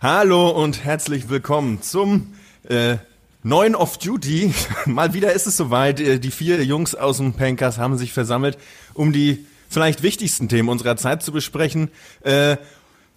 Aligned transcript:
Hallo 0.00 0.48
und 0.50 0.84
herzlich 0.84 1.28
willkommen 1.28 1.82
zum 1.82 2.32
äh, 2.68 2.96
neuen 3.42 3.74
Off-Duty. 3.74 4.54
Mal 4.86 5.12
wieder 5.12 5.32
ist 5.32 5.46
es 5.46 5.56
soweit. 5.56 6.00
Äh, 6.00 6.18
Die 6.18 6.30
vier 6.30 6.64
Jungs 6.64 6.94
aus 6.94 7.18
dem 7.18 7.34
Pankers 7.34 7.78
haben 7.78 7.98
sich 7.98 8.12
versammelt, 8.12 8.56
um 8.94 9.12
die 9.12 9.44
vielleicht 9.68 10.02
wichtigsten 10.02 10.48
Themen 10.48 10.68
unserer 10.68 10.96
Zeit 10.96 11.22
zu 11.22 11.32
besprechen. 11.32 11.90
Äh, 12.22 12.56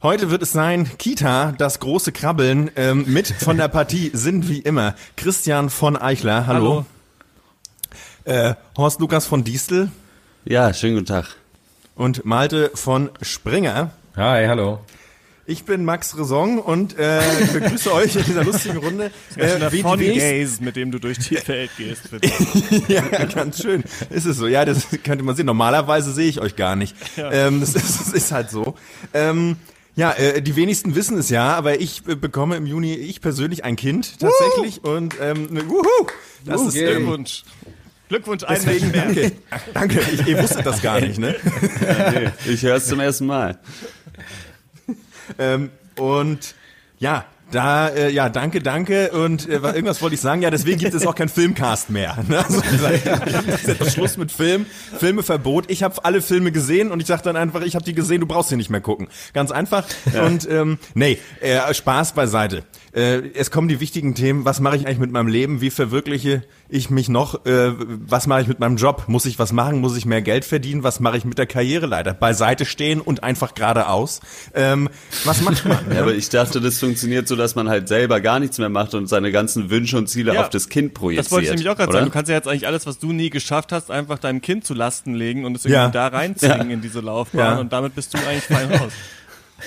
Heute 0.01 0.29
wird 0.29 0.41
es 0.41 0.51
sein, 0.51 0.91
Kita, 0.97 1.53
das 1.57 1.79
große 1.79 2.11
Krabbeln. 2.11 2.69
Ähm, 2.75 3.05
mit 3.07 3.25
von 3.27 3.55
der 3.55 3.69
Partie 3.69 4.11
sind 4.13 4.49
wie 4.49 4.59
immer 4.59 4.95
Christian 5.15 5.69
von 5.69 5.95
Eichler, 5.95 6.45
hallo. 6.45 6.85
Äh, 8.25 8.55
Horst 8.77 8.99
Lukas 8.99 9.25
von 9.25 9.45
Diestel 9.45 9.93
Ja, 10.43 10.73
schönen 10.73 10.95
guten 10.95 11.05
Tag. 11.05 11.37
und 11.95 12.25
Malte 12.25 12.69
von 12.73 13.11
Springer. 13.21 13.91
Hi, 14.17 14.45
hallo. 14.45 14.81
Ich 15.45 15.65
bin 15.65 15.83
Max 15.83 16.17
Resong 16.17 16.59
und 16.59 16.97
äh, 16.97 17.19
begrüße 17.51 17.91
euch 17.93 18.15
in 18.15 18.23
dieser 18.23 18.45
lustigen 18.45 18.77
Runde. 18.77 19.11
Äh, 19.35 19.71
wie 19.71 19.77
die 19.77 19.81
Fun 19.81 19.99
wenigsten- 19.99 20.39
Gaze, 20.39 20.63
mit 20.63 20.75
dem 20.75 20.91
du 20.91 20.99
durch 20.99 21.17
die 21.19 21.35
Welt 21.47 21.71
gehst. 21.77 22.03
ja, 22.87 23.01
ganz 23.25 23.61
schön. 23.61 23.83
Ist 24.09 24.25
es 24.25 24.37
so? 24.37 24.47
Ja, 24.47 24.63
das 24.63 24.87
könnte 25.03 25.23
man 25.23 25.35
sehen. 25.35 25.47
Normalerweise 25.47 26.13
sehe 26.13 26.29
ich 26.29 26.39
euch 26.39 26.55
gar 26.55 26.75
nicht. 26.75 26.95
Ähm, 27.17 27.59
das, 27.59 27.75
ist, 27.75 27.99
das 27.99 28.13
ist 28.13 28.31
halt 28.31 28.51
so. 28.51 28.75
Ähm, 29.13 29.57
ja, 29.95 30.11
äh, 30.13 30.41
die 30.41 30.55
wenigsten 30.55 30.95
wissen 30.95 31.17
es 31.17 31.29
ja, 31.29 31.53
aber 31.55 31.81
ich 31.81 32.07
äh, 32.07 32.15
bekomme 32.15 32.55
im 32.55 32.65
Juni, 32.65 32.93
ich 32.93 33.21
persönlich, 33.21 33.63
ein 33.65 33.75
Kind 33.75 34.19
tatsächlich. 34.19 34.83
Und 34.83 35.15
ähm, 35.19 35.49
wuhu, 35.67 35.83
das 36.45 36.61
ist 36.61 36.75
ähm, 36.75 36.85
Glückwunsch. 36.97 37.43
Glückwunsch, 38.09 38.43
ein 38.43 38.55
deswegen 38.55 38.91
danke. 38.93 39.31
Danke, 39.73 39.99
ich, 40.13 40.27
ihr 40.27 40.41
wusstet 40.41 40.65
das 40.65 40.81
gar 40.81 41.01
nicht, 41.01 41.17
ne? 41.19 41.35
Nee, 42.13 42.51
ich 42.53 42.61
höre 42.61 42.75
es 42.75 42.85
zum 42.87 42.99
ersten 42.99 43.25
Mal. 43.25 43.59
Ähm, 45.39 45.69
und 45.99 46.55
ja, 46.99 47.25
da, 47.51 47.89
äh, 47.89 48.09
ja, 48.09 48.29
danke, 48.29 48.61
danke. 48.61 49.11
Und 49.11 49.47
äh, 49.47 49.61
was- 49.61 49.75
irgendwas 49.75 50.01
wollte 50.01 50.15
ich 50.15 50.21
sagen. 50.21 50.41
Ja, 50.41 50.49
deswegen 50.49 50.79
gibt 50.79 50.93
es 50.95 51.05
auch 51.05 51.13
kein 51.13 51.29
Filmcast 51.29 51.89
mehr. 51.91 52.17
Ne? 52.27 52.39
Also, 52.39 52.61
das 52.61 53.45
ist 53.61 53.67
jetzt 53.67 53.91
Schluss 53.93 54.17
mit 54.17 54.31
Film. 54.31 54.65
Filmeverbot. 54.97 55.69
Ich 55.69 55.83
habe 55.83 56.03
alle 56.03 56.21
Filme 56.21 56.51
gesehen 56.51 56.91
und 56.91 56.99
ich 56.99 57.05
sage 57.05 57.21
dann 57.23 57.35
einfach, 57.35 57.61
ich 57.61 57.75
habe 57.75 57.85
die 57.85 57.93
gesehen, 57.93 58.21
du 58.21 58.27
brauchst 58.27 58.49
sie 58.49 58.55
nicht 58.55 58.69
mehr 58.71 58.81
gucken. 58.81 59.07
Ganz 59.33 59.51
einfach. 59.51 59.85
Und 60.25 60.49
ähm, 60.49 60.79
nee, 60.95 61.19
äh, 61.41 61.71
Spaß 61.73 62.13
beiseite. 62.13 62.63
Äh, 62.95 63.29
es 63.33 63.49
kommen 63.49 63.67
die 63.67 63.79
wichtigen 63.79 64.13
Themen. 64.13 64.45
Was 64.45 64.59
mache 64.59 64.75
ich 64.77 64.85
eigentlich 64.85 64.99
mit 64.99 65.11
meinem 65.11 65.27
Leben? 65.27 65.61
Wie 65.61 65.71
verwirkliche 65.71 66.43
ich 66.69 66.91
mich 66.91 67.09
noch? 67.09 67.43
Äh, 67.45 67.71
was 68.07 68.27
mache 68.27 68.41
ich 68.41 68.47
mit 68.47 68.59
meinem 68.59 68.77
Job? 68.77 69.05
Muss 69.07 69.25
ich 69.25 69.39
was 69.39 69.51
machen? 69.51 69.79
Muss 69.79 69.97
ich 69.97 70.05
mehr 70.05 70.21
Geld 70.21 70.45
verdienen? 70.45 70.83
Was 70.83 70.99
mache 70.99 71.17
ich 71.17 71.25
mit 71.25 71.37
der 71.39 71.47
Karriereleiter? 71.47 72.13
Beiseite 72.13 72.65
stehen 72.65 73.01
und 73.01 73.23
einfach 73.23 73.55
geradeaus. 73.55 74.19
Ähm, 74.53 74.89
was 75.25 75.41
macht 75.41 75.65
man? 75.65 75.79
Ja, 75.93 76.01
aber 76.01 76.13
ich 76.13 76.29
dachte, 76.29 76.61
das 76.61 76.79
funktioniert 76.79 77.27
so, 77.27 77.35
dass 77.35 77.55
man 77.55 77.67
halt 77.67 77.87
selber 77.87 78.21
gar 78.21 78.39
nichts 78.39 78.57
mehr 78.59 78.69
macht 78.69 78.93
und 78.93 79.07
seine 79.07 79.31
ganzen 79.31 79.69
Wünsche 79.71 79.97
und 79.97 80.07
Ziele 80.07 80.35
Ja, 80.35 80.41
auf 80.41 80.49
das 80.49 80.69
Kind 80.69 80.93
projiziert. 80.93 81.25
Das 81.25 81.31
wollte 81.31 81.45
ich 81.45 81.51
nämlich 81.51 81.69
auch 81.69 81.75
gerade 81.77 81.91
sagen. 81.91 82.05
Du 82.05 82.11
kannst 82.11 82.29
ja 82.29 82.35
jetzt 82.35 82.47
eigentlich 82.47 82.67
alles, 82.67 82.85
was 82.85 82.99
du 82.99 83.11
nie 83.11 83.29
geschafft 83.31 83.71
hast, 83.71 83.89
einfach 83.89 84.19
deinem 84.19 84.41
Kind 84.41 84.65
zu 84.65 84.73
Lasten 84.75 85.15
legen 85.15 85.45
und 85.45 85.55
es 85.57 85.65
irgendwie 85.65 85.73
Ja. 85.81 85.89
da 85.89 86.07
reinzwingen 86.07 86.69
in 86.69 86.81
diese 86.81 86.99
Laufbahn 86.99 87.39
Ja. 87.39 87.59
und 87.59 87.73
damit 87.73 87.95
bist 87.95 88.13
du 88.13 88.17
eigentlich 88.19 88.43
fein 88.43 88.71
raus. 88.71 88.91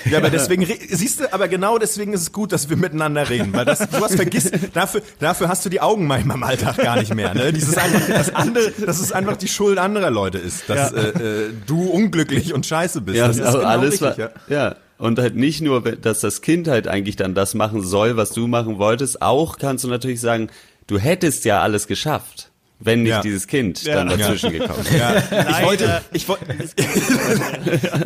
Ja, 0.05 0.17
aber 0.19 0.29
deswegen, 0.29 0.65
siehst 0.89 1.19
du, 1.19 1.33
aber 1.33 1.47
genau 1.47 1.77
deswegen 1.77 2.13
ist 2.13 2.21
es 2.21 2.31
gut, 2.31 2.51
dass 2.51 2.69
wir 2.69 2.77
miteinander 2.77 3.29
reden, 3.29 3.53
weil 3.53 3.65
das, 3.65 3.79
du 3.79 3.97
hast 4.03 4.15
vergisst, 4.15 4.51
dafür, 4.73 5.01
dafür 5.19 5.47
hast 5.49 5.65
du 5.65 5.69
die 5.69 5.81
Augen 5.81 6.07
manchmal 6.07 6.37
im 6.37 6.43
Alltag 6.43 6.77
gar 6.77 6.97
nicht 6.99 7.13
mehr, 7.13 7.33
ne? 7.33 7.51
Dieses 7.51 7.77
einfach, 7.77 8.07
das 8.07 8.33
andere, 8.33 8.71
dass 8.85 8.99
es 8.99 9.11
einfach 9.11 9.37
die 9.37 9.47
Schuld 9.47 9.77
anderer 9.77 10.11
Leute 10.11 10.37
ist, 10.37 10.69
dass 10.69 10.91
Ja. 10.91 10.97
äh, 10.97 11.09
äh, 11.47 11.49
du 11.65 11.89
unglücklich 11.89 12.53
und 12.53 12.65
scheiße 12.65 13.01
bist. 13.01 13.17
Ja, 13.17 13.27
das 13.27 13.37
ist 13.37 13.43
aber 13.45 13.57
genau 13.59 13.69
alles 13.69 14.01
richtig, 14.01 14.17
war, 14.17 14.29
ja. 14.49 14.75
Und 14.99 15.19
halt 15.19 15.35
nicht 15.35 15.61
nur, 15.61 15.81
dass 15.81 16.21
das 16.21 16.41
Kind 16.41 16.67
halt 16.67 16.87
eigentlich 16.87 17.15
dann 17.15 17.35
das 17.35 17.53
machen 17.53 17.83
soll, 17.83 18.17
was 18.17 18.31
du 18.31 18.47
machen 18.47 18.79
wolltest, 18.79 19.21
auch 19.21 19.57
kannst 19.59 19.83
du 19.83 19.89
natürlich 19.89 20.21
sagen, 20.21 20.49
du 20.87 20.97
hättest 20.97 21.45
ja 21.45 21.61
alles 21.61 21.85
geschafft, 21.87 22.49
wenn 22.79 23.01
nicht 23.03 23.09
Ja. 23.09 23.21
dieses 23.21 23.47
Kind 23.47 23.83
Ja. 23.83 23.95
dann 23.95 24.09
dazwischen 24.09 24.51
gekommen 24.53 24.85
wäre. 24.89 25.23
Ja, 25.31 25.49
ich 25.49 25.65
wollte, 25.65 26.01
ich 26.13 26.27
wollte, 26.29 26.45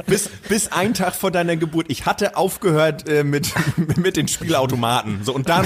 bis, 0.07 0.29
bis 0.47 0.71
ein 0.71 0.93
Tag 0.93 1.15
vor 1.15 1.31
deiner 1.31 1.55
Geburt, 1.57 1.87
ich 1.89 2.05
hatte 2.05 2.37
aufgehört 2.37 3.07
äh, 3.07 3.23
mit, 3.23 3.51
mit 3.97 4.15
den 4.17 4.27
Spielautomaten. 4.27 5.19
So, 5.23 5.33
und 5.33 5.49
dann, 5.49 5.65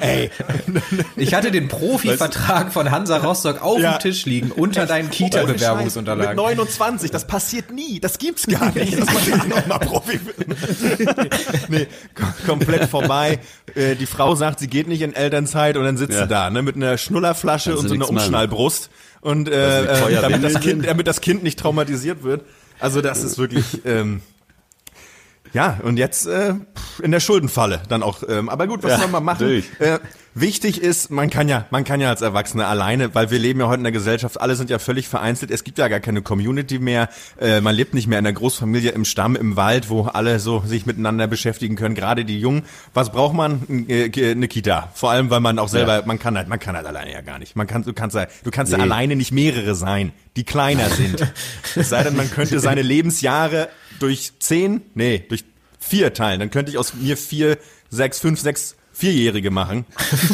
ey, 0.00 0.30
Ich 1.16 1.34
hatte 1.34 1.50
den 1.50 1.68
Profivertrag 1.68 2.72
von 2.72 2.90
Hansa 2.90 3.18
Rostock 3.18 3.62
auf 3.62 3.78
Ja. 3.78 3.96
dem 3.98 4.00
Tisch 4.00 4.26
liegen, 4.26 4.50
unter 4.50 4.86
deinen 4.86 5.04
Mit 5.06 5.14
Kita-Bewerbungsunterlagen. 5.14 6.36
29, 6.36 7.10
das 7.10 7.26
passiert 7.26 7.70
nie. 7.70 8.00
Das 8.00 8.18
gibt's 8.18 8.46
gar 8.46 8.72
nicht, 8.74 8.98
dass 8.98 9.06
man 9.06 9.38
da 9.50 9.56
noch 9.56 9.66
mal 9.66 9.78
Profi 9.78 10.20
wird. 10.24 11.68
nee, 11.68 11.86
kom 12.14 12.26
komplett 12.46 12.84
vorbei. 12.88 13.38
Äh, 13.74 13.94
die 13.96 14.06
Frau 14.06 14.34
sagt, 14.34 14.60
sie 14.60 14.68
geht 14.68 14.88
nicht 14.88 15.02
in 15.02 15.14
Elternzeit 15.14 15.76
und 15.76 15.84
dann 15.84 15.96
sitzt 15.96 16.14
Ja. 16.14 16.22
sie 16.22 16.28
da, 16.28 16.50
ne, 16.50 16.62
mit 16.62 16.76
einer 16.76 16.98
Schnullerflasche 16.98 17.70
Kannst 17.70 17.84
und 17.84 17.88
so 17.88 17.94
einer 17.94 18.06
Umschnallbrust. 18.22 18.90
Und 19.20 19.48
äh, 19.48 19.96
Feuerwindeln 19.96 20.22
damit, 20.22 20.44
das 20.44 20.60
kind, 20.62 20.86
damit 20.86 21.06
das 21.06 21.20
Kind 21.20 21.42
nicht 21.42 21.58
traumatisiert 21.58 22.22
wird. 22.22 22.42
Also 22.78 23.00
das 23.00 23.24
ist 23.24 23.38
wirklich, 23.38 23.80
ähm, 23.84 24.20
ja, 25.52 25.78
und 25.82 25.96
jetzt 25.96 26.26
äh, 26.26 26.54
in 27.02 27.10
der 27.12 27.20
Schuldenfalle 27.20 27.80
dann 27.88 28.02
auch. 28.02 28.22
Ähm, 28.28 28.48
aber 28.48 28.66
gut, 28.66 28.82
was 28.82 28.92
Ja, 28.92 28.98
soll 28.98 29.08
man 29.08 29.24
machen? 29.24 29.62
Äh, 29.78 29.98
wichtig 30.34 30.82
ist, 30.82 31.10
man 31.10 31.30
kann 31.30 31.48
ja, 31.48 31.64
man 31.70 31.84
kann 31.84 32.00
ja 32.00 32.10
als 32.10 32.20
Erwachsener 32.22 32.68
alleine, 32.68 33.14
weil 33.14 33.30
wir 33.30 33.38
leben 33.38 33.60
ja 33.60 33.68
heute 33.68 33.78
in 33.78 33.84
der 33.84 33.92
Gesellschaft, 33.92 34.40
alle 34.40 34.54
sind 34.56 34.68
ja 34.70 34.78
völlig 34.78 35.08
vereinzelt. 35.08 35.50
Es 35.50 35.64
gibt 35.64 35.78
ja 35.78 35.88
gar 35.88 36.00
keine 36.00 36.20
Community 36.22 36.78
mehr. 36.78 37.08
Äh, 37.40 37.60
man 37.60 37.74
lebt 37.74 37.94
nicht 37.94 38.06
mehr 38.06 38.18
in 38.18 38.24
der 38.24 38.32
Großfamilie 38.34 38.90
im 38.90 39.04
Stamm, 39.04 39.34
im 39.36 39.56
Wald, 39.56 39.88
wo 39.88 40.02
alle 40.02 40.38
so 40.40 40.62
sich 40.66 40.84
miteinander 40.86 41.26
beschäftigen 41.26 41.76
können. 41.76 41.94
Gerade 41.94 42.24
die 42.24 42.38
Jungen. 42.38 42.64
Was 42.92 43.10
braucht 43.12 43.34
man? 43.34 43.86
Äh, 43.88 44.10
Eine 44.32 44.48
Kita. 44.48 44.90
Vor 44.94 45.10
allem, 45.10 45.30
weil 45.30 45.40
man 45.40 45.58
auch 45.58 45.68
selber, 45.68 46.02
man 46.06 46.18
kann 46.18 46.36
halt, 46.36 46.48
man 46.48 46.58
kann 46.58 46.76
halt 46.76 46.86
alleine 46.86 47.12
ja 47.12 47.20
gar 47.22 47.38
nicht. 47.38 47.56
Man 47.56 47.66
kann, 47.66 47.82
du 47.82 47.92
kannst 47.92 48.14
ja, 48.16 48.26
du 48.44 48.50
kannst 48.50 48.72
ja 48.72 48.78
Nee. 48.78 48.84
alleine 48.84 49.16
nicht 49.16 49.32
mehrere 49.32 49.74
sein, 49.74 50.12
die 50.36 50.44
kleiner 50.44 50.90
sind. 50.90 51.32
es 51.76 51.88
sei 51.88 52.02
denn, 52.02 52.14
man 52.16 52.30
könnte 52.30 52.60
seine 52.60 52.82
Lebensjahre 52.82 53.68
durch 53.98 54.32
zehn, 54.38 54.82
nee, 54.94 55.24
durch 55.28 55.44
vier 55.78 56.12
teilen. 56.14 56.40
Dann 56.40 56.50
könnte 56.50 56.70
ich 56.70 56.78
aus 56.78 56.94
mir 56.94 57.16
vier, 57.16 57.58
sechs, 57.90 58.18
fünf, 58.18 58.40
sechs 58.40 58.76
Vierjährige 58.92 59.50
machen. 59.50 59.84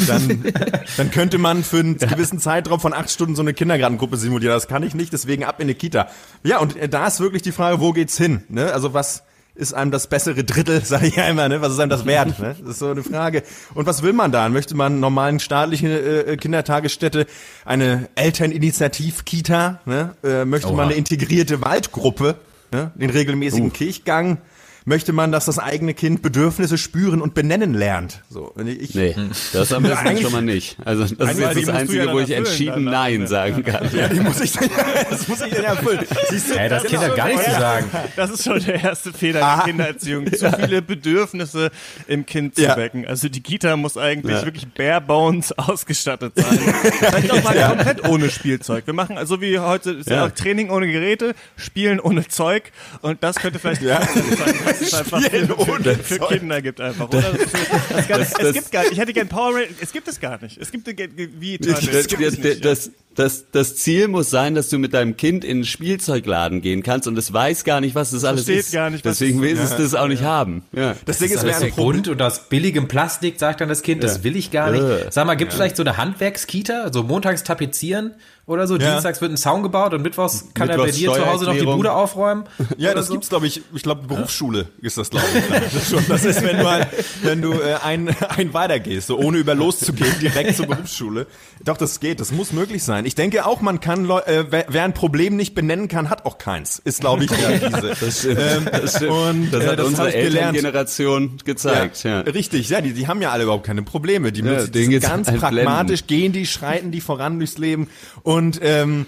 Dann, 0.07 0.45
dann 0.97 1.11
könnte 1.11 1.37
man 1.37 1.63
für 1.65 1.79
einen 1.79 1.97
gewissen 1.97 2.39
Zeitraum 2.39 2.79
von 2.79 2.93
acht 2.93 3.11
Stunden 3.11 3.35
so 3.35 3.41
eine 3.41 3.53
Kindergartengruppe 3.53 4.15
simulieren. 4.15 4.55
Das 4.55 4.69
kann 4.69 4.83
ich 4.83 4.95
nicht, 4.95 5.11
deswegen 5.11 5.43
ab 5.43 5.59
in 5.59 5.63
eine 5.63 5.75
Kita. 5.75 6.07
Ja, 6.43 6.59
und 6.59 6.77
äh, 6.77 6.87
da 6.87 7.07
ist 7.07 7.19
wirklich 7.19 7.41
die 7.41 7.51
Frage, 7.51 7.81
wo 7.81 7.91
geht's 7.91 8.17
hin? 8.17 8.43
Ne? 8.47 8.71
Also 8.71 8.93
was 8.93 9.23
ist 9.55 9.73
einem 9.73 9.91
das 9.91 10.07
bessere 10.07 10.45
Drittel, 10.45 10.81
sage 10.85 11.07
ich 11.07 11.17
ja 11.17 11.27
immer, 11.27 11.49
ne? 11.49 11.61
Was 11.61 11.73
ist 11.73 11.79
einem 11.79 11.89
das 11.89 12.05
wert? 12.05 12.39
Ne? 12.39 12.55
Das 12.59 12.69
ist 12.69 12.79
so 12.79 12.89
eine 12.89 13.03
Frage. 13.03 13.43
Und 13.73 13.85
was 13.85 14.01
will 14.01 14.13
man 14.13 14.31
da? 14.31 14.47
Möchte 14.47 14.75
man 14.75 15.01
normalen 15.01 15.41
staatlichen 15.41 15.91
äh, 15.91 16.37
Kindertagesstätte, 16.37 17.27
eine 17.65 18.07
Elterninitiativ-Kita? 18.15 19.81
Ne? 19.85 20.15
Äh, 20.23 20.45
möchte 20.45 20.67
man 20.69 20.77
Oha. 20.77 20.83
eine 20.85 20.93
integrierte 20.93 21.61
Waldgruppe? 21.61 22.35
Ne? 22.73 22.91
Den 22.95 23.11
regelmäßigen 23.11 23.71
Kirchgang? 23.71 24.39
Möchte 24.85 25.13
man, 25.13 25.31
dass 25.31 25.45
das 25.45 25.59
eigene 25.59 25.93
Kind 25.93 26.21
Bedürfnisse 26.21 26.77
spüren 26.77 27.21
und 27.21 27.33
benennen 27.33 27.73
lernt? 27.73 28.21
So, 28.29 28.51
wenn 28.55 28.67
ich, 28.67 28.93
Nee, 28.95 29.15
das 29.53 29.71
am 29.71 29.83
besten 29.83 30.07
Eigentlich- 30.07 30.23
schon 30.23 30.31
mal 30.33 30.41
nicht. 30.41 30.77
Also 30.83 31.03
das 31.03 31.11
ist 31.11 31.19
jetzt 31.39 31.67
das 31.67 31.69
Einzige, 31.69 32.05
ja 32.05 32.11
wo 32.11 32.17
dann 32.17 32.23
ich 32.25 32.31
erfüllen, 32.31 32.45
entschieden 32.45 32.85
dann 32.85 32.93
Nein 32.93 33.21
am 33.21 33.27
sagen 33.27 33.63
kann. 33.63 33.89
Ja, 33.95 34.07
die 34.09 34.19
muss 34.19 34.41
ich 34.41 34.51
dann, 34.51 34.69
das 35.09 35.27
muss 35.27 35.41
ich 35.41 35.53
dann 35.53 35.63
erfüllen. 35.63 36.05
Siehst 36.29 36.49
du? 36.51 36.59
Ey, 36.59 36.69
das 36.69 36.83
Kind 36.83 37.01
hat 37.01 37.15
gar 37.15 37.27
nichts 37.27 37.45
zu 37.45 37.51
sagen. 37.51 37.85
Das 38.15 38.29
ist 38.29 38.43
schon 38.43 38.59
der 38.63 38.83
erste 38.83 39.13
Fehler 39.13 39.41
Ah. 39.43 39.55
der 39.57 39.65
Kindererziehung. 39.65 40.31
Zu 40.33 40.51
viele 40.51 40.81
Bedürfnisse 40.81 41.71
im 42.07 42.25
Kind 42.25 42.55
zu 42.55 42.63
Ja. 42.63 42.75
wecken. 42.77 43.05
Also 43.07 43.29
die 43.29 43.41
Kita 43.41 43.77
muss 43.77 43.97
eigentlich 43.97 44.35
Ja. 44.37 44.43
wirklich 44.45 44.67
bare 44.73 45.01
bones 45.01 45.51
ausgestattet 45.57 46.33
sein. 46.35 46.59
Vielleicht 46.99 47.31
auch 47.31 47.43
mal 47.43 47.55
komplett 47.69 48.07
ohne 48.09 48.29
Spielzeug. 48.29 48.85
Wir 48.87 48.93
machen 48.93 49.17
also 49.17 49.39
wie 49.41 49.59
heute 49.59 49.97
ja. 50.05 50.15
Ja. 50.15 50.29
Training 50.29 50.69
ohne 50.69 50.91
Geräte, 50.91 51.35
Spielen 51.55 51.99
ohne 51.99 52.27
Zeug 52.27 52.71
und 53.01 53.23
das 53.23 53.37
könnte 53.37 53.59
vielleicht 53.59 53.81
Ja. 53.81 54.01
sein, 54.01 54.53
dass 54.79 54.87
es 54.87 54.93
einfach 54.93 55.23
Spielen 55.23 55.47
für, 55.47 55.59
ohne 55.59 55.95
für 55.95 56.17
Zeug. 56.19 56.29
Kinder 56.29 56.61
gibt 56.61 56.81
einfach. 56.81 57.07
Oder? 57.07 57.21
Das, 57.21 57.51
das, 57.51 58.07
das, 58.07 58.27
es 58.27 58.33
das- 58.33 58.53
gibt 58.53 58.71
gar, 58.71 58.85
ich 58.91 58.97
hätte 58.97 59.13
gern 59.13 59.27
Power 59.27 59.55
Rangers, 59.55 59.69
es 59.81 59.91
gibt 59.91 60.07
es 60.07 60.19
gar 60.19 60.41
nicht. 60.41 60.57
Es 60.57 60.71
gibt 60.71 60.87
wie 60.87 61.57
Das, 61.57 61.87
es 61.87 62.07
gibt 62.07 62.21
es 62.21 62.37
nicht. 62.37 62.65
das, 62.65 62.91
das, 63.15 63.45
das 63.51 63.75
Ziel 63.75 64.07
muss 64.07 64.29
sein, 64.29 64.55
dass 64.55 64.69
du 64.69 64.77
mit 64.79 64.93
deinem 64.93 65.17
Kind 65.17 65.43
in 65.43 65.57
einen 65.57 65.65
Spielzeugladen 65.65 66.61
gehen 66.61 66.83
kannst 66.83 67.07
und 67.07 67.17
es 67.17 67.31
weiß 67.31 67.63
gar 67.63 67.81
nicht, 67.81 67.95
was 67.95 68.11
das 68.11 68.23
alles 68.23 68.45
versteht 68.45 68.65
ist. 68.65 68.71
gar 68.73 68.89
nicht, 68.89 69.05
was 69.05 69.17
Deswegen 69.19 69.37
es 69.39 69.43
will 69.43 69.57
es 69.57 69.75
das 69.75 69.95
auch 69.95 70.07
nicht 70.07 70.23
haben. 70.23 70.63
Ja. 70.71 70.95
Das 71.05 71.19
Ding 71.19 71.29
ist, 71.29 71.35
Das 71.37 71.43
wäre 71.43 71.57
ist 71.57 71.63
ein 71.63 71.75
der. 71.75 71.83
Grund 71.83 72.07
und 72.07 72.21
aus 72.21 72.49
billigem 72.49 72.87
Plastik 72.87 73.39
sagt 73.39 73.61
dann 73.61 73.69
das 73.69 73.81
Kind, 73.81 74.03
das 74.03 74.23
will 74.23 74.35
ich 74.35 74.51
gar 74.51 74.71
nicht. 74.71 74.81
Äh. 74.83 75.07
Sag 75.11 75.25
mal, 75.27 75.35
gibt 75.35 75.51
es 75.51 75.57
vielleicht 75.57 75.75
so 75.77 75.83
eine 75.83 75.97
Handwerkskita, 75.97 76.91
so 76.91 77.03
montags 77.03 77.43
tapezieren 77.43 78.13
oder 78.45 78.67
so, 78.67 78.75
Ja. 78.77 78.91
dienstags 78.91 79.21
wird 79.21 79.31
ein 79.31 79.37
Zaun 79.37 79.63
gebaut 79.63 79.93
und 79.93 80.01
mittwochs 80.01 80.47
kann 80.53 80.67
er 80.67 80.75
bei 80.77 80.83
Mittwochs 80.87 80.99
dir 80.99 81.13
zu 81.13 81.25
Hause 81.25 81.45
noch 81.45 81.53
die. 81.53 81.63
Bude 81.63 81.93
aufräumen? 81.93 82.43
Ja, 82.77 82.93
das 82.93 83.07
so? 83.07 83.13
gibt's, 83.13 83.29
glaube 83.29 83.47
ich, 83.47 83.61
ich 83.73 83.83
glaube, 83.83 84.05
Berufsschule 84.05 84.67
ist 84.81 84.97
das, 84.97 85.09
glaube 85.09 85.25
ich. 85.33 85.43
Das 85.63 85.73
ist, 85.73 85.89
schon, 85.89 86.03
das 86.09 86.25
ist, 86.25 86.43
wenn 86.43 86.57
du, 86.57 86.67
ein, 86.67 86.85
wenn 87.23 87.41
du 87.41 87.53
äh, 87.53 87.75
ein, 87.83 88.09
ein 88.35 88.53
weitergehst, 88.53 89.07
so 89.07 89.17
ohne 89.17 89.37
über 89.37 89.55
loszugehen, 89.55 90.13
direkt 90.19 90.57
zur 90.57 90.67
Berufsschule. 90.67 91.25
Doch, 91.63 91.77
das 91.77 91.99
geht, 92.01 92.19
das 92.19 92.31
muss 92.33 92.51
möglich 92.51 92.83
sein. 92.83 93.02
Sein. 93.03 93.07
Ich 93.07 93.15
denke 93.15 93.45
auch, 93.45 93.61
man 93.61 93.79
kann, 93.79 94.05
Leu- 94.05 94.21
äh, 94.21 94.45
wer, 94.49 94.83
ein 94.83 94.93
Problem 94.93 95.35
nicht 95.35 95.55
benennen 95.55 95.87
kann, 95.87 96.09
hat 96.09 96.25
auch 96.25 96.37
keins. 96.37 96.79
Ist, 96.79 97.01
glaube 97.01 97.25
ich, 97.25 97.31
ja 97.31 97.51
diese. 97.57 97.95
Das 97.99 98.19
stimmt. 98.19 98.39
Ähm, 98.39 98.69
das 98.71 98.95
stimmt. 98.95 99.11
und, 99.11 99.51
das 99.51 99.63
äh, 99.63 99.67
hat 99.67 99.79
das 99.79 99.87
unsere. 99.87 100.13
Elterngeneration 100.13 101.37
gezeigt. 101.43 102.03
Ja. 102.03 102.21
Richtig, 102.21 102.69
ja, 102.69 102.81
die, 102.81 102.93
die 102.93 103.07
haben 103.07 103.21
ja 103.21 103.31
alle 103.31 103.43
überhaupt 103.43 103.65
keine 103.65 103.83
Probleme. 103.83 104.31
Die, 104.31 104.41
Ja, 104.41 104.65
müssen, 104.67 104.99
ganz 104.99 105.27
halt 105.27 105.39
pragmatisch, 105.39 106.07
gehen 106.07 106.31
die, 106.31 106.45
schreiten 106.45 106.91
die 106.91 107.01
voran 107.01 107.39
durchs 107.39 107.57
Leben. 107.57 107.89
Und 108.23 108.59
ähm, 108.61 109.05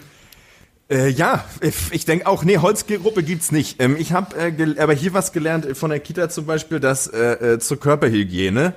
äh, 0.89 1.09
ja, 1.09 1.43
ich 1.91 2.05
denke 2.05 2.27
auch, 2.27 2.43
nee, 2.43 2.57
Holzgruppe 2.57 3.23
gibt's 3.23 3.51
nicht. 3.51 3.81
Ähm, 3.81 3.95
ich 3.97 4.11
habe 4.11 4.35
äh, 4.37 4.79
aber 4.79 4.93
hier 4.93 5.13
was 5.13 5.31
gelernt 5.31 5.65
von 5.77 5.89
der 5.89 5.99
Kita 5.99 6.29
zum 6.29 6.45
Beispiel, 6.45 6.79
dass 6.79 7.07
äh, 7.07 7.53
äh, 7.53 7.59
zur 7.59 7.79
Körperhygiene. 7.79 8.73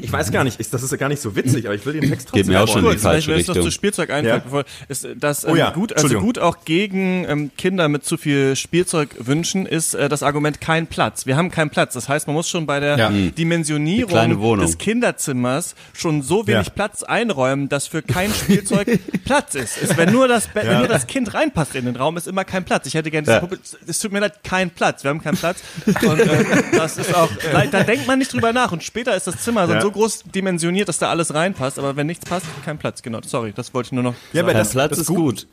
Ich 0.00 0.10
weiß 0.12 0.32
gar 0.32 0.42
nicht, 0.42 0.58
ist, 0.58 0.74
das 0.74 0.82
ist 0.82 0.90
ja 0.90 0.96
gar 0.96 1.08
nicht 1.08 1.22
so 1.22 1.36
witzig, 1.36 1.66
aber 1.66 1.74
ich 1.76 1.86
will 1.86 1.92
den 1.92 2.10
Text 2.10 2.28
trotzdem 2.28 2.46
Geht 2.46 2.52
mir 2.52 2.60
auch 2.60 2.66
schon 2.66 2.78
in 2.78 2.84
die 2.84 2.90
Kurz, 2.90 3.02
falsche 3.02 3.26
vielleicht, 3.26 3.28
wenn 3.28 3.40
es 3.42 3.46
noch 3.46 3.54
Richtung. 3.54 3.70
zu 3.70 3.74
Spielzeug 3.74 4.10
einfällt, 4.10 4.34
Ja. 4.38 4.38
bevor, 4.44 4.64
ist, 4.88 5.04
äh, 5.04 5.14
dass 5.14 5.44
Oh 5.46 5.50
ähm, 5.50 5.56
ja, 5.56 5.70
gut, 5.70 5.92
also 5.96 6.18
gut 6.18 6.40
auch 6.40 6.64
gegen 6.64 7.24
ähm, 7.28 7.50
Kinder 7.56 7.88
mit 7.88 8.04
zu 8.04 8.16
viel 8.16 8.56
Spielzeug 8.56 9.10
wünschen, 9.20 9.66
ist 9.66 9.94
äh, 9.94 10.08
das 10.08 10.24
Argument 10.24 10.60
kein 10.60 10.88
Platz. 10.88 11.26
Wir 11.26 11.36
haben 11.36 11.52
keinen 11.52 11.70
Platz. 11.70 11.94
Das 11.94 12.08
heißt, 12.08 12.26
man 12.26 12.34
muss 12.34 12.48
schon 12.48 12.66
bei 12.66 12.80
der 12.80 12.98
Ja. 12.98 13.06
Kleine 13.08 13.30
Dimensionierung 13.32 14.58
des 14.58 14.78
Kinderzimmers 14.78 15.76
schon 15.92 16.22
so 16.22 16.46
wenig 16.48 16.66
Ja. 16.66 16.72
Platz 16.72 17.04
einräumen, 17.04 17.68
dass 17.68 17.86
für 17.86 18.02
kein 18.02 18.32
Spielzeug 18.34 18.98
Platz 19.24 19.54
ist. 19.54 19.76
ist 19.78 19.96
wenn, 19.96 20.10
nur 20.12 20.26
das, 20.26 20.48
wenn 20.54 20.78
nur 20.78 20.88
das 20.88 21.06
Kind 21.06 21.32
reinpasst 21.34 21.74
in 21.76 21.84
den 21.84 21.94
Raum, 21.96 22.16
ist 22.16 22.26
immer 22.26 22.44
kein 22.44 22.64
Platz. 22.64 22.86
Ich 22.86 22.94
hätte 22.94 23.12
gerne, 23.12 23.40
Puppe- 23.40 23.58
es 23.86 23.98
tut 24.00 24.10
mir 24.12 24.18
leid, 24.20 24.42
kein 24.42 24.70
Platz. 24.70 25.04
Wir 25.04 25.10
haben 25.10 25.22
keinen 25.22 25.36
Platz. 25.36 25.58
Und 25.86 26.18
äh, 26.20 26.44
das 26.72 26.96
ist 26.98 27.14
auch, 27.14 27.30
da 27.70 27.82
denkt 27.84 28.08
man 28.08 28.18
nicht 28.18 28.32
drüber 28.32 28.52
nach. 28.52 28.72
Und 28.72 28.82
später 28.82 29.14
ist 29.16 29.28
das 29.28 29.36
Zimmer 29.38 29.68
Ja. 29.68 29.83
So 29.84 29.90
groß 29.90 30.24
dimensioniert, 30.34 30.88
dass 30.88 30.98
da 30.98 31.10
alles 31.10 31.34
reinpasst. 31.34 31.78
Aber 31.78 31.96
wenn 31.96 32.06
nichts 32.06 32.24
passt, 32.24 32.46
kein 32.64 32.78
Platz. 32.78 33.02
Genau, 33.02 33.20
sorry, 33.26 33.52
das 33.54 33.74
wollte 33.74 33.88
ich 33.88 33.92
nur 33.92 34.02
noch 34.02 34.14
Ja, 34.32 34.40
sagen. 34.42 34.44
aber 34.44 34.52
Kein 34.52 34.58
das- 34.62 34.72
Platz 34.72 34.90
das 34.90 34.98
ist 35.00 35.06
gut. 35.06 35.16
gut. 35.18 35.46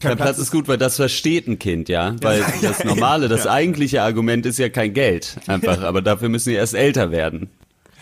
Kein 0.00 0.16
Platz 0.18 0.36
ist 0.38 0.50
gut, 0.50 0.68
weil 0.68 0.76
das 0.76 0.96
versteht 0.96 1.48
ein 1.48 1.58
Kind, 1.58 1.88
ja. 1.88 2.14
Weil 2.20 2.44
das 2.62 2.84
normale, 2.84 3.28
das 3.28 3.46
eigentliche 3.46 4.02
Argument 4.02 4.44
ist 4.44 4.58
ja 4.58 4.68
kein 4.68 4.92
Geld. 4.92 5.36
Einfach, 5.46 5.80
aber 5.82 6.02
dafür 6.02 6.28
müssen 6.28 6.50
die 6.50 6.56
erst 6.56 6.74
älter 6.74 7.10
werden. 7.10 7.48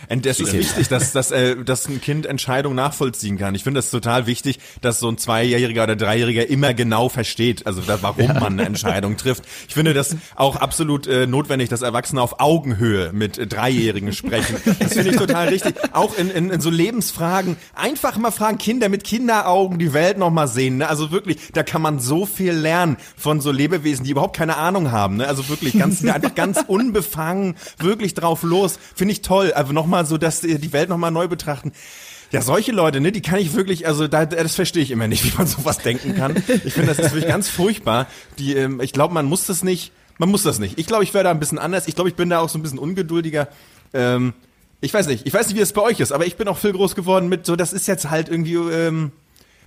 Und 0.09 0.27
das 0.27 0.41
ist 0.41 0.53
wichtig, 0.53 0.89
dass, 0.89 1.13
dass, 1.13 1.31
äh, 1.31 1.57
dass 1.65 1.89
ein 1.89 2.01
Kind 2.01 2.27
Entscheidungen 2.27 2.77
nachvollziehen 2.77 3.39
kann. 3.39 3.55
Ich 3.55 3.65
finde 3.65 3.79
das 3.79 3.91
total 3.91 4.27
wichtig, 4.27 4.59
dass 4.81 5.01
so 5.01 5.09
ein 5.09 5.19
Zweijähriger 5.19 5.85
oder 5.85 5.97
Dreijähriger 5.97 6.49
immer 6.49 6.75
genau 6.75 7.09
versteht, 7.09 7.67
also 7.67 7.81
da, 7.81 8.03
warum 8.03 8.29
man 8.29 8.53
eine 8.53 8.65
Entscheidung 8.65 9.17
trifft. 9.17 9.45
Ich 9.69 9.75
finde 9.75 9.95
das 9.95 10.17
auch 10.37 10.57
absolut 10.57 11.07
äh, 11.07 11.27
notwendig, 11.27 11.69
dass 11.69 11.83
Erwachsene 11.83 12.23
auf 12.23 12.41
Augenhöhe 12.41 13.13
mit 13.13 13.39
äh, 13.39 13.47
Dreijährigen 13.47 14.13
sprechen. 14.13 14.57
Das 14.79 14.95
finde 14.95 15.11
ich 15.11 15.17
total 15.17 15.49
richtig. 15.49 15.75
Auch 15.93 16.17
in, 16.17 16.31
in, 16.31 16.51
in 16.51 16.61
so 16.61 16.71
Lebensfragen 16.71 17.57
einfach 17.75 18.17
mal 18.17 18.31
fragen, 18.31 18.59
Kinder 18.59 18.89
mit 18.89 19.05
Kinderaugen 19.05 19.79
die 19.79 19.93
Welt 19.93 20.19
noch 20.19 20.31
mal 20.31 20.49
sehen. 20.49 20.79
Ne? 20.79 20.89
Also 20.89 21.11
wirklich, 21.11 21.53
da 21.53 21.63
kann 21.63 21.83
man 21.83 21.99
so 21.99 22.27
viel 22.27 22.53
lernen 22.53 22.97
von 23.17 23.41
so 23.41 23.51
Lebewesen, 23.51 24.05
die 24.05 24.11
überhaupt 24.11 24.37
keine 24.37 24.57
Ahnung 24.57 24.91
haben. 24.91 25.17
Ne? 25.17 25.27
Also 25.27 25.49
wirklich 25.49 25.79
ganz, 25.79 26.05
einfach 26.05 26.35
ganz 26.35 26.65
unbefangen, 26.67 27.57
wirklich 27.79 28.15
drauf 28.15 28.43
los. 28.43 28.79
Finde 28.95 29.13
ich 29.13 29.23
toll. 29.23 29.53
Also 29.53 29.73
nochmal 29.89 30.05
so, 30.05 30.19
dass 30.19 30.43
die 30.43 30.73
Welt 30.75 30.91
nochmal 30.91 31.11
neu 31.11 31.29
betrachten. 31.29 31.73
Ja, 32.31 32.43
solche 32.43 32.73
Leute, 32.73 33.01
ne, 33.01 33.11
die 33.11 33.23
kann 33.23 33.39
ich 33.39 33.55
wirklich, 33.55 33.87
also 33.87 34.07
da, 34.07 34.27
das 34.27 34.55
verstehe 34.55 34.83
ich 34.83 34.91
immer 34.91 35.09
nicht, 35.09 35.25
wie 35.33 35.37
man 35.37 35.47
sowas 35.47 35.79
denken 35.79 36.15
kann. 36.15 36.37
Ich 36.65 36.75
finde, 36.75 36.95
das 36.95 36.99
ist 36.99 37.13
wirklich 37.15 37.27
ganz 37.27 37.49
furchtbar. 37.49 38.07
Die, 38.39 38.55
ähm, 38.55 38.83
ich 38.83 38.93
glaube, 38.93 39.15
man 39.15 39.25
muss 39.25 39.47
das 39.47 39.65
nicht, 39.65 39.93
man 40.19 40.29
muss 40.29 40.43
das 40.43 40.59
nicht. 40.59 40.79
Ich 40.79 40.87
glaube, 40.87 41.05
ich 41.05 41.15
wäre 41.15 41.25
da 41.25 41.31
ein 41.31 41.41
bisschen 41.41 41.59
anders. 41.59 41.89
Ich 41.89 41.95
glaube, 41.95 42.11
ich 42.11 42.17
bin 42.17 42.29
da 42.29 42.41
auch 42.41 42.51
so 42.51 42.59
ein 42.59 42.63
bisschen 42.63 42.79
ungeduldiger. 42.79 43.49
Ähm, 43.95 44.35
ich 44.83 44.93
weiß 44.93 45.07
nicht, 45.07 45.27
ich 45.27 45.33
weiß 45.33 45.49
nicht, 45.49 45.57
wie 45.57 45.63
es 45.63 45.73
bei 45.73 45.81
euch 45.81 46.01
ist, 46.01 46.13
aber 46.13 46.27
ich 46.27 46.37
bin 46.37 46.49
auch 46.49 46.59
viel 46.59 46.73
groß 46.73 46.95
geworden 46.95 47.29
mit 47.29 47.47
so, 47.47 47.57
das 47.57 47.73
ist 47.73 47.89
jetzt 47.89 48.11
halt 48.11 48.29
irgendwie, 48.29 48.55
ähm, 48.55 49.13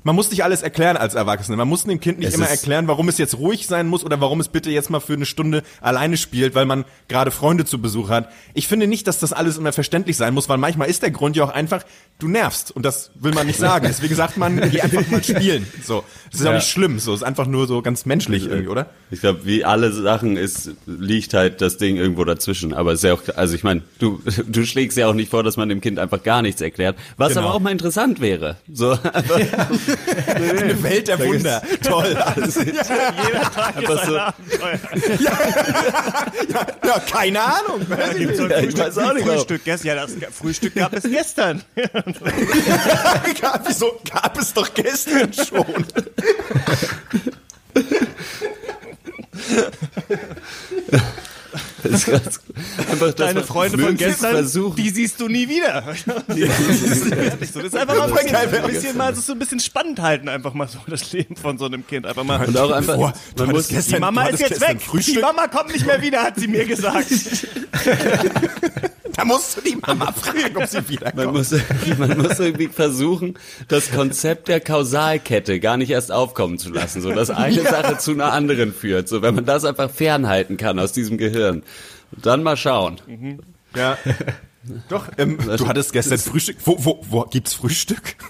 man 0.03 0.15
muss 0.15 0.31
nicht 0.31 0.43
alles 0.43 0.61
erklären 0.61 0.97
als 0.97 1.13
Erwachsene. 1.13 1.57
Man 1.57 1.67
muss 1.67 1.83
dem 1.83 1.99
Kind 1.99 2.19
nicht 2.19 2.29
Es 2.29 2.33
immer 2.35 2.47
erklären, 2.47 2.87
warum 2.87 3.07
es 3.09 3.17
jetzt 3.17 3.37
ruhig 3.37 3.67
sein 3.67 3.87
muss 3.87 4.03
oder 4.03 4.19
warum 4.21 4.39
es 4.39 4.47
bitte 4.47 4.71
jetzt 4.71 4.89
mal 4.89 4.99
für 4.99 5.13
eine 5.13 5.25
Stunde 5.25 5.63
alleine 5.79 6.17
spielt, 6.17 6.55
weil 6.55 6.65
man 6.65 6.85
gerade 7.07 7.31
Freunde 7.31 7.65
zu 7.65 7.79
Besuch 7.81 8.09
hat. 8.09 8.29
Ich 8.53 8.67
finde 8.67 8.87
nicht, 8.87 9.07
dass 9.07 9.19
das 9.19 9.33
alles 9.33 9.57
immer 9.57 9.71
verständlich 9.73 10.17
sein 10.17 10.33
muss, 10.33 10.49
weil 10.49 10.57
manchmal 10.57 10.89
ist 10.89 11.03
der 11.03 11.11
Grund 11.11 11.35
ja 11.35 11.43
auch 11.43 11.49
einfach, 11.49 11.83
du 12.19 12.27
nervst 12.27 12.71
und 12.71 12.83
das 12.85 13.11
will 13.15 13.33
man 13.33 13.45
nicht 13.47 13.59
sagen. 13.59 13.85
Deswegen 13.87 14.15
sagt 14.15 14.37
man, 14.37 14.59
geh 14.71 14.81
einfach 14.81 15.07
mal 15.09 15.23
spielen. 15.23 15.67
So, 15.83 16.03
das 16.31 16.39
ist 16.41 16.45
auch 16.45 16.51
Ja. 16.51 16.55
nicht 16.57 16.67
schlimm. 16.69 16.99
So, 16.99 17.13
ist 17.13 17.23
einfach 17.23 17.45
nur 17.47 17.67
so 17.67 17.81
ganz 17.81 18.05
menschlich 18.05 18.45
irgendwie, 18.47 18.67
oder? 18.69 18.89
Ich 19.11 19.21
glaube, 19.21 19.45
wie 19.45 19.65
alle 19.65 19.91
Sachen 19.91 20.37
ist, 20.37 20.71
liegt 20.85 21.33
halt 21.33 21.61
das 21.61 21.77
Ding 21.77 21.97
irgendwo 21.97 22.23
dazwischen. 22.23 22.73
Aber 22.73 22.93
ist 22.93 23.03
ja 23.03 23.13
auch, 23.13 23.21
also 23.35 23.53
ich 23.55 23.63
meine, 23.63 23.81
du, 23.99 24.21
du 24.47 24.65
schlägst 24.65 24.97
ja 24.97 25.07
auch 25.07 25.13
nicht 25.13 25.29
vor, 25.29 25.43
dass 25.43 25.57
man 25.57 25.69
dem 25.69 25.81
Kind 25.81 25.99
einfach 25.99 26.23
gar 26.23 26.41
nichts 26.41 26.61
erklärt. 26.61 26.97
Was 27.17 27.29
Genau. 27.33 27.41
aber 27.47 27.55
auch 27.55 27.59
mal 27.59 27.71
interessant 27.71 28.19
wäre. 28.21 28.57
So, 28.71 28.91
einfach, 28.91 29.39
Eine 30.27 30.83
Welt 30.83 31.07
der 31.07 31.19
Wunder. 31.19 31.61
Toll. 31.83 32.15
Alles. 32.15 32.55
Jeder 32.55 33.51
Tag 33.51 33.81
ist 33.81 34.05
so- 34.05 34.15
ein 34.15 34.19
Abenteuer. 34.19 34.79
Ja, 36.83 36.99
keine 37.11 37.41
Ahnung. 37.41 37.85
Gibt's 38.17 38.37
so 38.37 38.43
ein 38.45 38.51
Ja, 38.51 38.57
ich 38.59 38.65
Frühstück, 38.65 38.85
weiß 38.85 38.97
auch 38.97 39.13
nicht, 39.13 39.27
Frühstück 39.27 39.63
gestern. 39.63 39.87
Ja, 39.87 39.95
das 39.95 40.11
Frühstück 40.37 40.75
gab 40.75 40.93
es 40.93 41.03
gestern. 41.03 41.63
Wieso 43.67 43.99
gab 44.11 44.37
es 44.39 44.53
doch 44.53 44.73
gestern 44.73 45.31
schon? 45.33 45.65
das 51.83 52.07
ist 52.07 52.41
einfach, 52.91 53.13
Deine 53.13 53.43
Freunde 53.43 53.77
von 53.77 53.95
gestern, 53.97 54.31
versuchen. 54.33 54.75
die 54.75 54.89
siehst 54.89 55.19
du 55.19 55.27
nie 55.27 55.47
wieder. 55.47 55.83
das 56.27 57.55
ist 57.55 57.75
einfach 57.75 57.95
mal 57.95 58.07
ein 58.07 58.13
bisschen, 58.13 58.31
geil, 58.31 58.49
ein 58.63 58.71
bisschen 58.71 58.97
mal 58.97 59.15
so 59.15 59.33
ein 59.33 59.39
bisschen 59.39 59.59
spannend 59.59 59.99
halten, 59.99 60.29
einfach 60.29 60.53
mal 60.53 60.67
so 60.67 60.79
das 60.87 61.11
Leben 61.13 61.35
von 61.35 61.57
so 61.57 61.65
einem 61.65 61.85
Kind. 61.85 62.05
Einfach 62.05 62.23
mal. 62.23 62.45
Und 62.45 62.57
auch 62.57 62.71
einfach, 62.71 62.95
Boah, 62.95 63.13
man 63.37 63.51
muss, 63.51 63.67
gestern- 63.67 63.95
Die 63.95 63.99
Mama 64.01 64.25
ist 64.27 64.39
jetzt 64.39 64.61
weg. 64.61 64.81
Frühstück? 64.81 65.15
Die 65.15 65.21
Mama 65.21 65.47
kommt 65.47 65.71
nicht 65.73 65.85
mehr 65.85 66.01
wieder, 66.01 66.23
hat 66.23 66.35
sie 66.37 66.47
mir 66.47 66.65
gesagt. 66.65 67.07
Da 69.21 69.25
musst 69.25 69.55
du 69.55 69.61
die 69.61 69.75
Mama 69.75 70.11
fragen, 70.15 70.57
ob 70.57 70.65
sie 70.65 70.77
Man 70.77 70.89
wiederkommt. 70.89 71.33
muss, 71.33 71.53
man 71.99 72.17
muss 72.17 72.39
irgendwie 72.39 72.67
versuchen, 72.69 73.37
das 73.67 73.91
Konzept 73.91 74.47
der 74.47 74.59
Kausalkette 74.59 75.59
gar 75.59 75.77
nicht 75.77 75.91
erst 75.91 76.11
aufkommen 76.11 76.57
zu 76.57 76.71
lassen, 76.71 77.01
so 77.01 77.11
dass 77.13 77.29
eine 77.29 77.61
Sache 77.61 77.99
zu 77.99 78.13
einer 78.13 78.33
anderen 78.33 78.73
führt. 78.73 79.07
So, 79.07 79.21
wenn 79.21 79.35
man 79.35 79.45
das 79.45 79.63
einfach 79.63 79.91
fernhalten 79.91 80.57
kann 80.57 80.79
aus 80.79 80.91
diesem 80.91 81.19
Gehirn. 81.19 81.61
Dann 82.11 82.41
mal 82.41 82.57
schauen. 82.57 82.99
Ja. 83.75 83.95
Doch, 84.89 85.07
ähm, 85.17 85.39
du 85.57 85.67
hattest 85.67 85.91
gestern 85.91 86.19
Frühstück. 86.19 86.57
Wo, 86.65 86.75
wo, 86.79 87.03
wo 87.09 87.21
gibt's 87.23 87.53
Frühstück? 87.55 88.15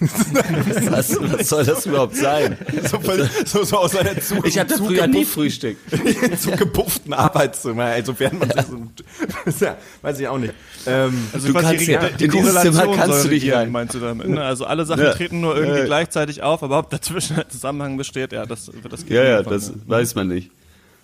Was, 0.90 1.14
was 1.20 1.48
soll 1.48 1.64
das 1.64 1.84
überhaupt 1.84 2.16
sein? 2.16 2.56
so, 2.90 2.98
voll- 3.00 3.28
so, 3.44 3.64
so 3.64 3.76
aus 3.78 3.94
einer 3.94 4.18
zu, 4.18 4.42
Ich 4.44 4.58
hatte 4.58 4.76
zu 4.76 4.84
früher 4.86 5.06
nie 5.06 5.26
Frühstück. 5.26 5.76
zu 6.40 6.50
gepufften 6.52 7.12
Arbeitszimmer, 7.12 7.84
also 7.84 8.18
während 8.18 8.40
man 8.40 8.50
sich 8.50 8.64
so, 9.58 9.64
ja, 9.66 9.76
weiß 10.00 10.20
ich 10.20 10.28
auch 10.28 10.38
nicht. 10.38 10.54
Ähm, 10.86 11.28
Also 11.34 11.48
Du 11.48 11.54
kannst 11.54 11.86
die, 11.86 11.90
ja- 11.92 12.08
die 12.08 12.24
in 12.24 12.30
dieses 12.30 12.46
Korrelation 12.54 12.74
Zimmer 12.74 12.96
kannst 12.96 13.24
du 13.24 13.28
nicht 13.28 13.42
regieren, 13.42 13.58
rein. 13.58 13.70
meinst 13.70 13.94
du 13.94 14.00
damit? 14.00 14.28
Ne? 14.28 14.42
Also 14.42 14.64
alle 14.64 14.86
Sachen 14.86 15.04
Ja. 15.04 15.12
treten 15.12 15.40
nur 15.42 15.54
irgendwie 15.54 15.74
Ja, 15.74 15.80
ja. 15.80 15.84
gleichzeitig 15.86 16.42
auf, 16.42 16.62
aber 16.62 16.78
ob 16.78 16.88
dazwischen 16.88 17.36
ein 17.36 17.50
Zusammenhang 17.50 17.98
besteht, 17.98 18.32
ja, 18.32 18.46
das 18.46 18.72
wird 18.72 18.90
das 18.90 19.04
Ja, 19.08 19.22
ja, 19.22 19.42
das 19.42 19.68
ne? 19.68 19.76
weiß 19.86 20.14
man 20.14 20.28
nicht. 20.28 20.50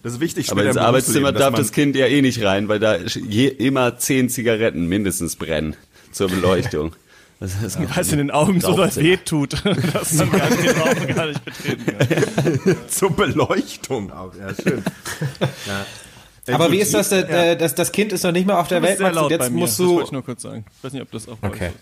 Das 0.02 0.14
ist 0.14 0.20
wichtig. 0.20 0.50
Aber 0.50 0.64
ins 0.64 0.76
im 0.76 0.82
Arbeitszimmer 0.82 1.32
darf 1.32 1.54
das 1.54 1.72
Kind 1.72 1.96
ja 1.96 2.06
eh 2.06 2.22
nicht 2.22 2.42
rein, 2.42 2.68
weil 2.68 2.78
da 2.78 2.96
je, 2.96 3.48
immer 3.48 3.98
zehn 3.98 4.28
Zigaretten 4.28 4.86
mindestens 4.86 5.36
brennen 5.36 5.76
zur 6.12 6.28
Beleuchtung. 6.28 6.94
Das 7.40 7.54
ist 7.62 7.78
Weil 7.78 8.00
es 8.00 8.10
in 8.10 8.18
den 8.18 8.32
Augen 8.32 8.60
so 8.60 8.72
doll 8.74 8.86
Rauchzimmer. 8.86 9.06
weh 9.06 9.16
tut, 9.18 9.64
dass 9.92 10.12
man 10.14 10.32
gar 10.32 10.50
nicht 10.50 10.64
den 10.64 10.76
Raum 10.76 11.06
gar 11.14 11.26
nicht 11.26 11.44
betreten 11.44 11.86
kann. 11.86 12.76
zur 12.88 13.12
Beleuchtung 13.12 14.10
auch. 14.10 14.34
Ja, 14.34 14.52
schön. 14.60 14.82
Ja. 15.68 15.86
Aber 16.52 16.72
wie 16.72 16.78
ist 16.78 16.94
das, 16.94 17.12
äh, 17.12 17.52
äh, 17.52 17.56
das, 17.56 17.76
das 17.76 17.92
Kind 17.92 18.12
ist 18.12 18.24
noch 18.24 18.32
nicht 18.32 18.44
mal 18.44 18.58
auf 18.58 18.66
der 18.66 18.82
Welt, 18.82 18.98
sehr 18.98 19.06
Max, 19.06 19.16
und 19.16 19.22
laut 19.22 19.28
bei 19.38 19.44
jetzt 19.44 19.52
mir, 19.52 19.58
musst 19.60 19.78
das 19.78 19.86
du... 19.86 19.94
wollte 19.94 20.06
ich 20.06 20.12
nur 20.12 20.24
kurz 20.24 20.42
sagen. 20.42 20.64
Ich 20.78 20.84
weiß 20.84 20.92
nicht, 20.94 21.02
ob 21.02 21.12
das 21.12 21.28
auch 21.28 21.36
Okay. 21.42 21.66
euch 21.68 21.72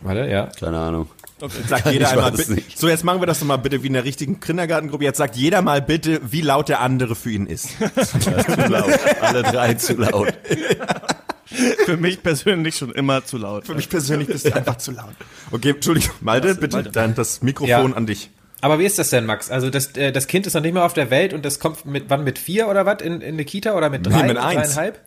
Warte, 0.00 0.28
ja. 0.28 0.46
Keine 0.58 0.78
Ahnung. 0.78 1.08
Okay. 1.42 1.56
Sagt 1.66 1.86
Ich 1.86 1.94
jeder 1.94 2.10
einmal. 2.10 2.32
So, 2.76 2.88
jetzt 2.88 3.02
machen 3.02 3.20
wir 3.20 3.26
das 3.26 3.40
doch 3.40 3.46
mal 3.46 3.56
bitte 3.56 3.82
wie 3.82 3.88
in 3.88 3.94
der 3.94 4.04
richtigen 4.04 4.38
Kindergartengruppe. 4.38 5.02
Jetzt 5.02 5.18
sagt 5.18 5.34
jeder 5.34 5.60
mal 5.60 5.82
bitte, 5.82 6.20
wie 6.22 6.40
laut 6.40 6.68
der 6.68 6.80
andere 6.80 7.16
für 7.16 7.32
ihn 7.32 7.46
ist. 7.46 7.70
zu 8.04 8.68
laut. 8.68 8.92
Alle 9.20 9.42
drei 9.42 9.74
zu 9.74 9.94
laut. 9.94 10.32
Für 11.84 11.98
mich 11.98 12.22
persönlich 12.22 12.76
schon 12.76 12.92
immer 12.92 13.26
zu 13.26 13.36
laut. 13.36 13.66
Für 13.66 13.74
mich 13.74 13.90
persönlich 13.90 14.28
bist 14.28 14.46
du 14.46 14.54
einfach 14.54 14.78
zu 14.78 14.92
laut. 14.92 15.12
Okay, 15.50 15.70
Entschuldigung, 15.70 16.14
Malte, 16.22 16.54
bitte, 16.54 16.84
dann 16.84 17.14
das 17.14 17.42
Mikrofon 17.42 17.90
Ja. 17.90 17.96
an 17.96 18.06
dich. 18.06 18.30
Aber 18.62 18.78
wie 18.78 18.86
ist 18.86 18.98
das 18.98 19.10
denn, 19.10 19.26
Max? 19.26 19.50
Also 19.50 19.68
das, 19.68 19.88
äh, 19.96 20.12
das 20.12 20.28
Kind 20.28 20.46
ist 20.46 20.54
noch 20.54 20.62
nicht 20.62 20.72
mehr 20.72 20.84
auf 20.84 20.94
der 20.94 21.10
Welt 21.10 21.34
und 21.34 21.44
das 21.44 21.58
kommt 21.58 21.84
mit 21.84 22.04
wann 22.08 22.24
mit 22.24 22.38
vier 22.38 22.68
oder 22.68 22.86
was 22.86 23.02
in, 23.02 23.20
in 23.20 23.34
eine 23.34 23.44
Kita 23.44 23.74
oder 23.74 23.90
mit 23.90 24.06
drei? 24.06 24.22
mit 24.22 24.38
eins. 24.38 24.74
Dreieinhalb? 24.74 25.00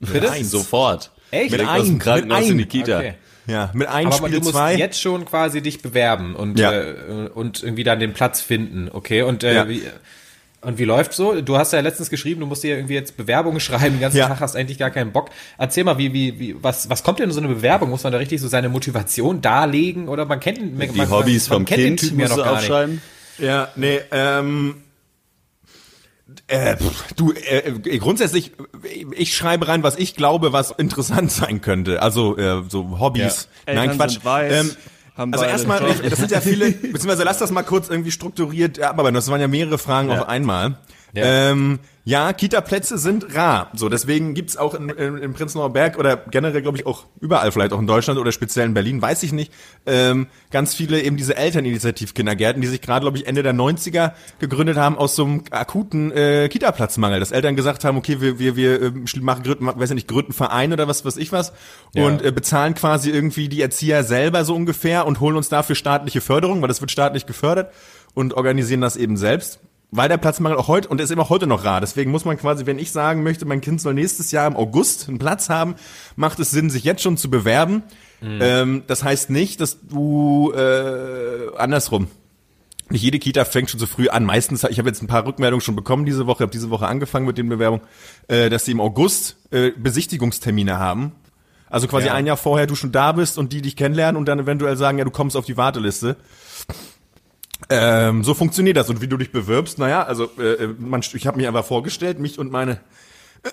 Bitte? 0.00 0.30
eins. 0.30 0.50
Sofort. 0.50 1.10
Echt? 1.30 1.50
Mit 1.50 1.60
aus 1.66 1.84
dem 1.84 1.96
ein, 1.96 1.98
Krankenhaus 1.98 2.40
mit 2.42 2.50
in 2.50 2.58
die. 2.58 2.64
Kita. 2.66 2.98
Okay. 2.98 3.14
Ja, 3.46 3.70
mit 3.74 3.88
einem 3.88 4.06
Aber 4.08 4.16
Spiel 4.16 4.30
du 4.30 4.38
musst 4.38 4.52
zwei. 4.52 4.74
jetzt 4.74 5.00
schon 5.00 5.24
quasi 5.24 5.60
dich 5.60 5.82
bewerben 5.82 6.34
und, 6.34 6.58
Ja. 6.58 6.72
äh, 6.72 6.94
und 7.34 7.62
irgendwie 7.62 7.84
dann 7.84 8.00
den 8.00 8.12
Platz 8.14 8.40
finden, 8.40 8.88
okay? 8.92 9.22
Und 9.22 9.44
äh, 9.44 9.54
Ja. 9.54 9.68
wie, 9.68 9.82
Und 10.62 10.78
wie 10.78 10.84
läuft 10.84 11.12
so? 11.12 11.42
Du 11.42 11.58
hast 11.58 11.74
ja 11.74 11.80
letztens 11.80 12.08
geschrieben, 12.08 12.40
du 12.40 12.46
musst 12.46 12.62
dir 12.64 12.74
irgendwie 12.76 12.94
jetzt 12.94 13.18
Bewerbungen 13.18 13.60
schreiben, 13.60 13.96
den 13.96 14.00
ganzen 14.00 14.16
Ja. 14.16 14.28
Tag 14.28 14.40
hast 14.40 14.56
eigentlich 14.56 14.78
gar 14.78 14.88
keinen 14.90 15.12
Bock. 15.12 15.28
Erzähl 15.58 15.84
mal, 15.84 15.98
wie, 15.98 16.14
wie, 16.14 16.38
wie, 16.40 16.56
was, 16.62 16.88
was 16.88 17.02
kommt 17.02 17.18
denn 17.18 17.28
in 17.28 17.32
so 17.34 17.40
eine 17.40 17.48
Bewerbung? 17.48 17.90
Muss 17.90 18.02
man 18.02 18.12
da 18.14 18.18
richtig 18.18 18.40
so 18.40 18.48
seine 18.48 18.70
Motivation 18.70 19.42
darlegen 19.42 20.08
oder 20.08 20.24
man 20.24 20.40
kennt 20.40 20.78
man, 20.78 20.90
Die 20.90 20.96
man, 20.96 21.10
Hobbys 21.10 21.50
man 21.50 21.58
vom 21.58 21.64
kennt 21.66 21.80
den 21.80 21.86
Kind 21.96 22.00
Typen 22.00 22.20
ja 22.20 22.28
noch 22.28 22.36
gar 22.38 22.46
nicht. 22.52 22.60
aufschreiben. 22.62 23.02
Ja, 23.36 23.68
nee, 23.76 24.00
ähm, 24.10 24.76
äh, 26.46 26.76
du, 27.16 27.32
äh, 27.32 27.58
äh, 27.58 27.98
grundsätzlich, 27.98 28.52
äh, 28.82 29.06
ich 29.16 29.36
schreibe 29.36 29.68
rein, 29.68 29.82
was 29.82 29.96
ich 29.96 30.16
glaube, 30.16 30.52
was 30.52 30.70
interessant 30.72 31.30
sein 31.30 31.60
könnte. 31.60 32.02
Also 32.02 32.36
äh, 32.36 32.62
so 32.68 32.98
Hobbys. 32.98 33.48
Ja. 33.66 33.74
Nein, 33.74 33.90
Eltern 33.90 33.96
Quatsch. 33.98 34.12
sind 34.12 34.24
weiß, 34.24 34.52
ähm, 34.52 34.76
haben 35.16 35.32
also 35.32 35.44
erstmal, 35.44 35.80
das 35.80 36.18
sind 36.18 36.30
ja 36.30 36.40
viele, 36.40 36.72
beziehungsweise 36.72 37.22
lass 37.22 37.38
das 37.38 37.52
mal 37.52 37.62
kurz 37.62 37.88
irgendwie 37.88 38.10
strukturiert 38.10 38.80
abarbeiten. 38.80 39.14
Das 39.14 39.30
waren 39.30 39.40
ja 39.40 39.48
mehrere 39.48 39.78
Fragen 39.78 40.10
auf 40.10 40.28
einmal. 40.28 40.76
Ja. 41.12 41.50
Ähm, 41.50 41.78
ja, 42.06 42.32
Kita-Plätze 42.34 42.98
sind 42.98 43.34
rar. 43.34 43.70
So, 43.74 43.88
deswegen 43.88 44.34
gibt's 44.34 44.56
auch 44.58 44.74
in, 44.74 44.90
in, 44.90 45.16
in 45.16 45.32
Prenzlauer 45.32 45.72
Berg 45.72 45.98
oder 45.98 46.16
generell, 46.16 46.60
glaube 46.60 46.76
ich, 46.76 46.84
auch 46.86 47.06
überall, 47.20 47.50
vielleicht 47.50 47.72
auch 47.72 47.78
in 47.78 47.86
Deutschland 47.86 48.20
oder 48.20 48.30
speziell 48.30 48.66
in 48.66 48.74
Berlin, 48.74 49.00
weiß 49.00 49.22
ich 49.22 49.32
nicht, 49.32 49.50
ähm, 49.86 50.26
ganz 50.50 50.74
viele 50.74 51.00
eben 51.02 51.16
diese 51.16 51.34
Elterninitiativ-Kindergärten, 51.36 52.60
die 52.60 52.68
sich 52.68 52.80
gerade, 52.80 53.02
glaube 53.04 53.16
ich, 53.18 53.26
Ende 53.26 53.42
der 53.42 53.54
90er 53.54 54.12
gegründet 54.38 54.76
haben 54.76 54.98
aus 54.98 55.16
so 55.16 55.24
einem 55.24 55.44
akuten 55.50 56.12
äh, 56.12 56.48
Kita-Platzmangel. 56.50 57.20
Dass 57.20 57.32
Eltern 57.32 57.56
gesagt 57.56 57.84
haben, 57.84 57.96
okay, 57.96 58.20
wir, 58.20 58.38
wir, 58.38 58.56
wir 58.56 58.80
schl- 59.06 59.22
machen, 59.22 59.42
gründen, 59.42 59.66
weiß 59.66 59.90
ich 59.90 59.94
nicht, 59.94 60.08
gründen 60.08 60.32
einen 60.32 60.34
Verein 60.34 60.72
oder 60.72 60.88
was 60.88 61.04
weiß 61.04 61.16
ich 61.16 61.32
was 61.32 61.52
Ja. 61.94 62.06
und 62.06 62.22
äh, 62.22 62.32
bezahlen 62.32 62.74
quasi 62.74 63.10
irgendwie 63.10 63.48
die 63.48 63.62
Erzieher 63.62 64.04
selber 64.04 64.44
so 64.44 64.54
ungefähr 64.54 65.06
und 65.06 65.20
holen 65.20 65.36
uns 65.36 65.48
dafür 65.48 65.74
staatliche 65.76 66.20
Förderung, 66.20 66.60
weil 66.60 66.68
das 66.68 66.80
wird 66.80 66.90
staatlich 66.90 67.26
gefördert 67.26 67.72
und 68.14 68.34
organisieren 68.34 68.80
das 68.80 68.96
eben 68.96 69.16
selbst. 69.16 69.60
Weil 69.96 70.08
der 70.08 70.16
Platzmangel 70.16 70.58
auch 70.58 70.66
heute 70.66 70.88
und 70.88 71.00
ist 71.00 71.12
immer 71.12 71.28
heute 71.28 71.46
noch 71.46 71.64
rar. 71.64 71.80
Deswegen 71.80 72.10
muss 72.10 72.24
man 72.24 72.36
quasi, 72.36 72.66
wenn 72.66 72.80
ich 72.80 72.90
sagen 72.90 73.22
möchte, 73.22 73.44
mein 73.44 73.60
Kind 73.60 73.80
soll 73.80 73.94
nächstes 73.94 74.32
Jahr 74.32 74.48
im 74.48 74.56
August 74.56 75.08
einen 75.08 75.18
Platz 75.20 75.48
haben, 75.48 75.76
macht 76.16 76.40
es 76.40 76.50
Sinn, 76.50 76.68
sich 76.68 76.82
jetzt 76.82 77.00
schon 77.02 77.16
zu 77.16 77.30
bewerben. 77.30 77.84
Ähm, 78.20 78.82
das 78.88 79.04
heißt 79.04 79.30
nicht, 79.30 79.60
dass 79.60 79.78
du 79.86 80.52
äh, 80.52 81.56
andersrum. 81.56 82.08
Nicht 82.90 83.02
jede 83.02 83.18
Kita 83.20 83.44
fängt 83.44 83.70
schon 83.70 83.78
so 83.78 83.86
früh 83.86 84.08
an. 84.08 84.24
Meistens, 84.24 84.64
ich 84.64 84.78
habe 84.78 84.88
jetzt 84.88 85.00
ein 85.02 85.06
paar 85.06 85.26
Rückmeldungen 85.26 85.60
schon 85.62 85.76
bekommen 85.76 86.04
diese 86.04 86.26
Woche, 86.26 86.42
habe 86.42 86.52
diese 86.52 86.70
Woche 86.70 86.86
angefangen 86.86 87.26
mit 87.26 87.38
den 87.38 87.48
Bewerbungen, 87.48 87.86
äh, 88.26 88.50
dass 88.50 88.64
sie 88.64 88.72
im 88.72 88.80
August 88.80 89.36
äh, 89.52 89.70
Besichtigungstermine 89.76 90.78
haben. 90.78 91.12
Also 91.68 91.86
quasi 91.88 92.06
Ja. 92.06 92.14
ein 92.14 92.26
Jahr 92.26 92.36
vorher 92.36 92.66
du 92.66 92.74
schon 92.74 92.92
da 92.92 93.12
bist 93.12 93.38
und 93.38 93.52
die 93.52 93.62
dich 93.62 93.76
kennenlernen 93.76 94.16
und 94.16 94.26
dann 94.26 94.38
eventuell 94.38 94.76
sagen, 94.76 94.98
ja, 94.98 95.04
du 95.04 95.10
kommst 95.10 95.36
auf 95.36 95.44
die 95.44 95.56
Warteliste. 95.56 96.16
Ähm, 97.70 98.24
so 98.24 98.34
funktioniert 98.34 98.76
das. 98.76 98.90
Und 98.90 99.00
wie 99.00 99.08
du 99.08 99.16
dich 99.16 99.32
bewirbst, 99.32 99.78
naja, 99.78 100.02
also 100.04 100.24
äh, 100.38 100.66
man, 100.78 101.00
ich 101.00 101.26
habe 101.26 101.36
mich 101.38 101.46
einfach 101.46 101.64
vorgestellt, 101.64 102.18
mich 102.18 102.38
und 102.38 102.50
meine 102.52 102.78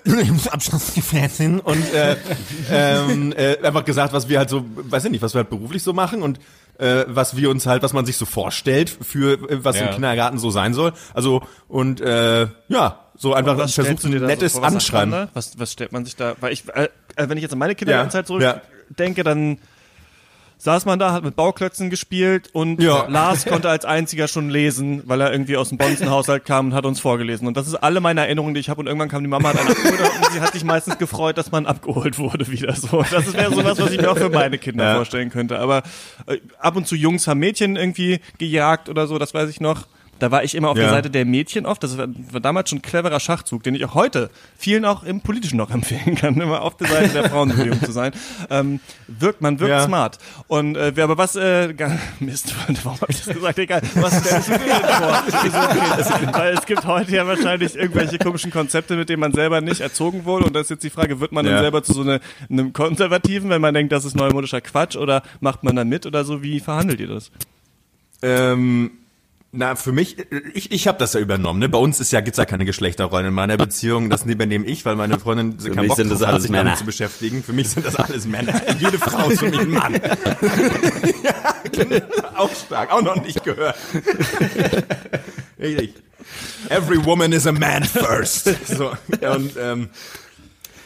Abschlussgefährtin 0.50 1.60
und 1.60 1.92
äh, 1.94 2.16
ähm, 2.70 3.32
äh, 3.36 3.58
einfach 3.62 3.84
gesagt, 3.84 4.12
was 4.12 4.28
wir 4.28 4.38
halt 4.38 4.48
so, 4.48 4.64
weiß 4.76 5.04
ich 5.04 5.10
nicht, 5.10 5.22
was 5.22 5.34
wir 5.34 5.38
halt 5.40 5.50
beruflich 5.50 5.82
so 5.82 5.92
machen 5.92 6.22
und 6.22 6.38
äh, 6.78 7.04
was 7.08 7.36
wir 7.36 7.50
uns 7.50 7.66
halt, 7.66 7.82
was 7.82 7.92
man 7.92 8.06
sich 8.06 8.16
so 8.16 8.24
vorstellt 8.24 8.88
für 8.90 9.34
äh, 9.50 9.64
was 9.64 9.76
Ja. 9.78 9.86
im 9.86 9.94
Kindergarten 9.94 10.38
so 10.38 10.50
sein 10.50 10.72
soll. 10.74 10.92
Also 11.14 11.42
und 11.68 12.00
äh, 12.00 12.46
ja, 12.68 12.98
so 13.16 13.34
einfach 13.34 13.58
Was 13.58 13.74
versucht 13.74 14.04
ein 14.04 14.12
nettes 14.12 14.52
so 14.54 14.58
vor? 14.60 14.66
Was 14.68 14.74
Anschreiben. 14.74 15.28
Was, 15.34 15.58
was 15.58 15.72
stellt 15.72 15.92
man 15.92 16.04
sich 16.04 16.16
da? 16.16 16.34
Weil 16.40 16.52
ich, 16.52 16.64
äh, 16.74 16.88
äh, 17.16 17.28
wenn 17.28 17.36
ich 17.36 17.42
jetzt 17.42 17.52
an 17.52 17.58
meine 17.58 17.74
Kindergartenzeit 17.74 18.28
Ja, 18.30 18.40
ja. 18.40 18.60
zurückdenke, 18.86 19.22
dann 19.24 19.58
saß 20.64 20.84
man 20.84 21.00
da, 21.00 21.12
hat 21.12 21.24
mit 21.24 21.34
Bauklötzen 21.34 21.90
gespielt 21.90 22.48
und 22.52 22.80
Ja. 22.80 23.08
Lars 23.08 23.46
konnte 23.46 23.68
als 23.68 23.84
einziger 23.84 24.28
schon 24.28 24.48
lesen, 24.48 25.02
weil 25.06 25.20
er 25.20 25.32
irgendwie 25.32 25.56
aus 25.56 25.70
dem 25.70 25.78
Bonzenhaushalt 25.78 26.44
kam 26.44 26.66
und 26.66 26.74
hat 26.74 26.86
uns 26.86 27.00
vorgelesen. 27.00 27.48
Und 27.48 27.56
das 27.56 27.66
ist 27.66 27.74
alle 27.74 28.00
meine 28.00 28.20
Erinnerungen, 28.20 28.54
die 28.54 28.60
ich 28.60 28.68
habe. 28.68 28.80
Und 28.80 28.86
irgendwann 28.86 29.08
kam 29.08 29.22
die 29.22 29.28
Mama, 29.28 29.48
hat 29.48 29.58
einen 29.58 29.70
abgeholt 29.70 30.00
und 30.00 30.32
sie 30.32 30.40
hat 30.40 30.52
sich 30.52 30.62
meistens 30.62 30.98
gefreut, 30.98 31.36
dass 31.36 31.50
man 31.50 31.66
abgeholt 31.66 32.16
wurde 32.20 32.46
wieder. 32.46 32.72
So, 32.76 33.04
das 33.10 33.32
wäre 33.32 33.52
sowas, 33.52 33.80
was 33.80 33.90
ich 33.90 34.00
mir 34.00 34.08
auch 34.10 34.16
für 34.16 34.30
meine 34.30 34.56
Kinder 34.58 34.84
Ja. 34.84 34.94
vorstellen 34.96 35.30
könnte. 35.30 35.58
Aber 35.58 35.82
äh, 36.28 36.38
ab 36.60 36.76
und 36.76 36.86
zu 36.86 36.94
Jungs 36.94 37.26
haben 37.26 37.40
Mädchen 37.40 37.74
irgendwie 37.74 38.20
gejagt 38.38 38.88
oder 38.88 39.08
so, 39.08 39.18
das 39.18 39.34
weiß 39.34 39.50
ich 39.50 39.60
noch. 39.60 39.88
Da 40.22 40.30
war 40.30 40.44
ich 40.44 40.54
immer 40.54 40.68
auf 40.68 40.76
Ja. 40.76 40.84
der 40.84 40.90
Seite 40.92 41.10
der 41.10 41.24
Mädchen 41.24 41.66
oft. 41.66 41.82
Das 41.82 41.98
war, 41.98 42.06
war 42.30 42.38
damals 42.40 42.70
schon 42.70 42.78
ein 42.78 42.82
cleverer 42.82 43.18
Schachzug, 43.18 43.64
den 43.64 43.74
ich 43.74 43.84
auch 43.84 43.94
heute 43.94 44.30
vielen 44.56 44.84
auch 44.84 45.02
im 45.02 45.20
Politischen 45.20 45.56
noch 45.56 45.70
empfehlen 45.74 46.14
kann, 46.14 46.40
immer 46.40 46.62
auf 46.62 46.76
der 46.76 46.86
Seite 46.86 47.08
der 47.12 47.28
Frauenbewegung 47.28 47.82
zu 47.82 47.90
sein. 47.90 48.12
Ähm, 48.48 48.78
wirkt, 49.08 49.40
man 49.40 49.58
wirkt 49.58 49.70
Ja. 49.70 49.84
smart. 49.84 50.18
Und 50.46 50.76
äh, 50.76 50.92
wer 50.94 51.04
aber 51.04 51.18
was, 51.18 51.34
äh, 51.34 51.74
Mist, 52.20 52.54
warum 52.84 53.00
habe 53.00 53.10
ich 53.10 53.24
das 53.24 53.34
gesagt? 53.34 53.58
Egal, 53.58 53.82
was 53.96 54.20
stellst 54.24 54.48
du 54.48 54.52
dir 54.52 54.58
denn 54.60 54.74
vor? 54.94 55.24
Kids? 55.42 56.34
Weil 56.38 56.54
es 56.54 56.66
gibt 56.66 56.86
heute 56.86 57.10
ja 57.16 57.26
wahrscheinlich 57.26 57.74
irgendwelche 57.74 58.18
komischen 58.18 58.52
Konzepte, 58.52 58.94
mit 58.94 59.08
denen 59.08 59.18
man 59.18 59.32
selber 59.32 59.60
nicht 59.60 59.80
erzogen 59.80 60.24
wurde. 60.24 60.44
Und 60.46 60.54
da 60.54 60.60
ist 60.60 60.70
jetzt 60.70 60.84
die 60.84 60.90
Frage, 60.90 61.18
wird 61.18 61.32
man 61.32 61.44
Ja. 61.46 61.54
dann 61.54 61.62
selber 61.62 61.82
zu 61.82 61.94
so 61.94 62.02
eine, 62.02 62.20
einem 62.48 62.72
Konservativen, 62.72 63.50
wenn 63.50 63.60
man 63.60 63.74
denkt, 63.74 63.90
das 63.90 64.04
ist 64.04 64.14
neumodischer 64.14 64.60
Quatsch, 64.60 64.94
oder 64.94 65.22
macht 65.40 65.64
man 65.64 65.74
da 65.74 65.84
mit 65.84 66.06
oder 66.06 66.24
so? 66.24 66.44
Wie 66.44 66.60
verhandelt 66.60 67.00
ihr 67.00 67.08
das? 67.08 67.32
Ähm, 68.22 68.92
na, 69.54 69.76
für 69.76 69.92
mich, 69.92 70.16
ich, 70.54 70.72
ich 70.72 70.88
habe 70.88 70.96
das 70.96 71.12
ja 71.12 71.20
übernommen. 71.20 71.58
Ne? 71.60 71.68
Bei 71.68 71.76
uns 71.76 72.00
ist 72.00 72.10
ja 72.10 72.22
gibt's 72.22 72.38
ja 72.38 72.46
keine 72.46 72.64
Geschlechterrollen 72.64 73.26
in 73.26 73.34
meiner 73.34 73.58
Beziehung. 73.58 74.08
Das 74.08 74.24
übernehme 74.24 74.64
ich, 74.64 74.86
weil 74.86 74.96
meine 74.96 75.18
Freundin 75.18 75.58
keinen 75.58 75.76
mich 75.76 75.88
Bock 75.88 75.96
sind 75.98 76.10
das 76.10 76.26
hat, 76.26 76.40
sich 76.40 76.50
Männer. 76.50 76.64
damit 76.64 76.78
zu 76.78 76.86
beschäftigen. 76.86 77.42
Für 77.42 77.52
mich 77.52 77.68
sind 77.68 77.84
das 77.84 77.96
alles 77.96 78.24
Männer. 78.26 78.62
Jede 78.80 78.98
Frau 78.98 79.28
ist 79.28 79.40
für 79.40 79.50
mich 79.50 79.60
ein 79.60 79.70
Mann. 79.70 79.92
ja, 79.92 81.54
genau. 81.70 82.06
auch 82.36 82.50
stark, 82.54 82.90
auch 82.90 83.02
noch 83.02 83.22
nicht 83.22 83.44
gehört. 83.44 83.76
Richtig. 85.60 85.96
Every 86.70 87.04
woman 87.04 87.32
is 87.32 87.46
a 87.46 87.52
man 87.52 87.84
first. 87.84 88.48
So, 88.74 88.92
und 89.20 89.52
ähm, 89.60 89.90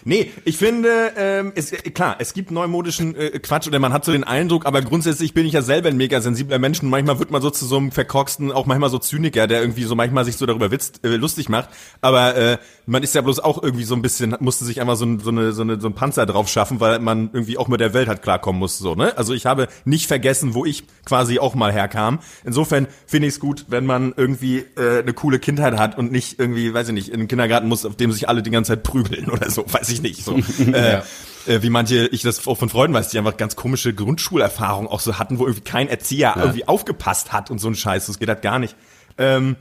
Nee, 0.08 0.30
ich 0.44 0.56
finde, 0.56 1.12
ähm, 1.16 1.50
es, 1.56 1.72
äh, 1.72 1.78
klar, 1.90 2.14
es 2.20 2.32
gibt 2.32 2.52
neumodischen 2.52 3.16
äh, 3.16 3.40
Quatsch 3.40 3.66
oder 3.66 3.80
man 3.80 3.92
hat 3.92 4.04
so 4.04 4.12
den 4.12 4.22
Eindruck, 4.22 4.64
aber 4.64 4.80
grundsätzlich 4.80 5.34
bin 5.34 5.44
ich 5.46 5.54
ja 5.54 5.62
selber 5.62 5.88
ein 5.88 5.96
mega 5.96 6.20
sensibler 6.20 6.60
Mensch 6.60 6.80
und 6.80 6.90
manchmal 6.90 7.18
wird 7.18 7.32
man 7.32 7.42
so 7.42 7.50
zu 7.50 7.66
so 7.66 7.76
einem 7.76 7.90
verkorksten, 7.90 8.52
auch 8.52 8.66
manchmal 8.66 8.88
so 8.88 9.00
Zyniker, 9.00 9.48
der 9.48 9.60
irgendwie 9.60 9.82
so 9.82 9.96
manchmal 9.96 10.24
sich 10.24 10.36
so 10.36 10.46
darüber 10.46 10.70
witzt, 10.70 11.04
äh, 11.04 11.16
lustig 11.16 11.48
macht, 11.48 11.70
aber 12.02 12.36
äh, 12.36 12.58
man 12.86 13.02
ist 13.02 13.16
ja 13.16 13.20
bloß 13.20 13.40
auch 13.40 13.60
irgendwie 13.60 13.82
so 13.82 13.96
ein 13.96 14.02
bisschen, 14.02 14.36
musste 14.38 14.64
sich 14.64 14.80
einfach 14.80 14.94
so, 14.94 15.18
so, 15.18 15.30
eine, 15.30 15.50
so, 15.50 15.62
eine, 15.62 15.80
so 15.80 15.88
ein 15.88 15.94
Panzer 15.94 16.24
drauf 16.24 16.48
schaffen, 16.48 16.78
weil 16.78 17.00
man 17.00 17.30
irgendwie 17.32 17.58
auch 17.58 17.66
mit 17.66 17.80
der 17.80 17.92
Welt 17.92 18.06
halt 18.06 18.22
klarkommen 18.22 18.60
muss, 18.60 18.78
so, 18.78 18.94
ne? 18.94 19.18
Also 19.18 19.34
ich 19.34 19.44
habe 19.44 19.66
nicht 19.84 20.06
vergessen, 20.06 20.54
wo 20.54 20.64
ich 20.64 20.84
quasi 21.04 21.40
auch 21.40 21.56
mal 21.56 21.72
herkam. 21.72 22.20
Insofern 22.44 22.86
finde 23.06 23.26
ich 23.26 23.34
es 23.34 23.40
gut, 23.40 23.66
wenn 23.68 23.86
man 23.86 24.14
irgendwie 24.16 24.58
äh, 24.76 25.00
eine 25.02 25.14
coole 25.14 25.40
Kindheit 25.40 25.76
hat 25.76 25.98
und 25.98 26.12
nicht 26.12 26.38
irgendwie, 26.38 26.72
weiß 26.72 26.88
ich 26.88 26.94
nicht, 26.94 27.08
in 27.08 27.18
den 27.18 27.28
Kindergarten 27.28 27.66
muss, 27.66 27.84
auf 27.84 27.96
dem 27.96 28.12
sich 28.12 28.28
alle 28.28 28.44
die 28.44 28.50
ganze 28.50 28.72
Zeit 28.72 28.84
prügeln 28.84 29.30
oder 29.30 29.50
so, 29.50 29.64
weiß 29.72 29.88
ich 29.88 29.95
nicht. 30.02 30.24
So. 30.24 30.36
äh, 30.72 31.02
äh, 31.46 31.62
wie 31.62 31.70
manche, 31.70 32.06
ich 32.08 32.22
das 32.22 32.46
auch 32.46 32.58
von 32.58 32.68
Freunden 32.68 32.94
weiß, 32.94 33.08
die 33.08 33.18
einfach 33.18 33.36
ganz 33.36 33.56
komische 33.56 33.94
Grundschulerfahrungen 33.94 34.90
auch 34.90 35.00
so 35.00 35.18
hatten, 35.18 35.38
wo 35.38 35.44
irgendwie 35.44 35.62
kein 35.62 35.88
Erzieher 35.88 36.34
irgendwie 36.36 36.66
aufgepasst 36.66 37.32
hat 37.32 37.50
und 37.50 37.58
so 37.58 37.68
ein 37.68 37.74
Scheiß. 37.74 38.06
Das 38.06 38.18
geht 38.18 38.28
halt 38.28 38.42
gar 38.42 38.58
nicht. 38.58 38.76
Ähm, 39.18 39.56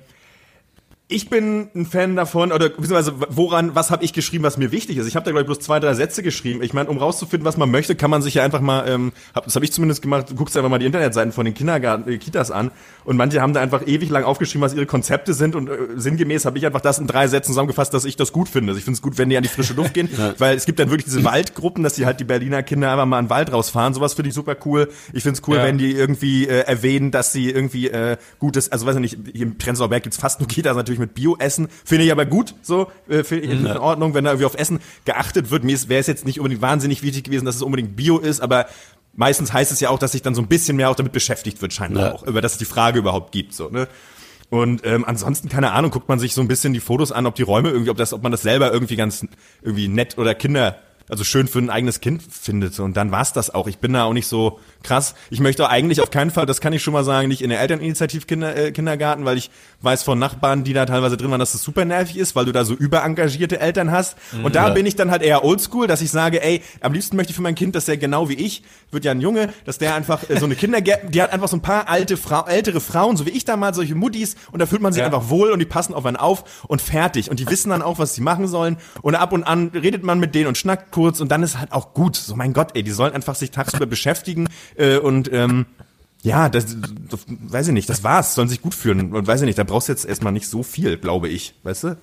ich 1.08 1.30
bin 1.30 1.70
ein 1.76 1.86
Fan 1.86 2.16
davon, 2.16 2.52
oder 2.52 2.70
beziehungsweise 2.70 3.14
woran, 3.30 3.76
was 3.76 3.92
habe 3.92 4.04
ich 4.04 4.12
geschrieben, 4.12 4.44
was 4.44 4.58
mir 4.58 4.72
wichtig 4.72 4.98
ist? 4.98 5.06
Ich 5.08 5.16
habe 5.16 5.24
da, 5.24 5.30
glaube 5.32 5.42
ich, 5.42 5.46
bloß 5.46 5.60
zwei, 5.60 5.80
drei 5.80 5.94
Sätze 5.94 6.24
geschrieben. 6.24 6.64
Ich 6.64 6.74
meine, 6.74 6.90
um 6.90 6.98
rauszufinden, 6.98 7.46
was 7.46 7.58
man 7.58 7.70
möchte, 7.70 7.96
kann 7.96 8.10
man 8.10 8.24
sich 8.24 8.34
ja 8.34 8.44
einfach 8.44 8.60
mal, 8.60 8.88
ähm, 8.90 9.12
hab, 9.36 9.46
das 9.46 9.54
habe 9.54 9.64
ich 9.66 9.72
zumindest 9.72 10.02
gemacht, 10.02 10.32
du 10.32 10.36
guckst 10.36 10.58
einfach 10.58 10.70
mal 10.70 10.80
die 10.80 10.88
Internetseiten 10.88 11.32
von 11.32 11.46
den 11.46 11.54
Kindergarten, 11.54 12.10
äh, 12.10 12.18
Kitas 12.18 12.50
an 12.50 12.72
und 13.04 13.18
manche 13.18 13.40
haben 13.40 13.54
da 13.54 13.62
einfach 13.62 13.86
ewig 13.86 14.10
lang 14.10 14.24
aufgeschrieben, 14.24 14.64
was 14.64 14.74
ihre 14.74 14.88
Konzepte 14.88 15.36
sind 15.36 15.56
und 15.56 15.70
äh, 15.70 15.78
sinngemäß 15.96 16.46
habe 16.46 16.58
ich 16.58 16.66
einfach 16.66 16.82
das 16.82 16.98
in 16.98 17.06
drei 17.06 17.28
Sätzen 17.28 17.50
zusammengefasst, 17.50 17.94
dass 17.94 18.04
ich 18.06 18.16
das 18.16 18.32
gut 18.32 18.50
finde. 18.50 18.72
Also 18.72 18.80
ich 18.80 18.84
finde 18.86 18.96
es 18.96 19.02
gut, 19.04 19.20
wenn 19.20 19.30
die 19.30 19.38
an 19.38 19.44
die 19.44 19.50
frische 19.50 19.74
Luft 19.76 19.94
gehen, 19.94 20.10
weil 20.40 20.58
es 20.58 20.66
gibt 20.66 20.80
dann 20.80 20.90
wirklich 20.90 21.06
diese 21.06 21.24
Waldgruppen, 21.24 21.84
dass 21.84 21.94
die 21.94 22.08
halt 22.08 22.20
die 22.20 22.24
Berliner 22.24 22.64
Kinder 22.64 22.92
einfach 22.92 23.06
mal 23.06 23.20
in 23.20 23.26
den 23.26 23.30
Wald 23.30 23.54
rausfahren. 23.54 23.94
Sowas 23.94 24.16
finde 24.16 24.30
ich 24.30 24.34
super 24.36 24.56
cool. 24.66 24.90
Ich 25.14 25.22
finde 25.22 25.40
es 25.40 25.48
cool, 25.48 25.58
Ja. 25.58 25.64
wenn 25.66 25.78
die 25.78 25.92
irgendwie 25.92 26.48
äh, 26.48 26.62
erwähnen, 26.62 27.12
dass 27.12 27.32
sie 27.32 27.52
irgendwie 27.52 27.90
äh, 27.90 28.18
gutes, 28.40 28.72
also 28.72 28.88
weiß 28.88 28.96
ich 28.96 29.02
nicht, 29.02 29.18
hier 29.34 29.44
im 29.44 29.60
Prenzlauer 29.60 29.90
Berg 29.90 30.02
gibt's 30.02 30.18
fast 30.18 30.40
nur 30.40 30.48
Kitas 30.48 30.76
natürlich 30.76 30.95
mit 31.00 31.14
Bio-Essen. 31.14 31.68
Finde 31.84 32.06
ich 32.06 32.12
aber 32.12 32.26
gut, 32.26 32.56
so, 32.62 32.92
äh, 33.10 33.24
finde 33.24 33.46
ich 33.46 33.52
in 33.52 33.68
Ordnung, 33.68 34.14
wenn 34.14 34.24
da 34.24 34.32
irgendwie 34.32 34.46
auf 34.46 34.56
Essen 34.56 34.80
geachtet 35.06 35.52
wird. 35.52 35.64
Mir 35.64 35.78
wäre 35.88 36.00
es 36.02 36.08
jetzt 36.08 36.26
nicht 36.26 36.40
unbedingt 36.40 36.62
wahnsinnig 36.62 37.04
wichtig 37.04 37.24
gewesen, 37.26 37.46
dass 37.46 37.56
es 37.56 37.62
unbedingt 37.62 37.96
Bio 37.96 38.18
ist, 38.18 38.42
aber 38.42 38.68
meistens 39.14 39.54
heißt 39.54 39.72
es 39.72 39.80
ja 39.80 39.90
auch, 39.90 40.00
dass 40.00 40.12
sich 40.14 40.22
dann 40.22 40.36
so 40.36 40.42
ein 40.42 40.48
bisschen 40.48 40.78
mehr 40.78 40.90
auch 40.90 40.96
damit 40.96 41.12
beschäftigt 41.14 41.62
wird, 41.62 41.74
scheinbar 41.74 42.04
Ja. 42.04 42.14
auch, 42.14 42.24
über 42.24 42.42
dass 42.42 42.54
es 42.54 42.58
die 42.58 42.66
Frage 42.66 43.00
überhaupt 43.00 43.32
gibt, 43.32 43.54
so, 43.54 43.70
ne? 43.70 43.88
Und 44.50 44.86
ähm, 44.86 45.04
ansonsten, 45.06 45.50
keine 45.50 45.72
Ahnung, 45.72 45.90
guckt 45.90 46.08
man 46.08 46.20
sich 46.20 46.36
so 46.36 46.42
ein 46.42 46.48
bisschen 46.48 46.72
die 46.72 46.80
Fotos 46.80 47.12
an, 47.12 47.26
ob 47.26 47.34
die 47.34 47.42
Räume 47.42 47.70
irgendwie, 47.72 47.90
ob 47.90 47.98
das, 47.98 48.14
ob 48.14 48.22
man 48.22 48.32
das 48.32 48.44
selber 48.44 48.72
irgendwie 48.72 48.96
ganz 48.96 49.26
irgendwie 49.64 49.88
nett 49.88 50.20
oder 50.20 50.36
Kinder 50.36 50.78
also 51.10 51.24
schön 51.24 51.48
für 51.48 51.60
ein 51.60 51.70
eigenes 51.70 52.00
Kind 52.00 52.24
findet. 52.24 52.80
Und 52.80 52.98
dann 52.98 53.12
war's 53.12 53.34
das 53.34 53.54
auch. 53.54 53.68
Ich 53.68 53.78
bin 53.78 53.94
da 53.94 54.04
auch 54.06 54.14
nicht 54.14 54.28
so 54.28 54.60
krass. 54.86 55.16
Ich 55.30 55.40
möchte 55.40 55.66
auch 55.66 55.70
eigentlich 55.70 56.00
auf 56.02 56.12
keinen 56.12 56.32
Fall, 56.32 56.46
das 56.46 56.62
kann 56.62 56.72
ich 56.74 56.82
schon 56.84 56.94
mal 56.94 57.04
sagen, 57.04 57.28
nicht 57.28 57.42
in 57.42 57.50
der 57.50 57.60
Elterninitiativ 57.60 58.28
Kinder, 58.28 58.56
äh, 58.56 58.72
Kindergarten, 58.72 59.26
weil 59.26 59.38
ich 59.38 59.50
weiß 59.82 60.04
von 60.04 60.18
Nachbarn, 60.20 60.64
die 60.64 60.74
da 60.74 60.86
teilweise 60.86 61.18
drin 61.18 61.32
waren, 61.32 61.40
dass 61.40 61.52
das 61.52 61.62
super 61.64 61.84
nervig 61.86 62.18
ist, 62.18 62.36
weil 62.36 62.46
du 62.46 62.52
da 62.52 62.64
so 62.66 62.74
überengagierte 62.74 63.60
Eltern 63.60 63.92
hast. 63.92 64.16
Und 64.44 64.56
da 64.56 64.68
Ja. 64.70 64.74
bin 64.74 64.86
ich 64.86 64.96
dann 64.96 65.12
halt 65.12 65.22
eher 65.22 65.44
oldschool, 65.44 65.88
dass 65.88 66.02
ich 66.02 66.12
sage, 66.12 66.42
ey, 66.44 66.62
am 66.82 66.94
liebsten 66.94 67.16
möchte 67.18 67.32
ich 67.32 67.36
für 67.36 67.42
mein 67.42 67.56
Kind, 67.56 67.76
dass 67.76 67.86
der 67.86 67.98
genau 67.98 68.30
wie 68.30 68.36
ich, 68.36 68.64
wird 68.92 69.06
ja 69.06 69.12
ein 69.12 69.22
Junge, 69.22 69.50
dass 69.66 69.78
der 69.78 69.96
einfach 69.96 70.30
äh, 70.30 70.38
so 70.40 70.46
eine 70.46 70.56
Kindergärten, 70.56 71.12
die 71.12 71.22
hat 71.22 71.34
einfach 71.34 71.48
so 71.48 71.58
ein 71.58 71.62
paar 71.62 71.90
alte 71.90 72.16
Frau, 72.18 72.46
ältere 72.46 72.80
Frauen, 72.80 73.18
so 73.18 73.26
wie 73.26 73.32
ich 73.32 73.46
damals, 73.46 73.76
solche 73.76 73.96
Muttis, 73.96 74.36
und 74.52 74.60
da 74.60 74.66
fühlt 74.66 74.82
man 74.82 74.94
sich 74.94 75.00
Ja. 75.02 75.06
einfach 75.08 75.30
wohl 75.30 75.52
und 75.52 75.60
die 75.60 75.66
passen 75.66 75.94
auf 75.94 76.06
einen 76.06 76.16
auf 76.18 76.64
und 76.68 76.82
fertig. 76.82 77.30
Und 77.30 77.40
die 77.40 77.50
wissen 77.50 77.70
dann 77.70 77.82
auch, 77.82 78.00
was 78.00 78.16
sie 78.16 78.22
machen 78.22 78.48
sollen. 78.48 78.78
Und 79.02 79.16
ab 79.16 79.32
und 79.34 79.44
an 79.44 79.72
redet 79.74 80.04
man 80.04 80.20
mit 80.20 80.36
denen 80.36 80.48
und 80.48 80.58
schnackt 80.58 80.92
kurz 80.92 81.20
und 81.20 81.32
dann 81.32 81.44
ist 81.44 81.58
halt 81.60 81.72
auch 81.72 81.94
gut. 81.94 82.16
So 82.16 82.36
mein 82.36 82.54
Gott, 82.54 82.70
ey, 82.76 82.84
die 82.84 82.92
sollen 82.92 83.14
einfach 83.14 83.36
sich 83.36 83.52
tagsüber 83.52 83.86
beschäftigen 83.86 84.48
äh, 84.78 84.98
und 84.98 85.32
ähm, 85.32 85.66
ja, 86.24 86.50
das, 86.50 86.76
das 87.10 87.26
weiß 87.28 87.68
ich 87.68 87.74
nicht, 87.74 87.90
das 87.90 88.04
war's, 88.04 88.34
sollen 88.34 88.48
sich 88.48 88.62
gut 88.62 88.74
fühlen 88.74 89.14
und 89.14 89.28
weiß 89.28 89.42
ich 89.42 89.46
nicht, 89.46 89.60
da 89.60 89.64
brauchst 89.64 89.90
du 89.90 89.94
jetzt 89.94 90.06
erstmal 90.06 90.34
nicht 90.34 90.48
so 90.48 90.64
viel, 90.64 90.98
glaube 90.98 91.30
ich, 91.30 91.54
weißt 91.64 91.84
du? 91.84 91.98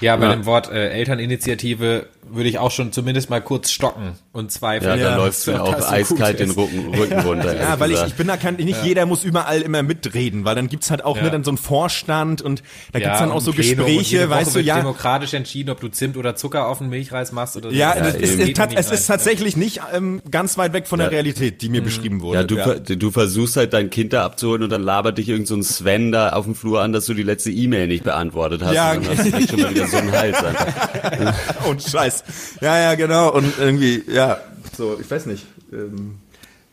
Ja, 0.00 0.16
bei 0.16 0.26
Ja. 0.26 0.32
dem 0.34 0.46
Wort 0.46 0.70
äh, 0.70 0.90
Elterninitiative 0.90 2.06
würde 2.30 2.48
ich 2.48 2.58
auch 2.58 2.70
schon 2.70 2.92
zumindest 2.92 3.30
mal 3.30 3.40
kurz 3.40 3.70
stocken 3.70 4.12
und 4.32 4.50
zweifeln. 4.50 4.90
Ja, 4.98 5.04
da 5.04 5.10
Ja, 5.10 5.16
läuft 5.16 5.46
mir 5.46 5.62
auch 5.62 5.90
eiskalt 5.90 6.38
den. 6.40 6.50
Rücken, 6.52 6.94
Rücken 6.94 7.18
runter. 7.20 7.54
Ja, 7.60 7.78
weil 7.78 7.90
ich, 7.90 7.94
gesagt. 7.96 8.10
ich 8.10 8.16
bin 8.16 8.26
da 8.28 8.36
kein, 8.36 8.54
nicht 8.56 8.82
jeder 8.84 9.06
muss 9.06 9.24
überall 9.24 9.60
immer 9.60 9.82
mitreden, 9.82 10.44
weil 10.44 10.54
dann 10.54 10.68
gibt's 10.68 10.90
halt 10.90 11.04
auch 11.04 11.16
Ja. 11.16 11.24
ne, 11.24 11.30
dann 11.30 11.44
so 11.44 11.50
einen 11.50 11.58
Vorstand 11.58 12.40
und 12.42 12.62
da 12.92 13.00
gibt's 13.00 13.18
dann 13.18 13.30
auch 13.32 13.40
so 13.40 13.52
Plenum 13.52 13.86
Gespräche, 13.86 14.30
weißt 14.30 14.54
du, 14.56 14.60
ja. 14.60 14.76
demokratisch 14.76 15.34
entschieden, 15.34 15.70
ob 15.70 15.80
du 15.80 15.88
Zimt 15.88 16.16
oder 16.16 16.34
Zucker 16.36 16.68
auf 16.68 16.78
den 16.78 16.88
Milchreis 16.88 17.32
machst 17.32 17.56
oder 17.56 17.70
so. 17.70 17.74
Ja, 17.76 17.94
Das 17.94 18.14
es, 18.14 18.30
ist, 18.30 18.38
geht 18.38 18.58
es, 18.58 18.66
nicht 18.68 18.78
es 18.78 18.90
ist 18.92 19.10
rein. 19.10 19.16
tatsächlich 19.18 19.56
nicht 19.56 19.80
ähm, 19.92 20.22
ganz 20.30 20.56
weit 20.56 20.72
weg 20.72 20.86
von 20.86 20.98
der 21.00 21.08
Ja. 21.08 21.12
Realität, 21.12 21.60
die 21.60 21.68
mir 21.68 21.82
beschrieben 21.82 22.22
wurde. 22.22 22.38
Ja, 22.38 22.44
du, 22.44 22.56
ver- 22.56 22.80
du 22.80 23.10
versuchst 23.10 23.56
halt 23.56 23.72
dein 23.72 23.90
Kind 23.90 24.12
da 24.12 24.24
abzuholen 24.24 24.62
und 24.62 24.70
dann 24.70 24.82
labert 24.82 25.18
dich 25.18 25.28
irgend 25.28 25.48
so 25.48 25.54
ein 25.56 25.62
Sven 25.62 26.12
da 26.12 26.30
auf 26.30 26.44
dem 26.44 26.54
Flur 26.54 26.80
an, 26.80 26.92
dass 26.92 27.06
du 27.06 27.14
die 27.14 27.24
letzte 27.24 27.50
E-Mail 27.50 27.88
nicht 27.88 28.04
beantwortet 28.04 28.62
hast. 28.64 28.74
Ja, 28.74 28.92
und 28.92 29.06
dann 29.06 29.18
hast 29.18 29.26
du 29.26 29.30
direkt 29.30 29.50
schon 29.50 29.71
mal 29.72 29.86
wieder 29.86 29.86
so 29.88 29.96
einen 29.98 30.12
Hals 30.12 30.42
einfach. 30.44 31.66
und 31.68 31.82
Scheiß. 31.82 32.24
Ja, 32.60 32.78
ja, 32.78 32.94
genau. 32.94 33.32
Und 33.32 33.58
irgendwie, 33.58 34.02
ja, 34.08 34.38
so, 34.76 34.98
ich 35.00 35.10
weiß 35.10 35.26
nicht. 35.26 35.46
Ähm, 35.72 36.18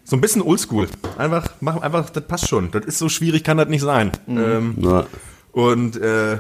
so 0.04 0.16
ein 0.16 0.22
bisschen 0.22 0.42
oldschool. 0.42 0.88
Einfach, 1.18 1.50
mach 1.62 1.78
einfach, 1.82 2.10
das 2.10 2.24
passt 2.26 2.48
schon. 2.48 2.72
Das 2.72 2.86
ist 2.86 2.98
so 2.98 3.10
schwierig, 3.10 3.44
kann 3.44 3.58
das 3.58 3.68
nicht 3.70 3.82
sein. 3.84 4.12
Ähm, 4.28 4.76
Ja. 4.80 5.06
und 5.52 5.98
äh, 5.98 6.38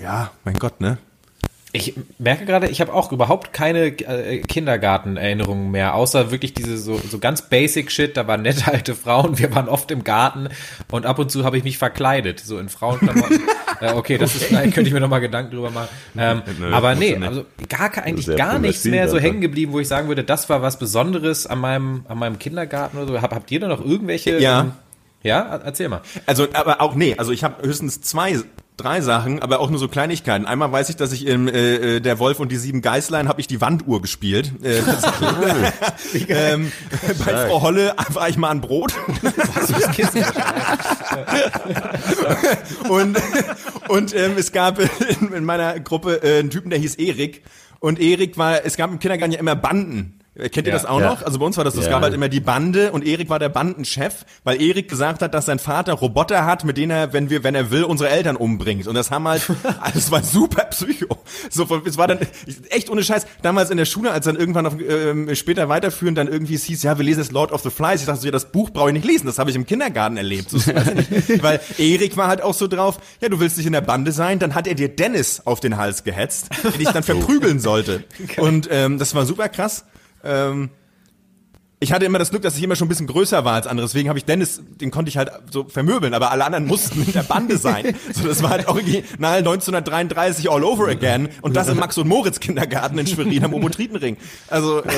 ja, 0.00 0.30
mein 0.44 0.54
Gott, 0.58 0.80
ne? 0.80 0.98
Ich 1.72 1.94
merke 2.18 2.46
gerade, 2.46 2.68
ich 2.68 2.80
habe 2.80 2.94
auch 2.94 3.12
überhaupt 3.12 3.52
keine 3.52 3.88
äh, 3.88 4.38
Kindergartenerinnerungen 4.38 5.70
mehr, 5.70 5.94
außer 5.94 6.30
wirklich 6.30 6.54
diese 6.54 6.78
so, 6.78 6.98
so 6.98 7.18
ganz 7.18 7.42
basic 7.42 7.92
Shit. 7.92 8.16
Da 8.16 8.26
waren 8.26 8.40
nette 8.40 8.72
alte 8.72 8.94
Frauen, 8.94 9.38
wir 9.38 9.54
waren 9.54 9.68
oft 9.68 9.90
im 9.90 10.02
Garten 10.02 10.48
und 10.90 11.04
ab 11.04 11.18
und 11.18 11.30
zu 11.30 11.44
habe 11.44 11.58
ich 11.58 11.64
mich 11.64 11.76
verkleidet, 11.76 12.40
so 12.40 12.58
in 12.58 12.70
Frauenklamotten. 12.70 13.42
äh, 13.82 13.92
okay, 13.92 14.16
das 14.16 14.34
ist 14.34 14.44
vielleicht 14.44 14.72
könnte 14.72 14.88
ich 14.88 14.94
mir 14.94 15.00
noch 15.00 15.10
mal 15.10 15.18
Gedanken 15.18 15.50
drüber 15.50 15.70
machen. 15.70 15.88
Ähm, 16.16 16.42
Nö, 16.58 16.72
aber 16.72 16.94
nee, 16.94 17.14
also 17.16 17.44
gar 17.68 17.96
eigentlich 17.98 18.34
gar 18.34 18.58
nichts 18.58 18.84
mehr 18.84 19.10
so 19.10 19.18
hängen 19.18 19.42
geblieben, 19.42 19.72
wo 19.72 19.80
ich 19.80 19.88
sagen 19.88 20.08
würde, 20.08 20.24
das 20.24 20.48
war 20.48 20.62
was 20.62 20.78
Besonderes 20.78 21.46
an 21.46 21.58
meinem 21.58 22.06
an 22.08 22.18
meinem 22.18 22.38
Kindergarten 22.38 22.96
oder 22.96 23.06
so. 23.06 23.22
Hab, 23.22 23.34
habt 23.34 23.50
ihr 23.50 23.60
da 23.60 23.68
noch 23.68 23.84
irgendwelche? 23.84 24.38
Ja. 24.38 24.60
Ähm, 24.62 24.72
ja, 25.22 25.60
erzähl 25.64 25.88
mal. 25.88 26.00
Also, 26.26 26.46
aber 26.52 26.80
auch, 26.80 26.94
nee, 26.94 27.14
also 27.18 27.32
ich 27.32 27.42
habe 27.42 27.66
höchstens 27.66 28.00
zwei, 28.00 28.38
drei 28.78 29.02
Sachen, 29.02 29.42
aber 29.42 29.60
auch 29.60 29.68
nur 29.68 29.78
so 29.78 29.88
Kleinigkeiten. 29.88 30.46
Einmal 30.46 30.72
weiß 30.72 30.88
ich, 30.88 30.96
dass 30.96 31.12
ich 31.12 31.26
im 31.26 31.48
äh, 31.48 31.96
äh, 31.96 32.00
Der 32.00 32.18
Wolf 32.18 32.40
und 32.40 32.50
die 32.50 32.56
sieben 32.56 32.80
Geißlein 32.80 33.28
habe 33.28 33.40
ich 33.40 33.46
die 33.46 33.60
Wanduhr 33.60 34.00
gespielt. 34.00 34.52
Äh, 34.62 34.78
ähm, 36.28 36.72
bei 37.24 37.48
Frau 37.48 37.60
Holle 37.60 37.94
war 38.14 38.28
ich 38.28 38.38
mal 38.38 38.50
ein 38.50 38.60
Brot. 38.60 38.94
und 42.88 43.18
und 43.88 44.14
ähm, 44.14 44.32
es 44.38 44.52
gab 44.52 44.78
in, 44.78 45.32
in 45.32 45.44
meiner 45.44 45.80
Gruppe 45.80 46.22
äh, 46.22 46.38
einen 46.38 46.50
Typen, 46.50 46.70
der 46.70 46.78
hieß 46.78 46.94
Erik. 46.94 47.42
Und 47.80 48.00
Erik 48.00 48.38
war, 48.38 48.64
es 48.64 48.76
gab 48.76 48.90
im 48.90 48.98
Kindergarten 48.98 49.32
ja 49.32 49.40
immer 49.40 49.56
Banden. 49.56 50.17
Kennt 50.38 50.56
ihr 50.56 50.64
Ja. 50.66 50.72
das 50.72 50.84
auch 50.86 51.00
Ja. 51.00 51.10
noch? 51.10 51.22
Also 51.22 51.38
bei 51.40 51.44
uns 51.46 51.56
war 51.56 51.64
das, 51.64 51.74
es 51.74 51.84
Ja. 51.86 51.90
gab 51.90 52.02
halt 52.02 52.14
immer 52.14 52.28
die 52.28 52.40
Bande 52.40 52.92
und 52.92 53.04
Erik 53.04 53.28
war 53.28 53.38
der 53.40 53.48
Bandenchef, 53.48 54.24
weil 54.44 54.62
Erik 54.62 54.88
gesagt 54.88 55.20
hat, 55.22 55.34
dass 55.34 55.46
sein 55.46 55.58
Vater 55.58 55.94
Roboter 55.94 56.44
hat, 56.46 56.64
mit 56.64 56.76
denen 56.76 56.90
er, 56.92 57.12
wenn 57.12 57.28
wir, 57.28 57.42
wenn 57.42 57.54
er 57.54 57.70
will, 57.70 57.82
unsere 57.84 58.10
Eltern 58.10 58.36
umbringt. 58.36 58.86
Und 58.86 58.94
das 58.94 59.10
haben 59.10 59.26
halt, 59.26 59.42
das 59.94 60.10
war 60.10 60.22
super 60.22 60.64
Psycho. 60.66 61.18
So, 61.50 61.66
es 61.84 61.98
war 61.98 62.06
dann 62.06 62.18
echt 62.70 62.88
ohne 62.90 63.02
Scheiß. 63.02 63.26
Damals 63.42 63.70
in 63.70 63.76
der 63.78 63.84
Schule, 63.84 64.10
als 64.12 64.26
dann 64.26 64.36
irgendwann 64.36 64.66
auf, 64.66 64.74
ähm, 64.80 65.34
später 65.34 65.68
weiterführend 65.68 66.16
dann 66.18 66.28
irgendwie 66.28 66.54
es 66.54 66.64
hieß, 66.64 66.82
ja, 66.84 66.96
wir 66.98 67.04
lesen 67.04 67.18
das 67.20 67.30
Lord 67.32 67.50
of 67.52 67.62
the 67.62 67.70
Flies. 67.70 68.00
Ich 68.00 68.06
dachte 68.06 68.20
so, 68.20 68.26
ja, 68.26 68.32
das 68.32 68.52
Buch 68.52 68.70
brauche 68.70 68.90
ich 68.90 68.94
nicht 68.94 69.06
lesen. 69.06 69.26
Das 69.26 69.38
habe 69.38 69.50
ich 69.50 69.56
im 69.56 69.66
Kindergarten 69.66 70.16
erlebt. 70.16 70.50
So, 70.50 70.58
ich. 70.58 70.66
Weil 71.42 71.60
Erik 71.78 72.16
war 72.16 72.28
halt 72.28 72.42
auch 72.42 72.54
so 72.54 72.68
drauf, 72.68 72.98
ja, 73.20 73.28
du 73.28 73.40
willst 73.40 73.56
nicht 73.56 73.66
in 73.66 73.72
der 73.72 73.80
Bande 73.80 74.12
sein, 74.12 74.38
dann 74.38 74.54
hat 74.54 74.66
er 74.66 74.74
dir 74.74 74.88
Dennis 74.88 75.42
auf 75.44 75.60
den 75.60 75.76
Hals 75.76 76.04
gehetzt, 76.04 76.48
der 76.62 76.70
dich 76.72 76.88
dann 76.90 77.02
verprügeln 77.02 77.58
sollte. 77.60 78.04
Und 78.36 78.68
ähm, 78.70 78.98
das 78.98 79.14
war 79.14 79.26
super 79.26 79.48
krass. 79.48 79.84
Ähm, 80.24 80.70
ich 81.80 81.92
hatte 81.92 82.04
immer 82.04 82.18
das 82.18 82.30
Glück, 82.30 82.42
dass 82.42 82.56
ich 82.56 82.62
immer 82.62 82.74
schon 82.74 82.86
ein 82.86 82.88
bisschen 82.88 83.06
größer 83.06 83.44
war 83.44 83.54
als 83.54 83.68
andere. 83.68 83.86
Deswegen 83.86 84.08
habe 84.08 84.18
ich 84.18 84.24
Dennis, 84.24 84.60
den 84.80 84.90
konnte 84.90 85.10
ich 85.10 85.16
halt 85.16 85.30
so 85.50 85.64
vermöbeln, 85.64 86.12
aber 86.12 86.32
alle 86.32 86.44
anderen 86.44 86.66
mussten 86.66 87.02
in 87.04 87.12
der 87.12 87.22
Bande 87.22 87.56
sein. 87.56 87.94
So, 88.12 88.26
das 88.26 88.42
war 88.42 88.50
halt 88.50 88.68
original 88.68 89.38
1933 89.38 90.50
all 90.50 90.64
over 90.64 90.88
again. 90.88 91.28
Und 91.42 91.56
das 91.56 91.68
im 91.68 91.76
Max- 91.76 91.98
und 91.98 92.08
Moritz-Kindergarten 92.08 92.98
in 92.98 93.06
Schwerin 93.06 93.44
am 93.44 93.54
Obotritenring. 93.54 94.16
Also, 94.48 94.82
ähm, 94.84 94.90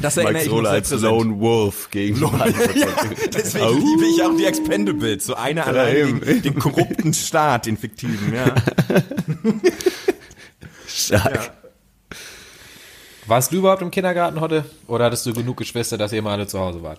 das 0.00 0.16
erinnere 0.16 0.34
Max 0.34 0.46
ich 0.46 0.52
mich 0.52 0.68
als 0.68 0.88
präsent. 0.90 1.12
Lone 1.12 1.40
Wolf 1.40 1.90
gegen 1.90 2.20
ja, 2.20 2.86
deswegen 3.32 3.64
Au. 3.64 3.72
liebe 3.72 4.04
ich 4.14 4.22
auch 4.22 4.36
die 4.36 4.44
Expendables. 4.44 5.26
So 5.26 5.34
einer 5.34 5.66
allein 5.66 5.96
eben. 5.96 6.20
gegen 6.20 6.42
den 6.42 6.58
korrupten 6.58 7.14
Staat, 7.14 7.66
den 7.66 7.76
fiktiven, 7.76 8.34
ja. 8.34 8.54
Stark. 10.86 11.52
Warst 13.28 13.52
du 13.52 13.58
überhaupt 13.58 13.82
im 13.82 13.90
Kindergarten 13.90 14.40
heute? 14.40 14.64
Oder 14.86 15.04
hattest 15.04 15.26
du 15.26 15.32
genug 15.34 15.58
Geschwister, 15.58 15.98
dass 15.98 16.12
ihr 16.12 16.22
mal 16.22 16.32
alle 16.32 16.46
zu 16.46 16.58
Hause 16.58 16.82
wart? 16.82 16.98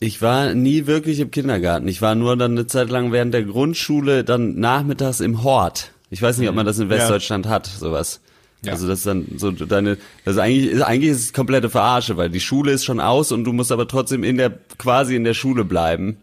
Ich 0.00 0.20
war 0.20 0.52
nie 0.54 0.86
wirklich 0.86 1.20
im 1.20 1.30
Kindergarten. 1.30 1.86
Ich 1.86 2.02
war 2.02 2.16
nur 2.16 2.36
dann 2.36 2.52
eine 2.52 2.66
Zeit 2.66 2.90
lang 2.90 3.12
während 3.12 3.32
der 3.32 3.44
Grundschule 3.44 4.24
dann 4.24 4.58
nachmittags 4.58 5.20
im 5.20 5.44
Hort. 5.44 5.92
Ich 6.10 6.20
weiß 6.20 6.38
nicht, 6.38 6.48
ob 6.48 6.54
man 6.56 6.66
das 6.66 6.78
in 6.80 6.90
Westdeutschland 6.90 7.46
hat, 7.46 7.66
sowas. 7.66 8.20
Ja. 8.62 8.72
Also 8.72 8.88
das 8.88 8.98
ist 9.00 9.06
dann 9.06 9.26
so 9.36 9.50
deine, 9.52 9.96
das 10.24 10.34
ist 10.34 10.40
eigentlich, 10.40 10.72
ist, 10.72 10.82
eigentlich 10.82 11.10
ist 11.10 11.20
es 11.20 11.32
komplette 11.32 11.70
Verarsche, 11.70 12.16
weil 12.16 12.30
die 12.30 12.40
Schule 12.40 12.72
ist 12.72 12.84
schon 12.84 12.98
aus 12.98 13.30
und 13.30 13.44
du 13.44 13.52
musst 13.52 13.70
aber 13.70 13.86
trotzdem 13.86 14.24
in 14.24 14.36
der, 14.36 14.52
quasi 14.78 15.14
in 15.16 15.24
der 15.24 15.34
Schule 15.34 15.64
bleiben 15.64 16.16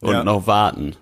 und 0.00 0.12
Ja. 0.12 0.24
noch 0.24 0.46
warten. 0.46 0.94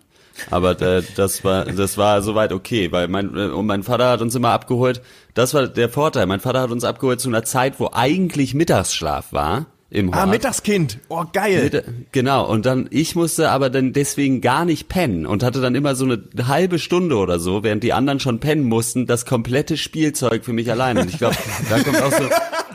Aber 0.51 0.81
äh, 0.81 1.03
das 1.16 1.44
war, 1.44 1.64
das 1.64 1.99
war 1.99 2.22
soweit 2.22 2.53
okay, 2.53 2.92
weil 2.92 3.09
mein, 3.09 3.37
äh, 3.37 3.46
und 3.49 3.66
mein 3.66 3.83
Vater 3.83 4.11
hat 4.11 4.20
uns 4.22 4.35
immer 4.35 4.51
abgeholt. 4.51 5.03
Das 5.35 5.55
war 5.55 5.66
der 5.66 5.88
Vorteil. 5.88 6.27
Mein 6.27 6.40
Vater 6.40 6.61
hat 6.61 6.70
uns 6.70 6.85
abgeholt 6.85 7.20
zu 7.20 7.29
einer 7.29 7.44
Zeit, 7.44 7.81
wo 7.81 7.90
eigentlich 7.92 8.55
Mittagsschlaf 8.55 9.33
war. 9.33 9.66
Im 9.88 10.12
Ah, 10.12 10.22
Hort. 10.22 10.31
Mittagskind. 10.31 10.99
Oh, 11.09 11.25
geil. 11.33 11.64
Mitte- 11.64 11.85
Genau, 12.11 12.44
und 12.51 12.66
dann, 12.66 12.88
ich 12.90 13.14
musste 13.14 13.51
aber 13.51 13.70
dann 13.70 13.92
deswegen 13.92 14.40
gar 14.40 14.64
nicht 14.64 14.88
pennen 14.88 15.27
und 15.27 15.44
hatte 15.44 15.61
dann 15.61 15.77
immer 15.77 15.94
so 15.94 16.05
eine 16.05 16.22
halbe 16.49 16.79
Stunde 16.81 17.16
oder 17.16 17.38
so, 17.38 17.62
während 17.62 17.85
die 17.85 17.92
anderen 17.92 18.18
schon 18.18 18.40
pennen 18.40 18.64
mussten, 18.64 19.07
das 19.07 19.25
komplette 19.27 19.77
Spielzeug 19.77 20.44
für 20.44 20.53
mich 20.53 20.70
allein. 20.72 20.99
Und 20.99 21.09
ich 21.11 21.18
glaube, 21.18 21.37
da 21.70 21.79
kommt 21.79 22.03
auch 22.03 22.11
so, 22.12 22.25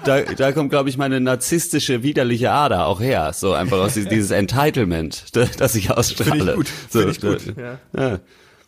da, 0.06 0.22
da 0.22 0.52
kommt, 0.54 0.70
glaube 0.70 0.88
ich, 0.90 0.98
meine 0.98 1.20
narzisstische, 1.20 2.02
widerliche 2.02 2.52
Ader 2.52 2.88
auch 2.88 3.02
her. 3.02 3.32
So 3.34 3.52
einfach 3.54 3.80
aus 3.80 3.94
dieses, 3.96 4.10
dieses 4.10 4.32
Entitlement, 4.32 5.26
das 5.60 5.76
ich 5.76 5.92
ausstrahle. 5.92 6.32
Finde 6.32 6.50
ich 6.52 6.56
gut. 6.56 6.68
So, 6.90 7.00
Finde 7.00 7.12
ich 7.12 7.22
gut. 7.22 7.58
Ja. 7.58 7.80
ja. 8.02 8.20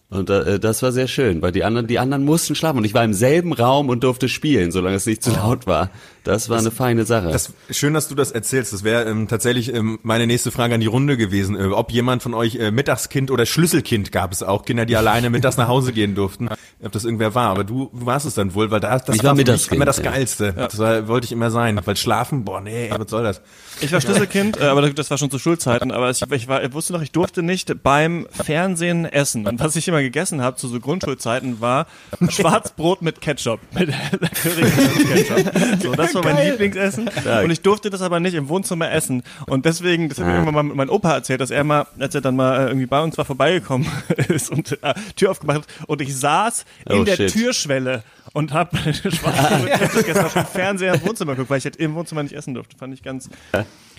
Und 0.09 0.29
äh, 0.29 0.59
das 0.59 0.83
war 0.83 0.91
sehr 0.91 1.07
schön, 1.07 1.41
weil 1.41 1.51
die 1.53 1.63
anderen, 1.63 1.87
die 1.87 1.97
anderen 1.97 2.23
mussten 2.23 2.53
schlafen 2.53 2.77
und 2.77 2.83
ich 2.83 2.93
war 2.93 3.03
im 3.03 3.13
selben 3.15 3.51
Raum 3.51 3.89
und 3.89 4.03
durfte 4.03 4.29
spielen, 4.29 4.71
solange 4.71 4.97
es 4.97 5.05
nicht 5.07 5.23
zu 5.23 5.31
laut 5.31 5.65
war. 5.65 5.89
Das 6.23 6.49
war 6.49 6.57
eine 6.57 6.71
feine 6.71 7.05
Sache. 7.05 7.29
Das, 7.31 7.53
schön, 7.69 7.93
dass 7.93 8.07
du 8.07 8.15
das 8.15 8.31
erzählst. 8.31 8.71
Das 8.71 8.83
wäre 8.83 9.03
ähm, 9.03 9.27
tatsächlich 9.27 9.73
ähm, 9.73 9.99
meine 10.03 10.25
nächste 10.25 10.51
Frage 10.51 10.75
an 10.75 10.79
die 10.79 10.87
Runde 10.87 11.17
gewesen. 11.17 11.59
Äh, 11.59 11.65
ob 11.65 11.91
jemand 11.91 12.23
von 12.23 12.33
euch 12.33 12.55
äh, 12.55 12.71
Mittagskind 12.71 13.29
oder 13.29 13.45
Schlüsselkind 13.45 14.11
gab 14.11 14.31
es 14.31 14.41
auch, 14.41 14.63
Kinder, 14.63 14.85
die 14.85 14.95
alleine 14.95 15.29
mittags 15.29 15.57
nach 15.57 15.67
Hause 15.67 15.91
gehen 15.91 16.15
durften. 16.15 16.49
Ob 16.83 16.91
das 16.91 17.03
irgendwer 17.03 17.35
war, 17.35 17.49
aber 17.49 17.63
du, 17.63 17.89
du 17.93 18.05
warst 18.05 18.25
es 18.25 18.35
dann 18.35 18.53
wohl, 18.53 18.71
weil 18.71 18.79
da, 18.79 18.99
das 18.99 19.15
Ich 19.15 19.23
war 19.23 19.33
mich 19.33 19.45
Mittagskind, 19.45 19.75
immer 19.75 19.85
das 19.85 19.97
ja. 19.97 20.03
Geilste. 20.03 20.53
Das 20.53 20.77
war, 20.77 21.07
wollte 21.07 21.25
ich 21.25 21.31
immer 21.31 21.51
sein. 21.51 21.79
Weil 21.83 21.97
schlafen, 21.97 22.45
boah, 22.45 22.61
nee, 22.61 22.89
was 22.89 23.09
soll 23.09 23.23
das? 23.23 23.41
Ich 23.81 23.91
war 23.91 23.99
Schlüsselkind, 23.99 24.59
äh, 24.59 24.65
aber 24.65 24.89
das 24.89 25.09
war 25.09 25.17
schon 25.17 25.29
zu 25.29 25.39
Schulzeiten. 25.39 25.91
Aber 25.91 26.09
ich, 26.09 26.21
ich, 26.21 26.47
war, 26.47 26.63
ich 26.63 26.73
wusste 26.73 26.93
noch, 26.93 27.01
ich 27.01 27.11
durfte 27.11 27.43
nicht 27.43 27.83
beim 27.83 28.27
Fernsehen 28.31 29.05
essen. 29.05 29.45
Und 29.45 29.59
was 29.59 29.75
ich 29.75 29.87
immer 29.87 30.01
gegessen 30.01 30.41
habe 30.41 30.55
zu 30.55 30.67
so 30.69 30.79
Grundschulzeiten, 30.79 31.59
war 31.59 31.87
Schwarzbrot 32.29 33.01
mit 33.01 33.19
Ketchup. 33.19 33.59
Mit 33.73 33.91
Ketchup. 33.91 35.81
So, 35.81 35.93
das 35.93 36.12
war 36.13 36.23
mein 36.23 36.45
Lieblingsessen. 36.45 37.09
Und 37.43 37.51
ich 37.51 37.61
durfte 37.61 37.89
das 37.89 38.01
aber 38.01 38.19
nicht 38.19 38.33
im 38.33 38.49
Wohnzimmer 38.49 38.91
essen. 38.91 39.23
Und 39.47 39.65
deswegen, 39.65 40.09
das 40.09 40.19
hat 40.19 40.27
mir 40.27 40.33
irgendwann 40.33 40.67
mal 40.67 40.75
mein 40.75 40.89
Opa 40.89 41.13
erzählt, 41.13 41.41
dass 41.41 41.51
er 41.51 41.63
mal, 41.63 41.87
als 41.99 42.15
er 42.15 42.21
dann 42.21 42.35
mal 42.35 42.59
äh, 42.59 42.67
irgendwie 42.67 42.85
bei 42.85 43.01
uns 43.01 43.17
war, 43.17 43.25
vorbeigekommen 43.25 43.87
ist 44.29 44.49
und 44.49 44.77
äh, 44.83 44.93
Tür 45.15 45.31
aufgemacht 45.31 45.59
hat 45.59 45.67
und 45.87 46.01
ich 46.01 46.15
saß 46.15 46.65
in 46.89 46.99
Oh, 46.99 47.03
der 47.03 47.15
shit. 47.15 47.31
Türschwelle 47.33 48.03
und 48.33 48.51
habe 48.53 48.75
mit 48.85 49.01
Ketchup 49.01 49.93
gegessen, 49.93 50.25
auf 50.25 50.33
dem 50.33 50.45
Fernseher 50.45 50.93
im 50.95 51.05
Wohnzimmer 51.05 51.33
geguckt, 51.33 51.49
weil 51.49 51.57
ich 51.59 51.65
halt 51.65 51.75
im 51.77 51.93
Wohnzimmer 51.95 52.23
nicht 52.23 52.33
essen 52.35 52.53
durfte. 52.53 52.77
Fand 52.77 52.93
ich 52.93 53.03
ganz, 53.03 53.29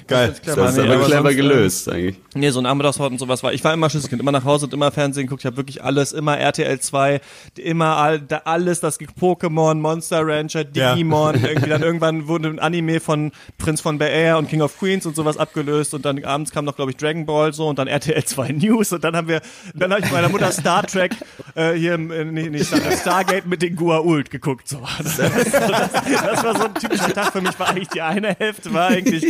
Geil. 0.07 0.29
Das 0.29 0.41
clever. 0.43 0.69
ist 0.69 0.77
Nee, 0.77 0.83
aber 0.83 1.05
clever 1.05 1.23
sonst, 1.23 1.33
äh, 1.33 1.37
gelöst, 1.37 1.89
eigentlich. 1.91 2.17
Nee, 2.35 2.51
so 2.51 2.61
ein 2.61 2.65
Nachmittagshort 2.65 3.13
und 3.13 3.19
sowas 3.19 3.43
war. 3.43 3.53
Ich 3.53 3.63
war 3.65 3.73
immer 3.73 3.89
Schlüsselkind, 3.89 4.21
immer 4.21 4.33
nach 4.33 4.45
Hause 4.45 4.67
und 4.67 4.75
immer 4.75 4.91
Fernsehen 4.91 5.27
geguckt. 5.27 5.43
Ich 5.43 5.47
habe 5.47 5.57
wirklich 5.57 5.83
alles, 5.85 6.13
immer 6.13 6.37
RTL 6.39 6.79
2, 6.81 7.21
immer 7.59 7.97
all, 7.97 8.21
da 8.21 8.43
alles, 8.45 8.81
das 8.81 8.99
Pokémon, 9.01 9.75
Monster 9.75 10.27
Rancher, 10.27 10.65
Ja. 10.75 10.93
Digimon. 10.95 11.35
irgendwie 11.45 11.71
dann 11.71 11.83
irgendwann 11.83 12.27
wurde 12.29 12.49
ein 12.49 12.59
Anime 12.59 13.01
von 13.01 13.33
Prinz 13.59 13.81
von 13.81 13.99
Bel 13.99 14.09
Air 14.09 14.39
und 14.39 14.49
King 14.49 14.61
of 14.63 14.79
Queens 14.79 15.07
und 15.07 15.15
sowas 15.17 15.37
abgelöst 15.39 15.95
und 15.95 16.05
dann 16.05 16.23
abends 16.25 16.51
kam 16.51 16.65
noch, 16.65 16.77
glaube 16.77 16.91
ich, 16.91 16.97
Dragon 16.97 17.25
Ball 17.27 17.53
so 17.53 17.69
und 17.69 17.79
dann 17.79 17.87
RTL 17.89 18.25
2 18.25 18.49
News 18.53 18.93
und 18.93 19.05
dann 19.05 19.15
haben 19.17 19.29
wir, 19.29 19.41
dann 19.75 19.93
habe 19.93 20.03
ich 20.05 20.11
meiner 20.13 20.29
Mutter 20.29 20.51
Star 20.53 20.87
Trek 20.87 21.13
äh, 21.55 21.73
hier, 21.75 21.95
im- 21.95 22.11
äh, 22.11 22.25
nee, 22.25 22.51
nicht 22.51 22.67
Star 22.67 22.81
Stargate 22.93 23.47
mit 23.47 23.63
den 23.63 23.77
Gua'uld 23.77 24.31
geguckt. 24.31 24.69
So. 24.69 24.81
Das, 25.03 25.17
das, 25.17 25.33
das, 25.53 25.93
das 25.93 26.45
war 26.45 26.57
so 26.57 26.65
ein 26.65 26.75
typischer 26.75 27.13
Tag 27.13 27.33
für 27.33 27.41
mich. 27.41 27.59
War 27.59 27.69
eigentlich 27.69 27.89
die 27.89 28.03
eine 28.03 28.35
Hälfte 28.39 28.73
war 28.75 28.89
eigentlich 28.89 29.25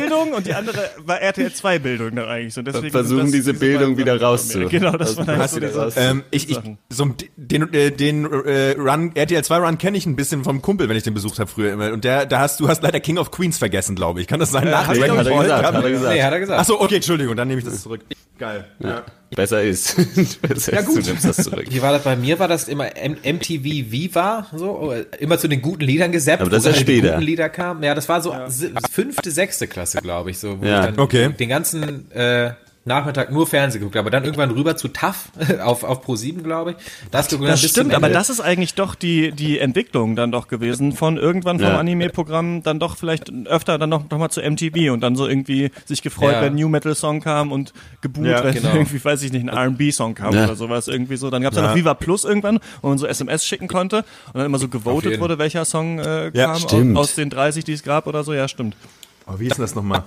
Bildung 0.00 0.32
und 0.32 0.46
die 0.46 0.54
andere 0.54 0.90
war 1.04 1.20
RTL 1.20 1.52
2 1.52 1.78
Bildung 1.78 2.14
dann 2.16 2.28
eigentlich. 2.28 2.54
So, 2.54 2.62
deswegen 2.62 2.90
Versuchen 2.90 3.22
das- 3.24 3.30
diese 3.32 3.54
Bildung 3.54 3.94
beiden 3.94 3.98
wieder 3.98 4.18
Sachen 4.18 4.34
rauszu- 4.36 4.52
von 4.52 4.62
mir. 4.62 4.68
Genau, 4.68 4.92
das 4.96 5.16
war 5.16 5.24
dann 5.24 5.38
Hast 5.38 5.54
so 5.54 5.60
diese, 5.60 5.78
raus- 5.78 5.94
Ähm, 5.96 6.22
ich, 6.30 6.50
ich, 6.50 6.58
so 6.88 7.08
den, 7.36 7.72
äh, 7.72 7.90
den 7.90 8.24
äh, 8.24 8.72
Run, 8.78 9.12
RTL 9.14 9.44
2 9.44 9.56
Run 9.58 9.78
kenne 9.78 9.96
ich 9.98 10.06
ein 10.06 10.16
bisschen 10.16 10.44
vom 10.44 10.62
Kumpel, 10.62 10.88
wenn 10.88 10.96
ich 10.96 11.02
den 11.02 11.14
besucht 11.14 11.38
habe 11.38 11.50
früher 11.50 11.72
immer. 11.72 11.92
Und 11.92 12.04
der, 12.04 12.26
da 12.26 12.40
hast 12.40 12.60
du 12.60 12.68
hast 12.68 12.82
leider 12.82 13.00
King 13.00 13.18
of 13.18 13.30
Queens 13.30 13.58
vergessen, 13.58 13.94
glaube 13.96 14.20
ich. 14.20 14.26
Kann 14.26 14.40
das 14.40 14.50
sein? 14.50 14.70
Nach 14.70 14.90
ich 14.92 14.98
Dragon 14.98 15.18
Hat 15.18 15.26
er 15.26 15.42
gesagt, 15.42 15.66
hat 15.66 15.74
er 15.84 15.90
gesagt. 15.90 16.14
Nee, 16.14 16.22
hat 16.22 16.32
er 16.32 16.40
gesagt. 16.40 16.60
Achso, 16.60 16.80
okay, 16.80 16.96
Entschuldigung, 16.96 17.36
dann 17.36 17.48
nehme 17.48 17.58
ich 17.60 17.64
das 17.64 17.82
zurück. 17.82 18.00
Geil. 18.40 18.64
Ja. 18.80 19.04
Besser 19.36 19.62
ist. 19.62 19.94
Besser 20.42 20.72
Ja, 20.72 20.80
ist, 20.80 20.86
gut. 20.86 20.96
du 21.06 21.10
nimmst 21.10 21.24
das 21.24 21.36
zurück. 21.36 21.66
Wie 21.68 21.80
war 21.80 21.92
das 21.92 22.02
bei 22.02 22.16
mir? 22.16 22.38
War 22.40 22.48
das 22.48 22.66
immer 22.68 22.96
M 22.96 23.12
MTV 23.22 23.62
Viva, 23.92 24.46
so 24.56 24.92
immer 25.20 25.38
zu 25.38 25.46
den 25.46 25.62
guten 25.62 25.82
Liedern 25.84 26.10
gesäppt, 26.10 26.40
Aber 26.40 26.50
das 26.50 26.64
wo 26.64 26.70
ist 26.70 26.76
ja 26.78 26.82
dann 26.82 26.86
die 26.86 26.98
später. 26.98 27.12
guten 27.14 27.26
Lieder 27.26 27.48
kamen. 27.48 27.82
Ja, 27.84 27.94
das 27.94 28.08
war 28.08 28.20
so 28.22 28.34
si- 28.48 28.72
fünfte, 28.90 29.30
sechste 29.30 29.68
Klasse, 29.68 29.98
glaube 30.00 30.30
ich, 30.32 30.38
so, 30.38 30.60
wo 30.60 30.64
Ja, 30.64 30.80
ich 30.80 30.86
dann 30.86 30.98
okay. 30.98 31.28
den 31.38 31.48
ganzen 31.48 32.10
äh, 32.10 32.54
Nachmittag 32.86 33.30
nur 33.30 33.46
Fernsehen 33.46 33.80
geguckt, 33.80 33.96
aber 33.98 34.10
dann 34.10 34.24
irgendwann 34.24 34.50
rüber 34.52 34.74
zu 34.74 34.88
TAF 34.88 35.28
auf 35.62 35.84
auf 35.84 36.00
Pro 36.00 36.16
7, 36.16 36.42
glaube 36.42 36.70
ich. 36.72 36.76
Das, 37.10 37.28
Das 37.28 37.62
stimmt, 37.62 37.92
aber 37.94 38.08
das 38.08 38.30
ist 38.30 38.40
eigentlich 38.40 38.72
doch 38.74 38.94
die, 38.94 39.32
die 39.32 39.58
Entwicklung 39.58 40.16
dann 40.16 40.32
doch 40.32 40.48
gewesen 40.48 40.92
von 40.92 41.18
irgendwann 41.18 41.58
vom 41.58 41.68
Ja. 41.68 41.78
Anime-Programm 41.78 42.62
dann 42.62 42.80
doch 42.80 42.96
vielleicht 42.96 43.30
öfter 43.46 43.76
dann 43.76 43.90
noch, 43.90 44.08
noch 44.08 44.18
mal 44.18 44.30
zu 44.30 44.40
MTV 44.40 44.92
und 44.94 45.00
dann 45.02 45.14
so 45.14 45.28
irgendwie 45.28 45.70
sich 45.84 46.00
gefreut, 46.00 46.32
Ja. 46.32 46.40
wenn 46.40 46.54
ein 46.54 46.56
New 46.56 46.70
Metal 46.70 46.94
Song 46.94 47.20
kam 47.20 47.52
und 47.52 47.74
gebuht, 48.00 48.24
Ja, 48.26 48.42
wenn 48.44 48.54
genau. 48.54 48.72
irgendwie, 48.72 49.04
weiß 49.04 49.22
ich 49.24 49.32
nicht, 49.32 49.42
ein 49.42 49.48
R&B 49.48 49.90
Song 49.90 50.14
kam 50.14 50.34
Ja. 50.34 50.44
oder 50.44 50.56
sowas 50.56 50.88
irgendwie 50.88 51.16
so. 51.18 51.28
Dann 51.28 51.42
gab's 51.42 51.56
ja 51.56 51.62
Ja. 51.62 51.68
noch 51.68 51.76
Viva 51.76 51.92
Plus 51.92 52.24
irgendwann, 52.24 52.60
wo 52.80 52.88
man 52.88 52.96
so 52.96 53.06
SMS 53.06 53.44
schicken 53.44 53.68
konnte 53.68 53.98
und 54.28 54.36
dann 54.36 54.46
immer 54.46 54.58
so 54.58 54.68
gewotet 54.68 55.20
wurde, 55.20 55.38
welcher 55.38 55.66
Song 55.66 55.98
äh, 55.98 56.30
kam 56.34 56.52
aus, 56.52 56.64
aus 56.96 57.14
den 57.14 57.28
30, 57.28 57.62
die 57.64 57.74
es 57.74 57.82
gab 57.82 58.06
oder 58.06 58.24
so. 58.24 58.32
Ja, 58.32 58.48
stimmt. 58.48 58.74
Oh, 59.26 59.34
wie 59.38 59.48
ist 59.48 59.58
denn 59.58 59.64
das 59.64 59.74
nochmal? 59.74 60.02